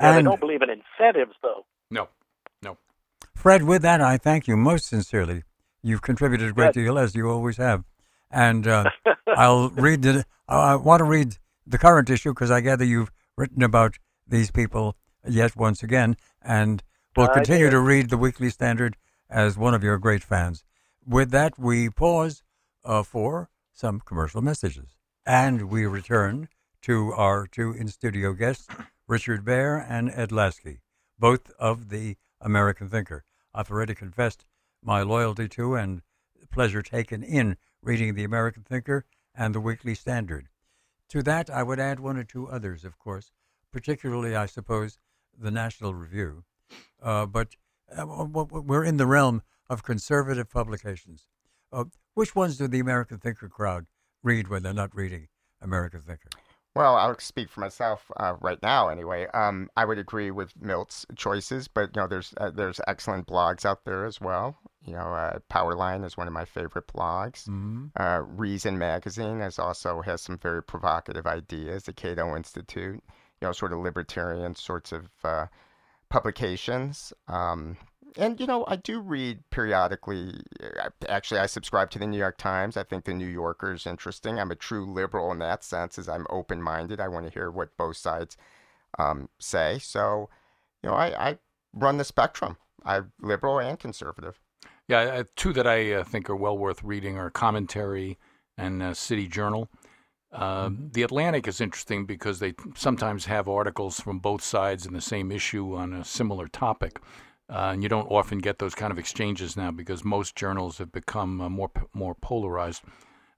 [0.00, 1.64] Yeah, and they don't believe in incentives, though.
[1.90, 2.08] No,
[2.62, 2.76] no.
[3.34, 5.44] Fred, with that, I thank you most sincerely.
[5.82, 6.74] You've contributed a great yes.
[6.74, 7.84] deal, as you always have.
[8.30, 8.90] And uh,
[9.26, 10.24] I'll read the.
[10.46, 11.36] I want to read
[11.66, 14.96] the current issue because I gather you've written about these people
[15.26, 16.82] yet once again, and
[17.16, 18.96] we'll continue to read the Weekly Standard
[19.30, 20.64] as one of your great fans.
[21.06, 22.42] With that, we pause
[22.84, 23.48] uh, for
[23.78, 26.48] some commercial messages, and we return
[26.82, 28.66] to our two in studio guests,
[29.06, 30.80] Richard Baehr and Ed Lasky,
[31.16, 33.24] both of the American Thinker.
[33.54, 34.44] I've already confessed
[34.82, 36.02] my loyalty to and
[36.50, 40.48] pleasure taken in reading the American Thinker and the Weekly Standard.
[41.10, 43.30] To that, I would add one or two others, of course,
[43.72, 44.98] particularly, I suppose,
[45.38, 46.42] the National Review.
[47.00, 47.54] Uh, but
[47.96, 51.28] uh, we're in the realm of conservative publications.
[51.72, 51.84] Uh,
[52.14, 53.86] which ones do the American Thinker crowd
[54.22, 55.28] read when they're not reading
[55.60, 56.30] American Thinker?
[56.74, 58.88] Well, I'll speak for myself uh, right now.
[58.88, 63.26] Anyway, um, I would agree with Milt's choices, but you know, there's uh, there's excellent
[63.26, 64.56] blogs out there as well.
[64.84, 67.48] You know, uh, Powerline is one of my favorite blogs.
[67.48, 67.86] Mm-hmm.
[67.98, 71.82] Uh, Reason Magazine has also has some very provocative ideas.
[71.82, 73.02] The Cato Institute,
[73.40, 75.46] you know, sort of libertarian sorts of uh,
[76.10, 77.12] publications.
[77.26, 77.76] Um,
[78.16, 80.40] and you know, I do read periodically.
[80.62, 82.76] Uh, actually, I subscribe to the New York Times.
[82.76, 84.38] I think the New Yorker is interesting.
[84.38, 87.00] I'm a true liberal in that sense, as I'm open-minded.
[87.00, 88.36] I want to hear what both sides
[88.98, 89.78] um, say.
[89.78, 90.28] So,
[90.82, 91.38] you know, I, I
[91.72, 92.56] run the spectrum.
[92.84, 94.40] I'm liberal and conservative.
[94.86, 98.18] Yeah, two that I uh, think are well worth reading are Commentary
[98.56, 99.68] and uh, City Journal.
[100.32, 100.88] Uh, mm-hmm.
[100.92, 105.30] The Atlantic is interesting because they sometimes have articles from both sides in the same
[105.30, 107.00] issue on a similar topic.
[107.50, 110.92] Uh, and you don't often get those kind of exchanges now because most journals have
[110.92, 112.82] become uh, more more polarized.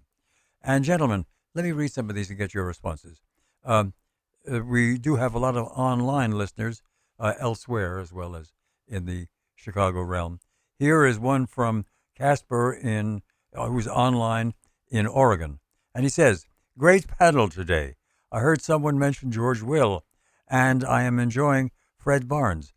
[0.62, 3.20] And gentlemen, let me read some of these and get your responses.
[3.64, 3.92] Um,
[4.50, 6.82] uh, we do have a lot of online listeners
[7.18, 8.52] uh, elsewhere as well as
[8.88, 10.40] in the Chicago realm.
[10.78, 11.86] Here is one from
[12.16, 13.22] Casper in
[13.54, 14.54] uh, who's online
[14.88, 15.60] in Oregon,
[15.94, 17.94] and he says, Great panel today.
[18.32, 20.04] I heard someone mention George Will,
[20.48, 22.74] and I am enjoying Fred Barnes.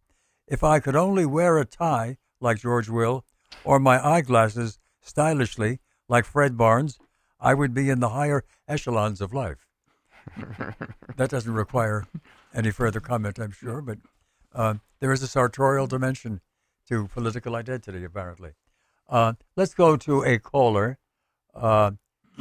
[0.48, 3.26] If I could only wear a tie like George Will,
[3.64, 7.00] or my eyeglasses stylishly like Fred Barnes,
[7.40, 9.66] I would be in the higher echelons of life.
[11.16, 12.06] that doesn't require
[12.54, 13.98] any further comment, I'm sure, but
[14.54, 16.42] uh, there is a sartorial dimension
[16.88, 18.52] to political identity, apparently.
[19.10, 21.00] Uh, let's go to a caller.
[21.56, 21.92] Uh,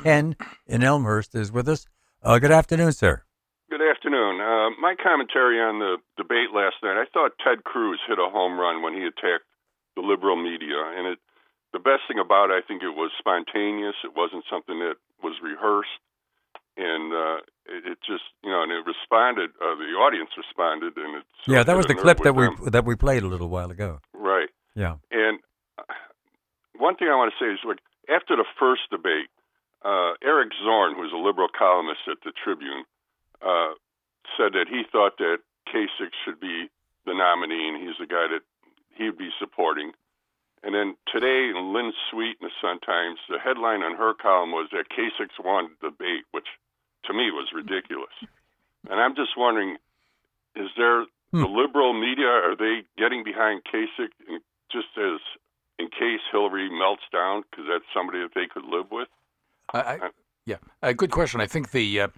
[0.03, 0.37] Ken
[0.67, 1.87] in Elmhurst is with us.
[2.23, 3.23] Uh, good afternoon, sir.
[3.71, 4.41] Good afternoon.
[4.41, 8.59] Uh, my commentary on the debate last night, I thought Ted Cruz hit a home
[8.59, 9.45] run when he attacked
[9.95, 11.19] the liberal media, and it.
[11.73, 13.97] The best thing about it, I think it was spontaneous.
[14.03, 16.01] It wasn't something that was rehearsed,
[16.79, 17.37] and uh,
[17.67, 19.51] it, it just, you know, and it responded.
[19.61, 21.25] Uh, the audience responded, and it.
[21.47, 22.71] Yeah, that was the clip that we them.
[22.71, 24.01] that we played a little while ago.
[24.15, 24.49] Right.
[24.75, 24.97] Yeah.
[25.11, 25.41] And
[25.77, 25.83] uh,
[26.79, 29.29] one thing I want to say is, like, after the first debate,
[29.87, 32.83] uh, Eric Zorn, who's a liberal columnist at the Tribune,
[33.39, 33.79] uh,
[34.35, 35.39] said that he thought that
[35.71, 36.67] Kasich should be
[37.07, 38.43] the nominee, and he's the guy that
[38.99, 39.93] he'd be supporting.
[40.65, 44.67] And then today, Lynn Sweet in the Sun Times, the headline on her column was
[44.73, 46.51] that Kasich won the debate, which
[47.05, 48.15] to me was ridiculous.
[48.91, 49.77] And I'm just wondering,
[50.57, 51.43] is there hmm.
[51.43, 54.11] the liberal media are they getting behind Kasich
[54.73, 55.23] just as
[55.79, 59.07] in case Hillary melts down because that's somebody that they could live with?
[59.81, 60.11] I,
[60.47, 61.41] yeah, a good question.
[61.41, 62.09] I think the uh,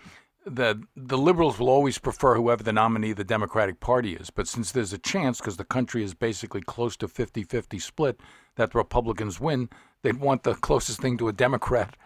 [0.44, 4.30] the the liberals will always prefer whoever the nominee of the Democratic Party is.
[4.30, 8.20] But since there's a chance, because the country is basically close to 50-50 split,
[8.56, 9.68] that the Republicans win,
[10.02, 11.96] they'd want the closest thing to a Democrat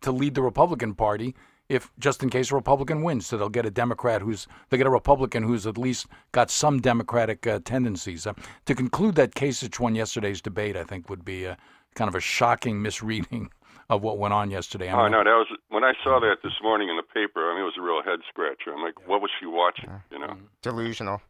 [0.00, 1.34] to lead the Republican Party.
[1.68, 4.86] If just in case a Republican wins, so they'll get a Democrat who's they get
[4.86, 8.26] a Republican who's at least got some Democratic uh, tendencies.
[8.26, 8.34] Uh,
[8.66, 11.56] to conclude that Kasich won yesterday's debate, I think would be a,
[11.94, 13.50] kind of a shocking misreading
[13.92, 14.88] of what went on yesterday.
[14.88, 17.50] I oh no, that was when I saw that this morning in the paper.
[17.50, 18.72] I mean, it was a real head scratcher.
[18.74, 19.90] I'm like, what was she watching?
[20.10, 21.20] You know, delusional.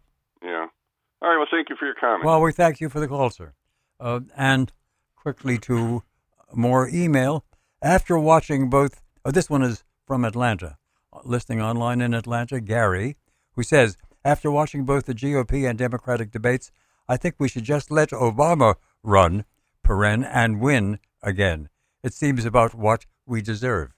[0.42, 0.66] Yeah.
[1.20, 1.36] All right.
[1.36, 2.24] Well, thank you for your comment.
[2.24, 3.52] Well, we thank you for the call, sir.
[3.98, 4.72] Uh, and
[5.16, 6.02] quickly to
[6.54, 7.44] more email.
[7.82, 10.76] After watching both, oh, this one is from Atlanta,
[11.24, 13.16] listening online in Atlanta, Gary,
[13.54, 16.70] who says, after watching both the GOP and Democratic debates,
[17.08, 19.44] I think we should just let Obama run,
[19.84, 21.68] paren, and win again.
[22.02, 23.92] It seems about what we deserve.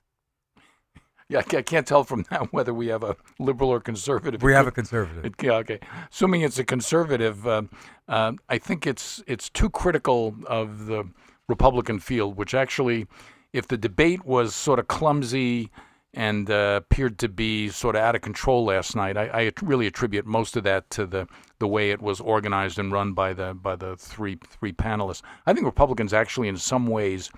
[1.28, 4.42] Yeah, I can't tell from that whether we have a liberal or conservative.
[4.42, 5.34] We have a conservative.
[5.42, 5.80] yeah, okay.
[6.12, 7.62] Assuming it's a conservative, uh,
[8.08, 11.08] uh, I think it's it's too critical of the
[11.48, 13.06] Republican field, which actually,
[13.52, 15.70] if the debate was sort of clumsy
[16.12, 19.88] and uh, appeared to be sort of out of control last night, I, I, really
[19.88, 21.26] attribute most of that to the
[21.58, 25.22] the way it was organized and run by the by the three three panelists.
[25.46, 27.30] I think Republicans actually, in some ways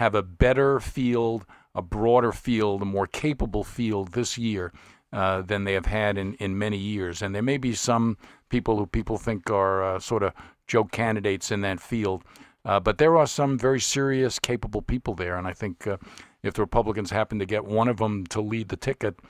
[0.00, 1.44] have a better field,
[1.74, 4.72] a broader field, a more capable field this year
[5.12, 7.20] uh, than they have had in, in many years.
[7.20, 8.16] And there may be some
[8.48, 10.32] people who people think are uh, sort of
[10.66, 12.24] joke candidates in that field.
[12.64, 15.36] Uh, but there are some very serious, capable people there.
[15.36, 15.98] And I think uh,
[16.42, 19.20] if the Republicans happen to get one of them to lead the ticket,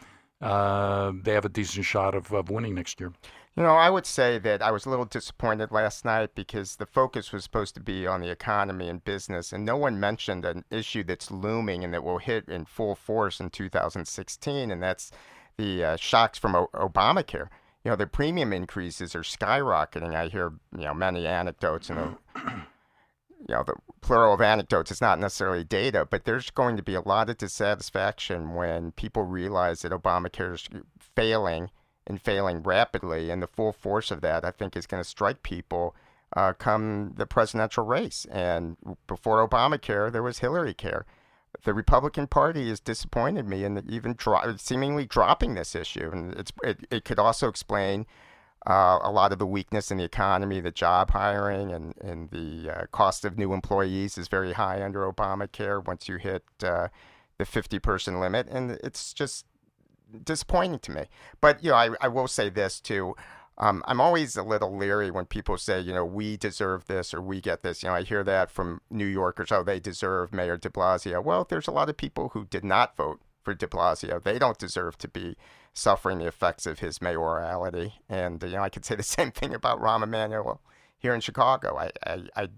[0.40, 3.12] uh, they have a decent shot of, of winning next year.
[3.56, 6.86] You know, I would say that I was a little disappointed last night because the
[6.86, 10.64] focus was supposed to be on the economy and business, and no one mentioned an
[10.70, 15.10] issue that's looming and that will hit in full force in 2016, and that's
[15.56, 17.48] the uh, shocks from o- Obamacare.
[17.84, 20.14] You know, the premium increases are skyrocketing.
[20.14, 22.16] I hear, you know, many anecdotes and, the,
[23.48, 24.92] you know, the plural of anecdotes.
[24.92, 29.24] is not necessarily data, but there's going to be a lot of dissatisfaction when people
[29.24, 30.68] realize that Obamacare is
[31.16, 31.70] failing
[32.10, 33.30] and failing rapidly.
[33.30, 35.94] And the full force of that, I think, is going to strike people
[36.36, 38.26] uh, come the presidential race.
[38.30, 38.76] And
[39.06, 41.06] before Obamacare, there was Hillary Care.
[41.64, 46.52] The Republican Party has disappointed me in even dro- seemingly dropping this issue, and it's
[46.62, 48.06] it, it could also explain
[48.68, 52.70] uh, a lot of the weakness in the economy, the job hiring, and and the
[52.70, 56.86] uh, cost of new employees is very high under Obamacare once you hit uh,
[57.38, 59.44] the 50 person limit, and it's just
[60.24, 61.04] disappointing to me.
[61.40, 63.14] But you know, I, I will say this too.
[63.58, 67.20] Um, I'm always a little leery when people say, you know, we deserve this or
[67.20, 67.82] we get this.
[67.82, 69.52] You know, I hear that from New Yorkers.
[69.52, 71.22] Oh, they deserve Mayor De Blasio.
[71.22, 74.22] Well, there's a lot of people who did not vote for De Blasio.
[74.22, 75.36] They don't deserve to be
[75.74, 77.94] suffering the effects of his mayoralty.
[78.08, 80.62] And you know, I could say the same thing about Rahm Emanuel
[80.98, 81.76] here in Chicago.
[81.76, 82.50] I, I, I'm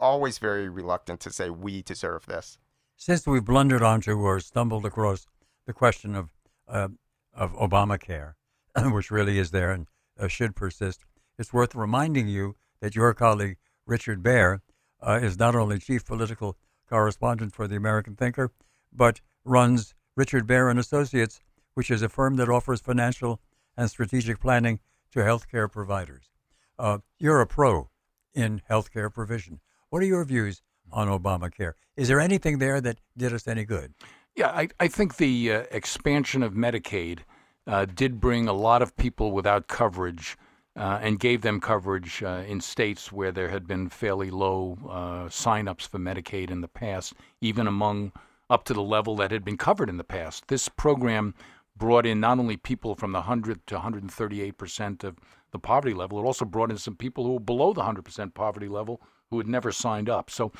[0.00, 2.58] always very reluctant to say we deserve this.
[2.96, 5.26] Since we've blundered onto or stumbled across
[5.66, 6.30] the question of
[6.68, 6.88] uh,
[7.34, 8.34] of Obamacare,
[8.92, 9.86] which really is there and
[10.18, 11.04] uh, should persist,
[11.38, 14.60] it's worth reminding you that your colleague Richard Baehr
[15.00, 16.56] uh, is not only chief political
[16.88, 18.52] correspondent for the American Thinker,
[18.92, 21.40] but runs Richard Baehr and Associates,
[21.74, 23.40] which is a firm that offers financial
[23.76, 24.80] and strategic planning
[25.12, 26.30] to healthcare providers.
[26.78, 27.90] Uh, you're a pro
[28.34, 29.60] in healthcare provision.
[29.90, 30.62] What are your views
[30.92, 31.72] on Obamacare?
[31.96, 33.94] Is there anything there that did us any good?
[34.38, 37.24] Yeah, I, I think the uh, expansion of Medicaid
[37.66, 40.38] uh, did bring a lot of people without coverage
[40.76, 45.24] uh, and gave them coverage uh, in states where there had been fairly low uh,
[45.28, 48.12] signups for Medicaid in the past, even among
[48.48, 50.46] up to the level that had been covered in the past.
[50.46, 51.34] This program
[51.76, 55.16] brought in not only people from the 100 to 138 percent of
[55.50, 58.34] the poverty level, it also brought in some people who were below the 100 percent
[58.34, 59.00] poverty level
[59.30, 60.30] who had never signed up.
[60.30, 60.52] So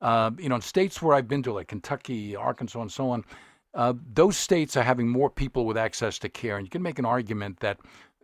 [0.00, 3.24] uh, you know, in states where I've been to, like Kentucky, Arkansas, and so on,
[3.74, 6.56] uh, those states are having more people with access to care.
[6.56, 7.78] And you can make an argument that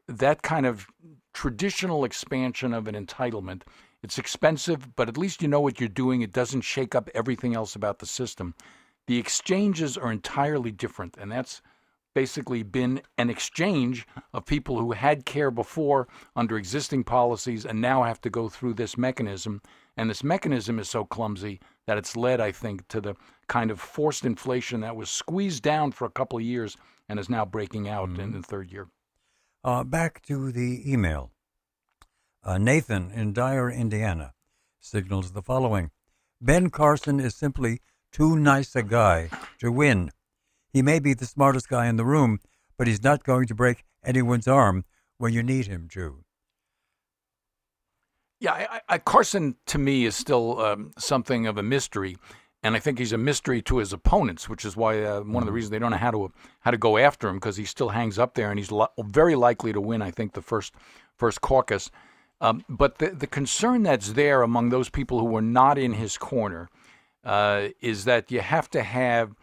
[0.08, 0.86] that kind of
[1.32, 3.62] traditional expansion of an entitlement.
[4.02, 6.22] It's expensive, but at least you know what you're doing.
[6.22, 8.54] It doesn't shake up everything else about the system.
[9.06, 11.60] The exchanges are entirely different, and that's
[12.16, 18.04] basically been an exchange of people who had care before under existing policies and now
[18.04, 19.60] have to go through this mechanism.
[19.98, 23.16] And this mechanism is so clumsy that it's led, I think, to the
[23.48, 27.28] kind of forced inflation that was squeezed down for a couple of years and is
[27.28, 28.22] now breaking out mm-hmm.
[28.22, 28.88] in the third year.
[29.62, 31.32] Uh, back to the email.
[32.42, 34.32] Uh, Nathan in Dyer, Indiana,
[34.80, 35.90] signals the following
[36.40, 39.28] Ben Carson is simply too nice a guy
[39.58, 40.12] to win.
[40.72, 42.40] He may be the smartest guy in the room,
[42.76, 44.84] but he's not going to break anyone's arm
[45.18, 46.24] when you need him to.
[48.38, 52.18] Yeah, I, I, Carson to me is still um, something of a mystery,
[52.62, 55.46] and I think he's a mystery to his opponents, which is why uh, one of
[55.46, 55.54] the mm.
[55.54, 56.30] reasons they don't know how to
[56.60, 59.36] how to go after him because he still hangs up there, and he's lo- very
[59.36, 60.02] likely to win.
[60.02, 60.74] I think the first
[61.16, 61.90] first caucus,
[62.42, 66.18] um, but the the concern that's there among those people who were not in his
[66.18, 66.68] corner
[67.24, 69.34] uh, is that you have to have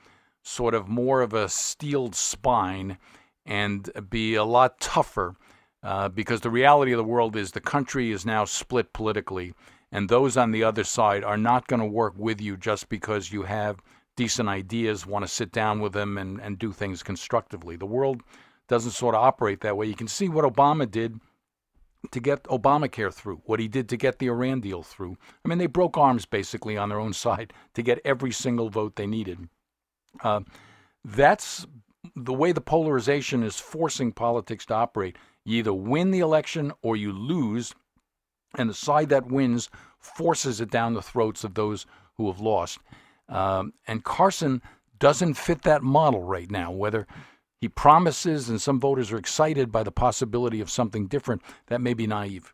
[0.43, 2.97] sort of more of a steeled spine
[3.45, 5.35] and be a lot tougher
[5.81, 9.53] uh, because the reality of the world is the country is now split politically,
[9.91, 13.31] and those on the other side are not going to work with you just because
[13.31, 13.81] you have
[14.15, 17.75] decent ideas, want to sit down with them and, and do things constructively.
[17.75, 18.21] The world
[18.67, 19.87] doesn't sort of operate that way.
[19.87, 21.19] You can see what Obama did
[22.11, 25.17] to get Obamacare through, what he did to get the Iran deal through.
[25.43, 28.95] I mean, they broke arms basically on their own side to get every single vote
[28.95, 29.49] they needed.
[30.21, 30.41] Uh,
[31.03, 31.65] that's
[32.15, 35.17] the way the polarization is forcing politics to operate.
[35.45, 37.73] You either win the election or you lose,
[38.57, 39.69] and the side that wins
[39.99, 41.85] forces it down the throats of those
[42.15, 42.79] who have lost.
[43.29, 44.61] Um, and Carson
[44.99, 47.07] doesn't fit that model right now, whether
[47.59, 51.93] he promises and some voters are excited by the possibility of something different, that may
[51.93, 52.53] be naive.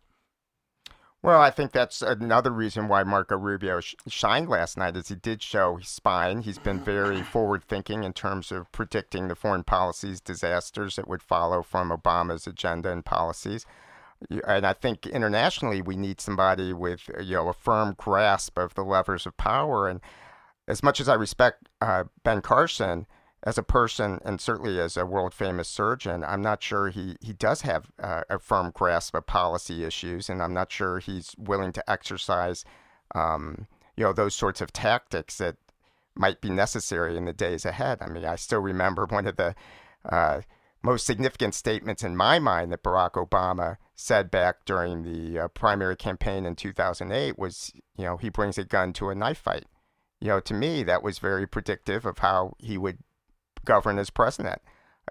[1.21, 5.15] Well, I think that's another reason why Marco Rubio sh- shined last night, is he
[5.15, 6.41] did show spine.
[6.41, 11.61] He's been very forward-thinking in terms of predicting the foreign policies disasters that would follow
[11.61, 13.65] from Obama's agenda and policies.
[14.47, 18.83] And I think internationally, we need somebody with you know a firm grasp of the
[18.83, 19.89] levers of power.
[19.89, 19.99] And
[20.67, 23.07] as much as I respect uh, Ben Carson,
[23.44, 27.34] as a person and certainly as a world famous surgeon, I'm not sure he, he
[27.34, 31.72] does have uh, a firm grasp of policy issues, and I'm not sure he's willing
[31.74, 32.66] to exercise,
[33.16, 35.56] um, you know, those sorts of tactics that
[36.16, 37.99] might be necessary in the days ahead.
[38.02, 39.56] I mean, I still remember one of the
[40.03, 40.41] uh,
[40.84, 45.95] most significant statements in my mind that Barack Obama said back during the uh, primary
[45.95, 49.66] campaign in 2008 was, you know, he brings a gun to a knife fight.
[50.20, 52.98] You know, to me, that was very predictive of how he would
[53.69, 54.61] govern as president.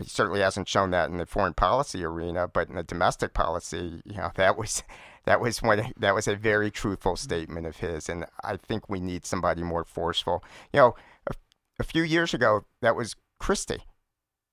[0.00, 4.02] He certainly hasn't shown that in the foreign policy arena, but in the domestic policy,
[4.04, 4.82] you know, that was
[5.26, 9.00] that was one that was a very truthful statement of his, and I think we
[9.00, 10.42] need somebody more forceful.
[10.72, 10.96] You know,
[11.28, 11.34] a,
[11.78, 13.84] a few years ago, that was Christie,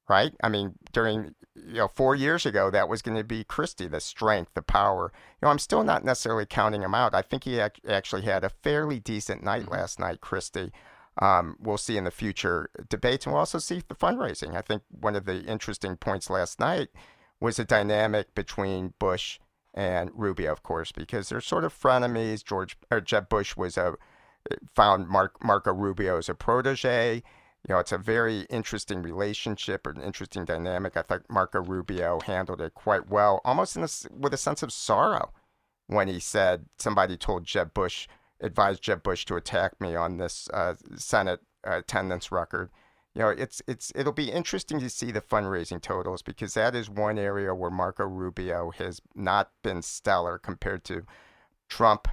[0.08, 0.34] right?
[0.44, 4.00] I mean, during you know four years ago, that was going to be Christie, the
[4.00, 5.12] strength, the power.
[5.42, 7.16] You know, I'm still not necessarily counting him out.
[7.16, 9.74] I think he ac- actually had a fairly decent night mm-hmm.
[9.74, 10.72] last night, Christie
[11.22, 14.56] um, we'll see in the future debates, and we'll also see the fundraising.
[14.56, 16.90] I think one of the interesting points last night
[17.40, 19.40] was the dynamic between Bush
[19.74, 22.44] and Rubio, of course, because they're sort of frenemies.
[22.44, 23.96] George or Jeb Bush was a
[24.74, 27.24] found Mark, Marco Rubio as a protege.
[27.68, 30.96] You know, it's a very interesting relationship, or an interesting dynamic.
[30.96, 34.72] I thought Marco Rubio handled it quite well, almost in a, with a sense of
[34.72, 35.32] sorrow
[35.88, 38.08] when he said somebody told Jeb Bush
[38.42, 42.70] advised Jeb Bush to attack me on this uh, Senate attendance record.
[43.14, 46.90] You know, it's it's it'll be interesting to see the fundraising totals because that is
[46.90, 51.06] one area where Marco Rubio has not been stellar compared to
[51.70, 52.10] Trump,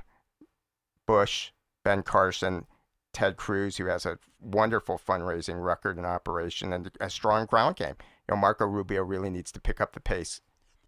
[1.06, 1.50] Bush,
[1.84, 2.66] Ben Carson,
[3.12, 7.96] Ted Cruz, who has a wonderful fundraising record and operation and a strong ground game.
[8.28, 10.40] You know, Marco Rubio really needs to pick up the pace.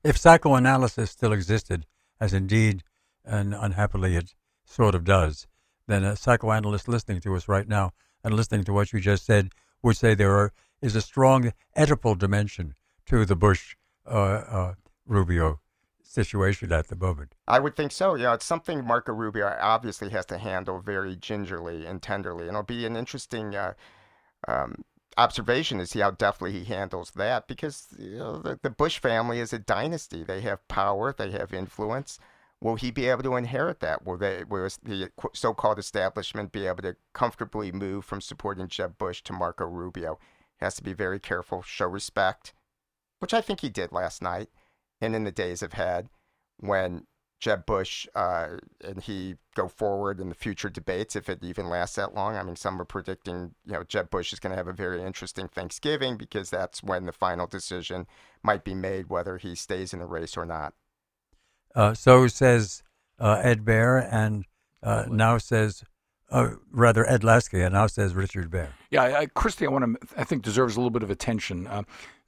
[0.04, 1.86] If psychoanalysis still existed,
[2.20, 2.84] as indeed
[3.24, 4.34] and unhappily it
[4.64, 5.46] sort of does,
[5.86, 7.92] then a psychoanalyst listening to us right now
[8.22, 9.50] and listening to what you just said
[9.82, 12.74] would say there are, is a strong Oedipal dimension
[13.06, 13.76] to the Bush
[14.06, 14.74] uh, uh,
[15.06, 15.60] Rubio
[16.02, 17.34] situation at the moment.
[17.46, 18.14] I would think so.
[18.14, 22.62] Yeah, it's something Marco Rubio obviously has to handle very gingerly and tenderly, and it'll
[22.62, 23.54] be an interesting.
[23.54, 23.74] Uh,
[24.46, 24.84] um,
[25.16, 29.40] observation to see how deftly he handles that because you know, the, the Bush family
[29.40, 30.24] is a dynasty.
[30.24, 32.18] They have power, they have influence.
[32.64, 34.06] Will he be able to inherit that?
[34.06, 39.22] Will they, will the so-called establishment be able to comfortably move from supporting Jeb Bush
[39.24, 40.18] to Marco Rubio?
[40.58, 42.54] He has to be very careful, show respect,
[43.18, 44.48] which I think he did last night
[44.98, 46.08] and in the days ahead.
[46.58, 47.06] when
[47.38, 51.96] Jeb Bush uh, and he go forward in the future debates, if it even lasts
[51.96, 52.34] that long.
[52.34, 55.02] I mean, some are predicting, you know, Jeb Bush is going to have a very
[55.02, 58.06] interesting Thanksgiving because that's when the final decision
[58.42, 60.72] might be made whether he stays in the race or not.
[61.74, 62.82] Uh, so says
[63.18, 64.44] uh, Ed Baehr, and
[64.82, 65.82] uh, now says,
[66.30, 68.68] uh, rather Ed Lasky, and now says Richard Baehr.
[68.90, 71.66] Yeah, I, Christie, I want to, I think deserves a little bit of attention.
[71.66, 71.82] Uh,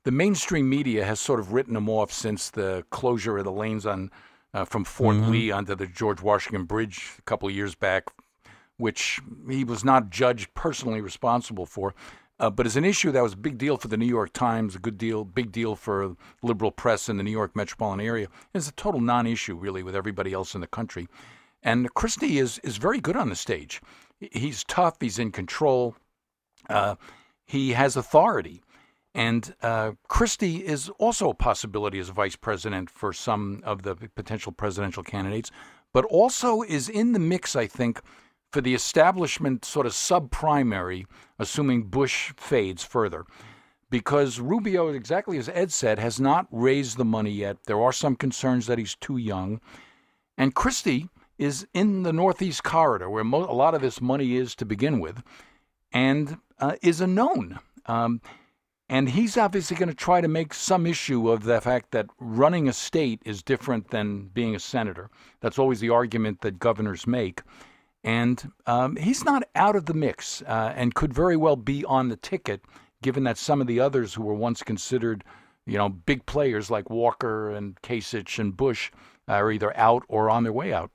[0.05, 3.87] the mainstream media has sort of written him off since the closure of the lanes
[3.87, 4.11] on
[4.55, 5.31] uh, from Fort Mhm.
[5.31, 8.05] Lee onto the George Washington Bridge a couple of years back,
[8.79, 11.95] which he was not judged personally responsible for.
[12.39, 14.75] Uh, but as an issue that was a big deal for the New York Times,
[14.75, 18.29] a good deal, big deal for liberal press in the New York metropolitan area.
[18.55, 21.09] It's a total non-issue, really, with everybody else in the country.
[21.63, 23.81] And Christie is is very good on the stage.
[24.21, 24.97] He's tough.
[25.01, 25.97] He's in control.
[26.69, 26.97] Uh,
[27.45, 28.63] he has authority.
[29.15, 34.53] And uh, Christie is also a possibility as vice president for some of the potential
[34.53, 35.51] presidential candidates,
[35.95, 38.03] but also is in the mix, I think,
[38.53, 41.07] for the establishment sort of sub primary,
[41.39, 43.25] assuming Bush fades further.
[43.91, 47.59] Because Rubio, exactly as Ed said, has not raised the money yet.
[47.67, 49.61] There are some concerns that he's too young.
[50.37, 51.09] And Christie
[51.39, 55.01] is in the Northeast corridor, where mo- a lot of this money is to begin
[55.01, 55.23] with,
[55.93, 57.59] and uh, is a known.
[57.87, 58.21] Um,
[58.89, 62.69] and he's obviously going to try to make some issue of the fact that running
[62.69, 65.11] a state is different than being a senator.
[65.41, 67.43] That's always the argument that governors make.
[68.07, 72.09] And um, he's not out of the mix uh, and could very well be on
[72.09, 72.63] the ticket,
[73.03, 75.25] given that some of the others who were once considered,
[75.67, 78.93] you know, big players like Walker and Kasich and Bush
[79.27, 80.93] are either out or on their way out.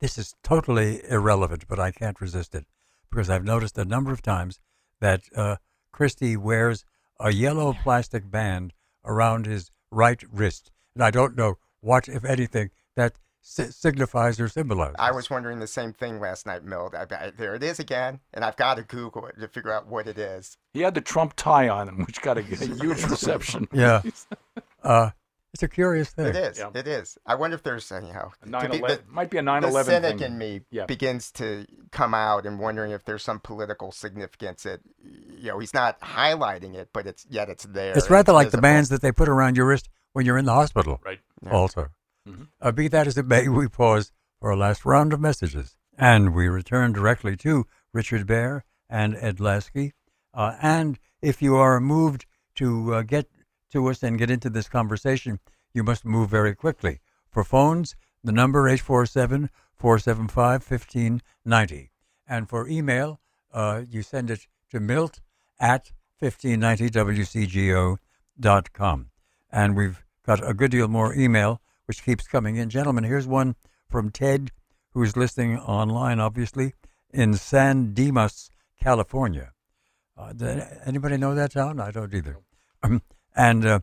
[0.00, 2.64] This is totally irrelevant, but I can't resist it
[3.10, 4.60] because I've noticed a number of times
[5.00, 5.56] that uh,
[5.92, 6.86] Christie wears
[7.20, 8.72] a yellow plastic band
[9.04, 14.96] around his right wrist, and I don't know what, if anything, that signifies or symbolizes.
[14.98, 16.94] I was wondering the same thing last night, Milt.
[16.94, 19.86] I, I, there it is again, and I've got to Google it to figure out
[19.86, 20.56] what it is.
[20.72, 23.68] He had the Trump tie on him, which got a, a huge reception.
[23.72, 24.02] Yeah.
[24.82, 25.10] Uh,
[25.52, 26.26] it's a curious thing.
[26.26, 26.58] It is.
[26.58, 26.70] Yeah.
[26.74, 27.18] It is.
[27.26, 28.30] I wonder if there's anyhow.
[28.42, 30.32] A 9/11 might be a 9/11 The cynic thing.
[30.32, 30.86] in me Yeah.
[30.86, 35.74] begins to come out and wondering if there's some political significance that you know he's
[35.74, 37.92] not highlighting it, but it's yet it's there.
[37.96, 40.44] It's and rather like the bands that they put around your wrist when you're in
[40.44, 41.00] the hospital.
[41.04, 41.18] Right.
[41.42, 41.50] Yeah.
[41.50, 41.88] Also.
[42.30, 42.48] Mhm.
[42.60, 45.76] Uh, be that as it may, we pause for a last round of messages.
[45.98, 49.92] And we return directly to Richard Baehr and Ed Lasky.
[50.32, 52.24] Uh, and if you are moved
[52.56, 53.28] to uh, get
[53.72, 55.40] to us and get into this conversation,
[55.72, 57.00] you must move very quickly.
[57.30, 61.90] For phones, the number 847 475 1590.
[62.26, 63.20] And for email,
[63.52, 65.20] uh, you send it to milt
[65.58, 65.92] at
[66.22, 69.10] 1590wcgo.com.
[69.52, 72.70] And we've got a good deal more email, which keeps coming in.
[72.70, 73.56] Gentlemen, here's one
[73.88, 74.52] from Ted,
[74.92, 76.72] who's listening online, obviously,
[77.12, 78.48] in San Dimas,
[78.80, 79.50] California.
[80.16, 80.32] Uh,
[80.86, 81.80] anybody know that town?
[81.80, 82.36] I don't either.
[82.84, 83.02] Um,
[83.34, 83.80] and uh,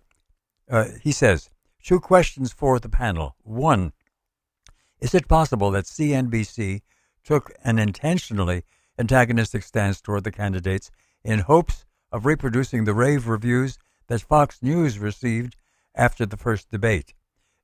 [0.71, 1.49] uh, he says,
[1.83, 3.35] two questions for the panel.
[3.43, 3.91] One,
[5.01, 6.83] is it possible that CNBC
[7.25, 8.63] took an intentionally
[8.97, 10.91] antagonistic stance toward the candidates
[11.25, 13.77] in hopes of reproducing the rave reviews
[14.07, 15.57] that Fox News received
[15.93, 17.13] after the first debate?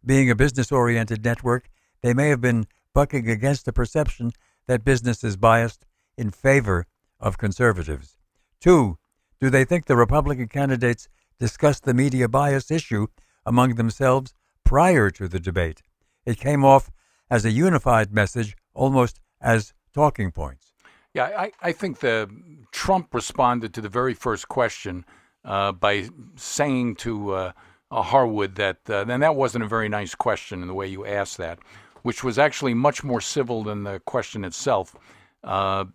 [0.06, 1.70] Being a business oriented network,
[2.02, 4.32] they may have been bucking against the perception
[4.68, 5.86] that business is biased
[6.18, 6.86] in favor
[7.20, 8.18] of conservatives.
[8.60, 8.98] Two,
[9.40, 11.08] do they think the Republican candidates
[11.40, 13.08] discussed the media bias issue
[13.46, 15.82] among themselves prior to the debate?
[16.26, 16.92] It came off
[17.30, 20.74] as a unified message, almost as talking points.
[21.14, 22.30] Yeah, I, I think the
[22.72, 25.06] Trump responded to the very first question
[25.46, 27.52] uh, by saying to uh,
[28.02, 31.38] Harwood that, uh, and that wasn't a very nice question in the way you asked
[31.38, 31.60] that,
[32.02, 34.96] which was actually much more civil than the question itself.
[35.44, 35.86] Uh,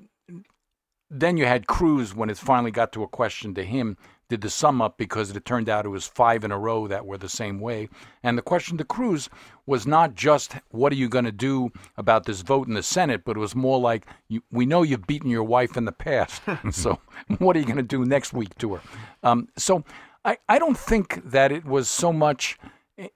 [1.10, 3.96] then you had Cruz when it finally got to a question to him
[4.28, 7.06] did the sum up because it turned out it was five in a row that
[7.06, 7.88] were the same way.
[8.22, 9.30] And the question to Cruz
[9.66, 13.22] was not just what are you going to do about this vote in the Senate,
[13.24, 16.42] but it was more like you, we know you've beaten your wife in the past,
[16.70, 16.98] so
[17.38, 18.82] what are you going to do next week to her?
[19.22, 19.82] Um, so
[20.24, 22.58] I, I don't think that it was so much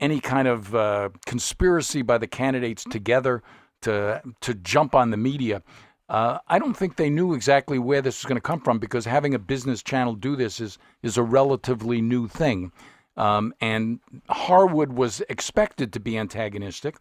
[0.00, 3.42] any kind of uh, conspiracy by the candidates together
[3.82, 5.62] to to jump on the media.
[6.08, 9.04] Uh, I don't think they knew exactly where this was going to come from because
[9.04, 12.72] having a business channel do this is is a relatively new thing.
[13.16, 16.96] Um, and Harwood was expected to be antagonistic.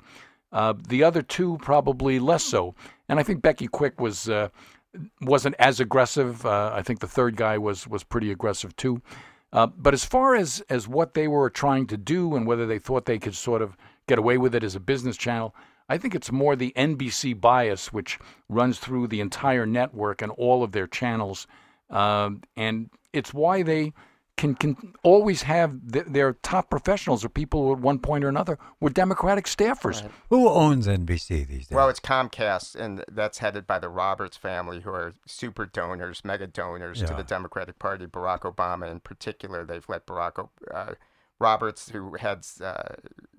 [0.51, 2.75] Uh, the other two probably less so.
[3.07, 4.49] And I think Becky Quick was uh,
[5.21, 6.45] wasn't as aggressive.
[6.45, 9.01] Uh, I think the third guy was was pretty aggressive too.
[9.53, 12.79] Uh, but as far as as what they were trying to do and whether they
[12.79, 13.75] thought they could sort of
[14.07, 15.55] get away with it as a business channel.
[15.89, 18.17] I think it's more the NBC bias, which
[18.47, 21.47] runs through the entire network and all of their channels.
[21.89, 23.91] Um, and it's why they
[24.37, 28.29] can, can always have th- their top professionals or people who at one point or
[28.29, 30.01] another were Democratic staffers.
[30.01, 30.11] Right.
[30.29, 31.75] Who owns NBC these days?
[31.75, 36.47] Well, it's Comcast, and that's headed by the Roberts family, who are super donors, mega
[36.47, 38.07] donors to the Democratic Party.
[38.07, 40.93] Barack Obama, in particular, they've let Barack uh,
[41.39, 42.95] Roberts, who heads uh,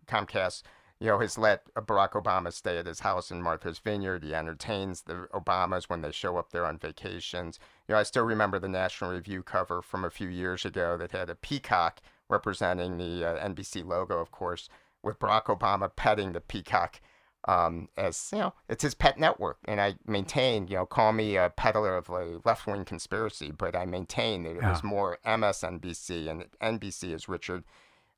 [0.07, 0.63] Comcast,
[1.03, 4.23] you know, has let Barack Obama stay at his house in Martha's Vineyard.
[4.23, 7.59] He entertains the Obamas when they show up there on vacations.
[7.89, 11.11] You know, I still remember the National Review cover from a few years ago that
[11.11, 14.69] had a peacock representing the uh, NBC logo, of course,
[15.03, 17.01] with Barack Obama petting the peacock
[17.49, 21.37] um, as you know, it's his pet network, and I maintain, you know, call me
[21.37, 26.45] a peddler of a left-wing conspiracy, but I maintain that it was more MSNBC and
[26.63, 27.65] NBC, as Richard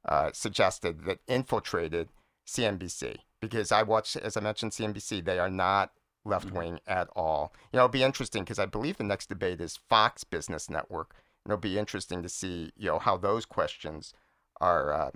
[0.07, 2.11] uh, suggested, that infiltrated
[2.47, 5.25] CNBC because I watch, as I mentioned, CNBC.
[5.25, 5.93] They are not
[6.25, 7.53] left-wing at all.
[7.73, 11.15] You know, it'll be interesting because I believe the next debate is Fox Business Network,
[11.45, 14.15] and it'll be interesting to see, you know, how those questions
[14.61, 15.11] are uh,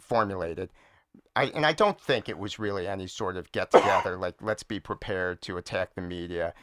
[0.00, 0.70] formulated.
[1.36, 4.62] I, and I don't think it was really any sort of get together, like let's
[4.62, 6.54] be prepared to attack the media.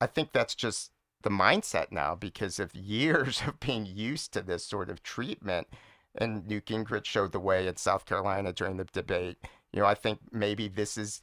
[0.00, 0.90] I think that's just
[1.22, 5.68] the mindset now because of years of being used to this sort of treatment.
[6.16, 9.38] And Newt Gingrich showed the way in South Carolina during the debate.
[9.74, 11.22] You know, I think maybe this is,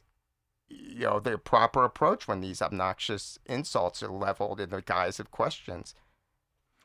[0.68, 5.30] you know, the proper approach when these obnoxious insults are leveled in the guise of
[5.30, 5.94] questions.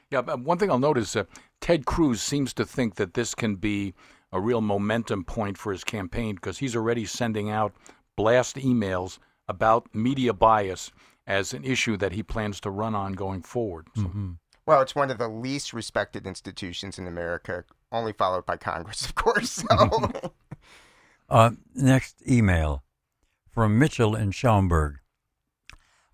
[0.09, 1.25] Yeah, one thing I'll note is uh,
[1.59, 3.93] Ted Cruz seems to think that this can be
[4.31, 7.73] a real momentum point for his campaign because he's already sending out
[8.15, 9.19] blast emails
[9.49, 10.91] about media bias
[11.25, 13.87] as an issue that he plans to run on going forward.
[13.93, 14.37] So, Mhm.
[14.65, 19.15] Well, it's one of the least respected institutions in America, only followed by Congress, of
[19.15, 19.51] course.
[19.51, 20.31] So.
[21.29, 22.83] Uh, next email
[23.49, 24.99] from Mitchell in Schaumburg.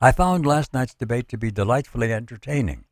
[0.02, 2.86] I found last night's debate to be delightfully entertaining.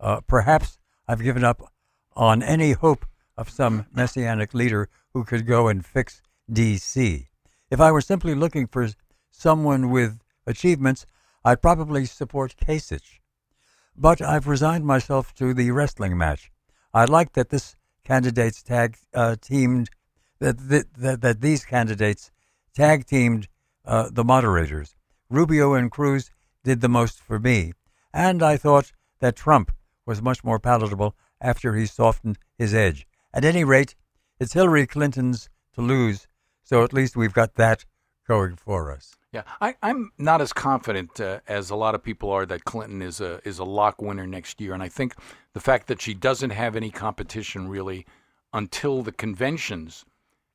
[0.00, 1.72] Uh, perhaps I've given up
[2.14, 3.06] on any hope
[3.36, 6.20] of some messianic leader who could go and fix
[6.52, 7.28] D.C.
[7.70, 8.88] If I were simply looking for
[9.30, 11.06] someone with achievements,
[11.44, 13.20] I'd probably support Kasich.
[13.96, 16.50] But I've resigned myself to the wrestling match.
[16.92, 19.90] I like that this candidates tag uh, teamed
[20.42, 22.30] that, that that these candidates
[22.74, 23.48] tag teamed
[23.84, 24.96] uh, the moderators.
[25.30, 26.30] Rubio and Cruz
[26.64, 27.72] did the most for me,
[28.12, 29.70] and I thought that Trump
[30.04, 33.06] was much more palatable after he softened his edge.
[33.32, 33.94] At any rate,
[34.38, 36.26] it's Hillary Clinton's to lose,
[36.62, 37.84] so at least we've got that
[38.26, 39.16] going for us.
[39.32, 43.00] yeah, I, I'm not as confident uh, as a lot of people are that Clinton
[43.00, 45.14] is a is a lock winner next year, and I think
[45.52, 48.06] the fact that she doesn't have any competition really
[48.52, 50.04] until the conventions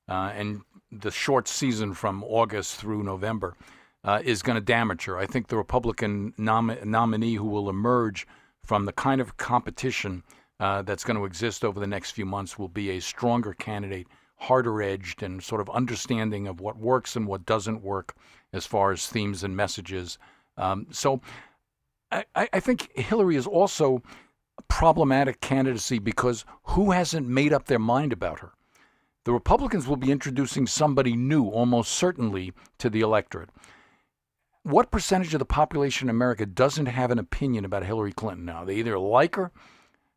[0.08, 0.62] uh, and
[0.92, 3.56] the short season from August through November
[4.04, 5.18] uh, is going to damage her.
[5.18, 8.26] I think the Republican nom- nominee who will emerge
[8.64, 10.24] from the kind of competition
[10.60, 14.08] uh, that's going to exist over the next few months will be a stronger candidate,
[14.38, 18.16] harder edged, and sort of understanding of what works and what doesn't work
[18.54, 20.18] as far as themes and messages.
[20.58, 21.22] Um, so
[22.12, 24.02] I, I I think Hillary is also
[24.58, 28.54] a problematic candidacy because who hasn't made up their mind about her?
[29.28, 33.50] The Republicans will be introducing somebody new almost certainly to the electorate.
[34.64, 38.64] What percentage of the population in America doesn't have an opinion about Hillary Clinton now?
[38.64, 39.52] They either like her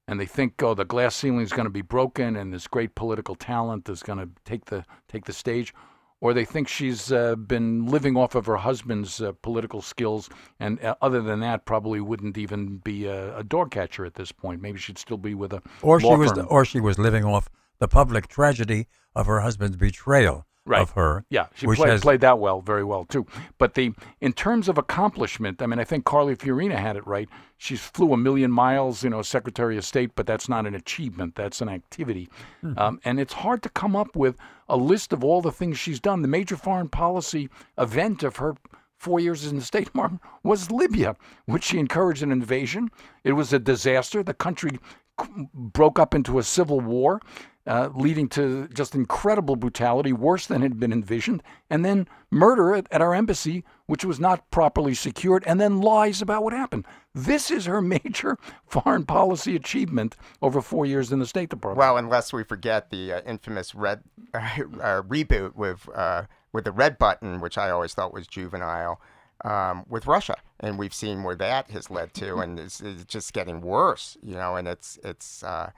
[0.06, 2.94] and they think, oh, the glass ceiling is going to be broken and this great
[2.94, 5.74] political talent is going to take the take the stage,
[6.20, 10.30] or they think she's uh, been living off of her husband's uh, political skills,
[10.60, 14.30] and uh, other than that, probably wouldn't even be a, a dog catcher at this
[14.30, 14.62] point.
[14.62, 17.50] Maybe she'd still be with a Or she was or she was living off
[17.80, 18.86] the public tragedy
[19.16, 20.82] of her husband's betrayal Right.
[20.82, 21.24] of her.
[21.30, 23.26] Yeah, she played, has- played that well, very well too.
[23.58, 27.28] But the in terms of accomplishment, I mean, I think Carly Fiorina had it right.
[27.56, 31.34] She flew a million miles, you know, Secretary of State, but that's not an achievement.
[31.34, 32.28] That's an activity,
[32.60, 32.78] Hmm.
[32.78, 34.36] um, and it's hard to come up with
[34.68, 36.20] a list of all the things she's done.
[36.22, 37.48] The major foreign policy
[37.78, 38.54] event of her
[38.96, 41.16] four years in the State Department was Libya,
[41.46, 42.90] which she encouraged an invasion.
[43.24, 44.22] It was a disaster.
[44.22, 44.78] The country
[45.20, 47.20] c- broke up into a civil war,
[47.66, 52.86] uh, leading to just incredible brutality, worse than had been envisioned, and then murder at,
[52.90, 56.86] at our embassy, which was not properly secured, and then lies about what happened.
[57.14, 61.78] This is her major foreign policy achievement over four years in the State Department.
[61.78, 64.38] Well, unless we forget the uh, infamous red uh,
[64.80, 69.00] uh, reboot with uh, with the red button, which I always thought was juvenile,
[69.44, 73.32] um, with Russia, and we've seen where that has led to, and it's, it's just
[73.32, 74.56] getting worse, you know.
[74.56, 75.70] And it's it's uh,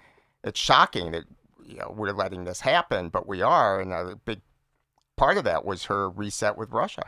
[0.44, 1.24] it's shocking that
[1.66, 4.40] you know we're letting this happen, but we are, and a big
[5.16, 7.04] part of that was her reset with Russia.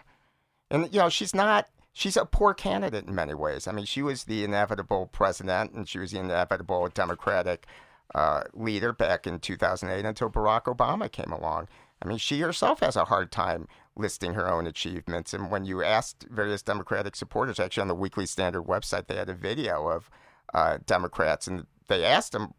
[0.71, 3.67] And, you know, she's not, she's a poor candidate in many ways.
[3.67, 7.67] I mean, she was the inevitable president and she was the inevitable Democratic
[8.15, 11.69] uh, leader back in 2008 until Barack Obama came along.
[12.03, 13.67] I mean, she herself has a hard time
[13.97, 15.33] listing her own achievements.
[15.33, 19.31] And when you asked various Democratic supporters, actually on the Weekly Standard website, they had
[19.31, 20.11] a video of
[20.53, 22.55] uh, Democrats and they asked them,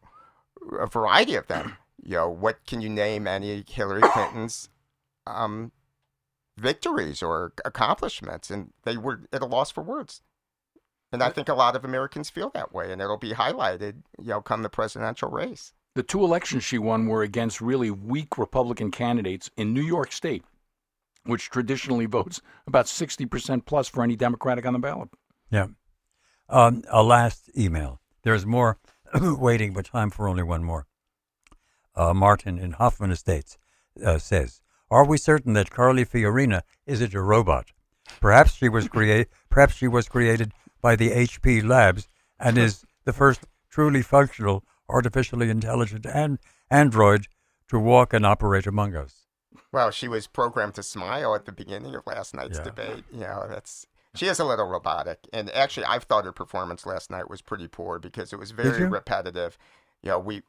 [0.80, 4.70] a variety of them, you know, what can you name any Hillary Clinton's
[5.28, 5.72] um,
[6.58, 8.50] victories or accomplishments?
[8.50, 10.22] And they were at a loss for words.
[11.12, 14.30] And I think a lot of Americans feel that way, and it'll be highlighted, you
[14.30, 15.72] know, come the presidential race.
[15.94, 20.44] The two elections she won were against really weak Republican candidates in New York State,
[21.24, 25.10] which traditionally votes about 60% plus for any Democratic on the ballot.
[25.50, 25.68] Yeah.
[26.50, 28.02] Um, a last email.
[28.24, 28.78] There's more
[29.22, 30.86] waiting, but time for only one more.
[31.96, 33.58] Uh, Martin in Hoffman Estates
[34.04, 34.62] uh, says,
[34.92, 37.72] "Are we certain that Carly Fiorina isn't a robot?
[38.20, 39.28] Perhaps she was created.
[39.50, 40.52] Perhaps she was created
[40.82, 42.08] by the HP Labs
[42.40, 46.38] and is the first truly functional artificially intelligent and
[46.70, 47.28] android
[47.70, 49.28] to walk and operate among us."
[49.72, 52.64] Well, she was programmed to smile at the beginning of last night's Yeah.
[52.64, 53.06] debate.
[53.12, 53.86] You know, that's
[54.16, 55.20] she is a little robotic.
[55.34, 58.86] And actually, I thought her performance last night was pretty poor because it was very
[58.88, 59.58] repetitive.
[60.02, 60.44] You know, we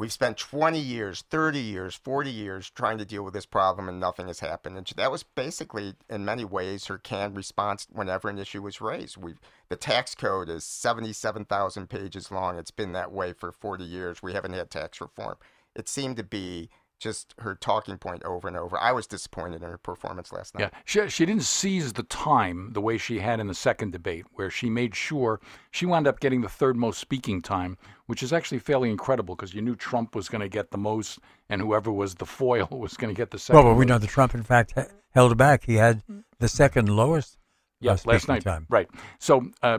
[0.00, 4.00] we've spent 20 years, 30 years, 40 years trying to deal with this problem and
[4.00, 4.78] nothing has happened.
[4.78, 9.18] And that was basically, in many ways, her canned response whenever an issue was raised.
[9.18, 9.34] We
[9.68, 12.58] the tax code is 77,000 pages long.
[12.58, 14.22] It's been that way for 40 years.
[14.22, 15.36] We haven't had tax reform.
[15.76, 16.70] It seemed to be
[17.00, 18.78] just her talking point over and over.
[18.78, 20.70] I was disappointed in her performance last night.
[20.72, 24.26] Yeah, she, she didn't seize the time the way she had in the second debate,
[24.34, 25.40] where she made sure
[25.72, 29.54] she wound up getting the third most speaking time, which is actually fairly incredible because
[29.54, 31.18] you knew Trump was going to get the most,
[31.48, 33.64] and whoever was the foil was going to get the second.
[33.64, 34.82] Well, but we know that Trump, in fact, he-
[35.12, 35.64] held back.
[35.64, 36.02] He had
[36.38, 37.34] the second lowest.
[37.34, 37.36] uh,
[37.80, 38.44] Yes, last night.
[38.44, 38.66] time.
[38.68, 38.88] Right.
[39.18, 39.78] So uh,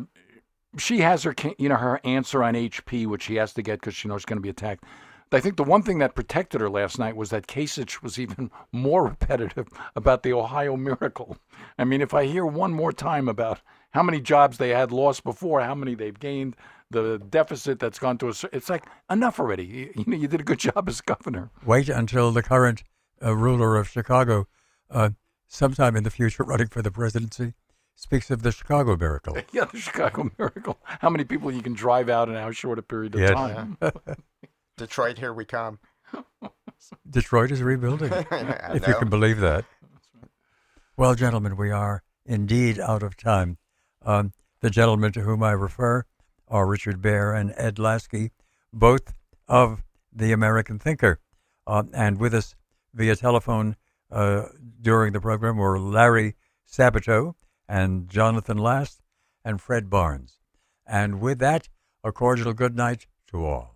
[0.77, 3.93] she has her, you know, her answer on HP, which she has to get because
[3.95, 4.84] she knows she's going to be attacked.
[5.34, 8.52] I think the one thing that protected her last night was that Kasich was even
[8.72, 11.38] more repetitive about the Ohio miracle.
[11.78, 15.24] I mean, if I hear one more time about how many jobs they had lost
[15.24, 16.56] before, how many they've gained,
[16.90, 19.64] the deficit that's gone to a, cer- it's like enough already.
[19.66, 21.49] You, you know, you did a good job as governor.
[21.66, 22.84] Wait until the current
[23.24, 24.48] uh, ruler of Chicago,
[24.90, 25.12] uh,
[25.48, 27.53] sometime in the future, running for the presidency,
[27.95, 29.38] speaks of the Chicago miracle.
[29.53, 30.78] Yeah, the Chicago miracle.
[30.84, 33.32] How many people you can drive out in how short a period of Yes.
[33.32, 33.78] time?
[34.82, 35.78] Detroit, here we come.
[37.08, 39.64] Detroit is rebuilding, if you can believe that.
[40.98, 43.60] Well, gentlemen, we are indeed out of time.
[44.03, 46.06] Um, the gentlemen to whom I refer
[46.48, 48.32] are Richard Baehr and Ed Lasky,
[48.74, 49.14] both
[49.48, 51.20] of the American Thinker.
[51.68, 52.56] Uh, and with us
[52.91, 53.76] via telephone
[54.12, 54.45] uh,
[54.82, 56.34] during the program were Larry
[56.68, 57.36] Sabato
[57.70, 59.03] and Jonathan Last
[59.45, 60.40] and Fred Barnes.
[60.88, 61.70] And with that,
[62.03, 63.76] a cordial good night to all.